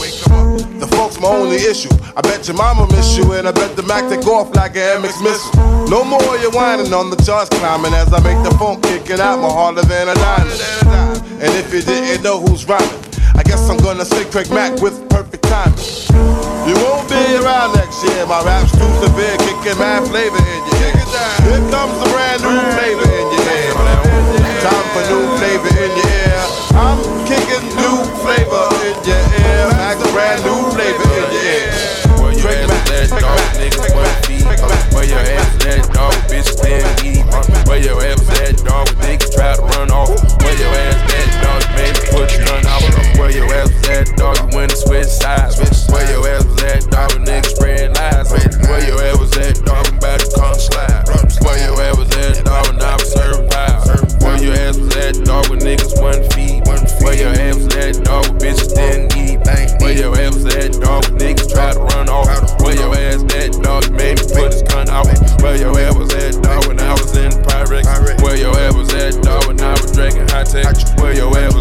The 0.78 0.88
folks, 0.88 1.20
my 1.20 1.30
only 1.30 1.58
issue. 1.58 1.90
I 2.16 2.22
bet 2.22 2.48
your 2.48 2.58
mama 2.58 2.86
miss 2.94 3.18
you, 3.18 3.32
and 3.34 3.48
I 3.48 3.52
bet 3.52 3.76
the 3.76 3.84
Mac 3.84 4.08
take 4.08 4.28
off 4.28 4.54
like 4.56 4.76
an 4.76 5.02
MX 5.02 5.24
missile. 5.24 5.90
No 5.90 6.04
more 6.04 6.38
you 6.38 6.52
whining 6.52 6.94
on 6.94 7.10
the 7.10 7.18
charts 7.26 7.50
climbing 7.50 7.94
as 7.94 8.14
I 8.14 8.22
make 8.22 8.38
the 8.46 8.56
phone 8.58 8.82
kicking 8.82 9.20
out 9.20 9.40
more 9.40 9.52
harder 9.52 9.82
than 9.82 10.10
a 10.10 10.14
diamond. 10.14 10.62
And 11.42 11.52
if 11.58 11.74
you 11.74 11.82
didn't 11.82 12.24
know 12.24 12.40
who's 12.40 12.66
rhyming, 12.66 13.02
I 13.36 13.44
guess 13.44 13.70
I'm 13.70 13.78
gonna 13.78 14.06
say 14.06 14.24
Craig 14.32 14.50
Mack 14.50 14.82
with 14.82 14.96
perfect 15.10 15.44
timing. 15.44 15.78
You 16.68 16.76
won't 16.82 17.08
be 17.12 17.20
around 17.38 17.76
next 17.76 18.02
year. 18.04 18.26
My 18.26 18.42
rap's 18.42 18.72
too 18.72 18.90
severe, 19.04 19.36
kicking 19.44 19.78
mad 19.78 20.08
flavor 20.08 20.40
in 20.40 20.62
your 20.72 20.80
ear. 20.88 20.96
Here 21.44 21.64
comes 21.70 21.96
the 22.00 22.08
brand 22.16 22.42
new 22.42 22.58
flavor 22.74 23.08
in 23.12 23.26
your 23.36 23.46
ear. 23.46 23.74
Time 24.64 24.88
for 24.96 25.04
new 25.12 25.24
flavor 25.38 25.72
in 25.84 25.92
your 25.94 26.12
ear. 26.26 26.42
I'm 26.80 27.00
kicking 27.28 27.66
new 27.76 27.98
flavor 28.24 28.66
in 28.88 28.98
your 29.04 29.24
ear. 29.44 29.68
Max 29.76 30.00
brand 30.12 30.42
new 30.48 30.72
flavor 30.72 31.08
in 31.20 31.28
your 31.36 31.46
ear. 31.60 31.96
Where 32.24 32.34
your 32.34 32.52
ass 32.52 33.12
at, 33.12 33.20
dog, 33.20 33.40
niggas, 33.60 33.94
one 33.94 34.16
feet. 34.24 34.46
Where 34.96 35.06
your 35.06 35.20
ass 35.20 35.66
at, 35.68 35.94
dog, 35.94 36.14
bitch, 36.32 36.50
stand 36.56 36.88
eat. 37.04 37.26
Where 37.68 37.84
your 37.84 38.02
ass 38.02 38.24
at, 38.42 38.64
dog, 38.64 38.88
niggas 39.04 39.34
try 39.36 39.56
to 39.56 39.62
run 39.62 39.92
off. 39.92 40.10
Where 40.42 40.58
your 40.58 40.74
ass 40.74 41.14
at, 41.14 41.30
dog, 41.44 41.62
man, 41.76 41.94
put 42.10 42.40
out. 42.40 42.45
Where 43.20 43.32
your 43.32 43.48
ass 43.54 43.72
was 43.72 43.90
at, 43.90 44.18
dog, 44.18 44.38
you 44.38 44.58
went 44.58 44.72
to 44.72 44.78
switch 44.78 45.08
sides. 45.08 45.58
Where 45.90 46.10
your 46.12 46.28
ass 46.28 46.46
was 46.46 46.64
at, 46.64 46.90
dog, 46.92 47.12
a 47.12 47.20
nigga 47.20 47.46
spread 47.46 47.96
lies. 47.96 48.32
Where 48.32 48.86
your 48.86 49.02
ass 49.02 49.20
was 49.20 49.38
at, 49.38 49.56
dog, 49.66 49.88
I'm 49.88 49.98
about 49.98 50.20
to 50.20 50.28
come 50.36 50.56
slide. 50.56 51.04
Where 51.42 51.60
your 51.64 51.82
ass 51.82 51.98
was 51.98 52.12
at, 52.18 52.46
dog, 52.46 52.68
when 52.68 52.82
I 52.82 52.94
was 52.96 53.12
serving 53.12 53.50
vibes. 53.50 54.22
Where 54.24 54.44
your 54.44 54.54
ass 54.56 54.78
was 54.78 54.96
at, 54.98 55.24
dog, 55.26 55.50
when 55.50 55.60
niggas 55.60 56.02
one 56.02 56.22
feet. 56.32 56.64
Where 57.02 57.16
your 57.16 57.34
ass 57.34 57.56
was 57.56 57.76
at, 57.78 58.04
dog, 58.04 58.28
when 58.28 58.38
bitches 58.40 58.74
didn't 58.74 59.16
eat. 59.18 59.40
Where 59.82 59.94
your 59.94 60.18
ass 60.18 60.36
was 60.36 60.46
at, 60.56 60.74
dog, 60.82 61.06
when 61.06 61.18
niggas 61.20 61.50
tried 61.54 61.74
to 61.74 61.80
run 61.80 62.10
off. 62.10 62.62
Where 62.62 62.76
your 62.76 62.96
ass 62.96 63.24
at, 63.36 63.52
dog, 63.62 63.92
made 63.92 64.20
me 64.20 64.26
put 64.34 64.54
his 64.54 64.64
gun 64.64 64.90
out. 64.90 65.08
Where 65.42 65.56
your 65.56 65.78
ass 65.80 65.96
was 65.96 66.14
at, 66.14 66.42
dog, 66.42 66.68
when 66.68 66.80
I 66.80 66.94
was 66.94 67.16
in 67.16 67.32
Pyrex. 67.32 68.22
Where 68.24 68.36
your 68.36 68.58
ass 68.58 68.76
was 68.76 68.94
at, 68.94 69.22
dog, 69.22 69.46
when 69.48 69.62
I 69.62 69.72
was 69.72 69.92
drinking 69.92 70.28
high 70.30 70.44
tech. 70.44 70.76
Where 70.98 71.14
your 71.14 71.38
ass 71.38 71.55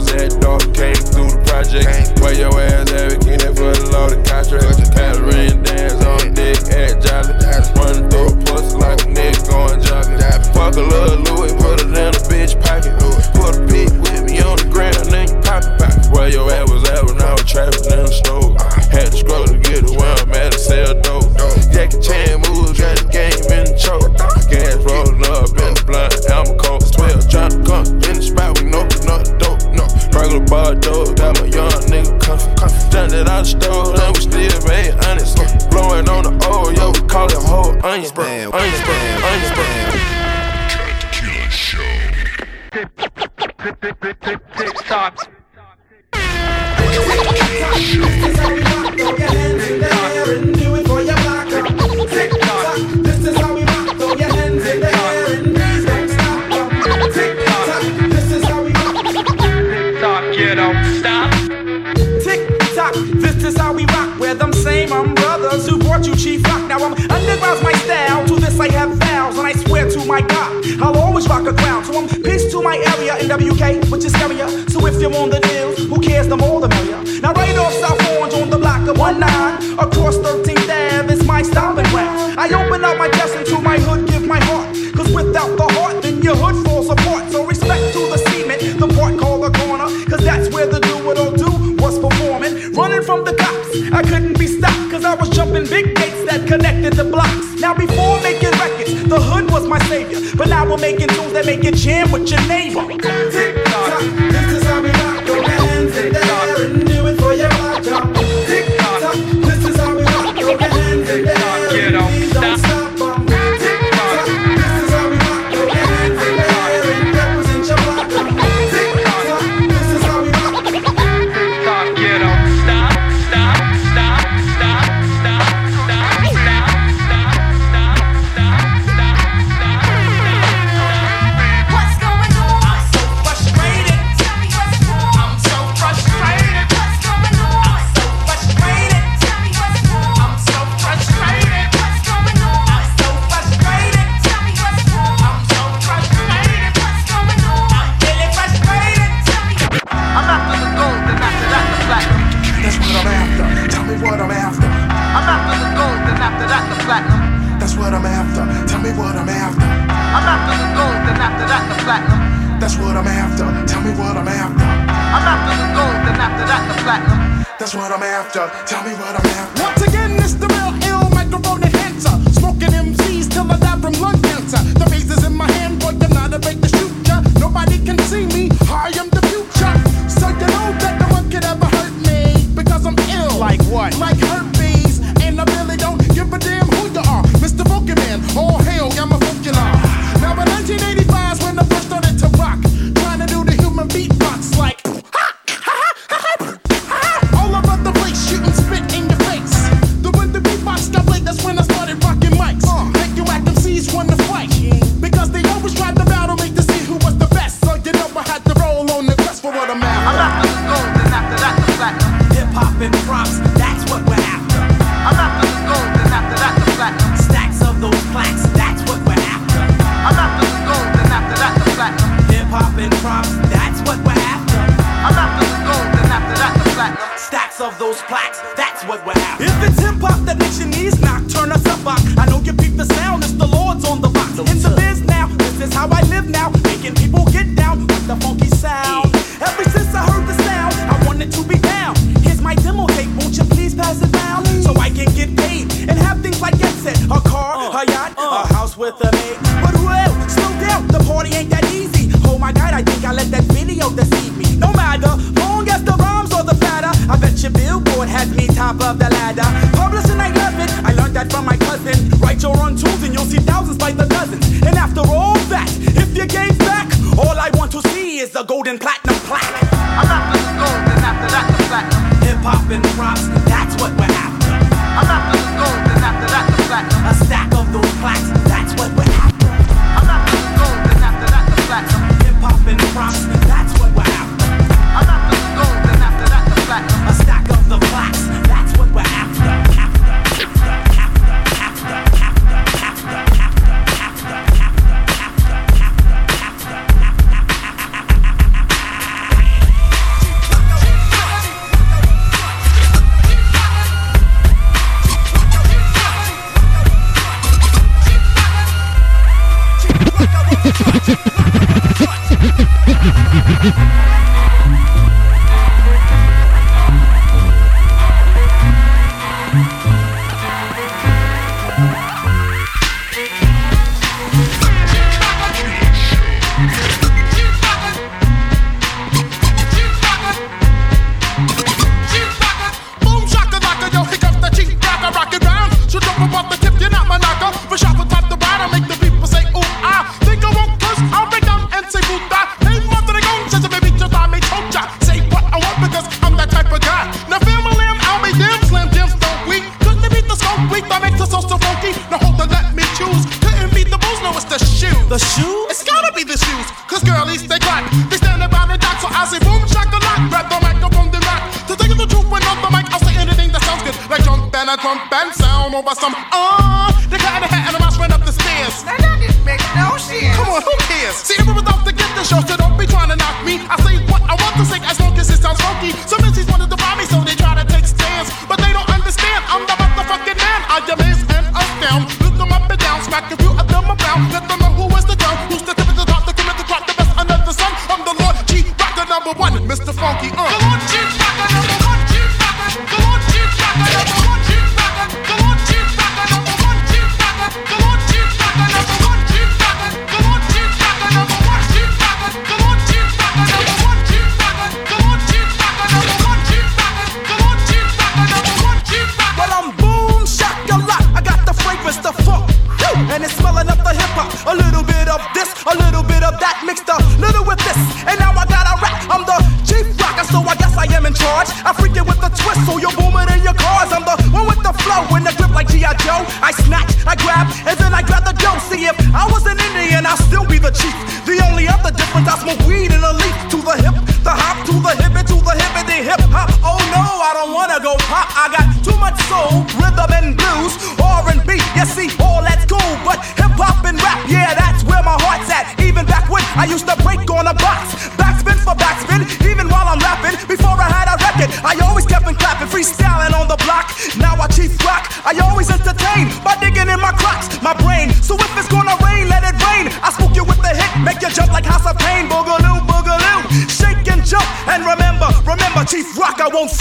what 152.94 153.06
I'm 153.06 153.10
after. 153.10 153.68
Tell 153.74 153.84
me 153.84 153.96
what 153.98 154.20
I'm 154.20 154.30
after. 154.30 154.66
I'm 154.70 155.26
after 155.26 155.56
the 155.58 155.70
gold, 155.74 156.00
then 156.06 156.18
after 156.22 156.46
that 156.46 156.64
the 156.70 156.76
platinum. 156.86 157.22
That's 157.58 157.74
what 157.74 157.92
I'm 157.94 158.06
after. 158.06 158.44
Tell 158.70 158.82
me 158.82 158.90
what 158.94 159.16
I'm 159.16 159.28
after. 159.28 159.66
I'm 159.66 160.26
after 160.30 160.54
the 160.62 160.68
gold, 160.78 161.00
then 161.02 161.18
after 161.18 161.46
that 161.50 161.64
the 161.70 161.76
platinum. 161.82 162.20
That's 162.60 162.76
what 162.78 162.94
I'm 162.96 163.06
after. 163.06 163.46
Tell 163.66 163.82
me 163.82 163.90
what 163.98 164.14
I'm 164.16 164.28
after. 164.28 164.64
I'm 164.64 165.26
after 165.26 165.54
the 165.58 165.68
gold, 165.74 165.98
then 166.06 166.18
after 166.22 166.44
that 166.46 166.62
the 166.70 166.76
platinum. 166.82 167.20
That's 167.58 167.74
what 167.74 167.90
I'm 167.90 168.02
after. 168.02 168.44
Tell 168.66 168.82
me 168.84 168.92
what 168.94 169.14
I'm 169.18 169.26
after. 169.26 169.62
Once 169.62 169.82
again, 169.82 170.10
Mr. 170.14 170.46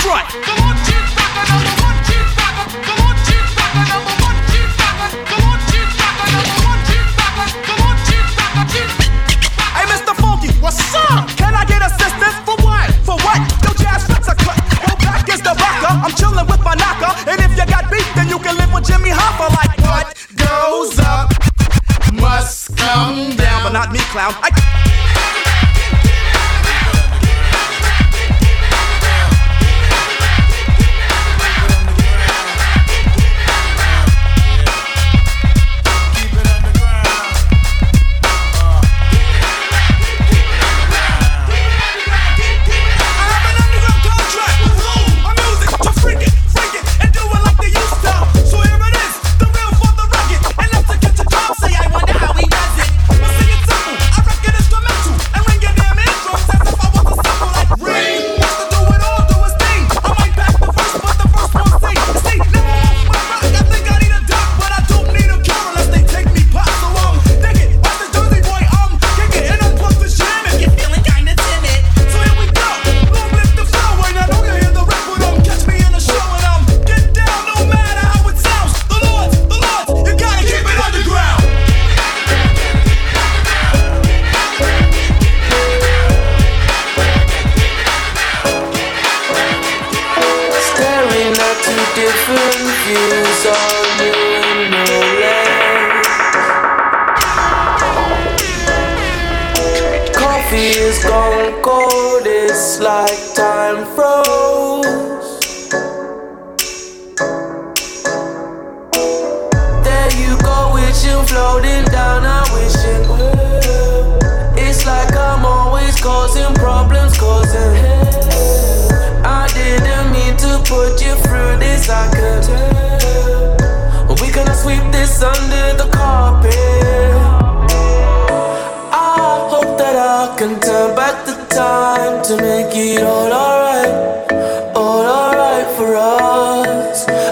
Rock, 0.06 0.63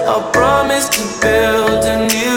I 0.03 0.32
promise 0.34 0.90
to 0.90 1.02
build 1.22 1.86
a 1.86 2.07
new 2.07 2.30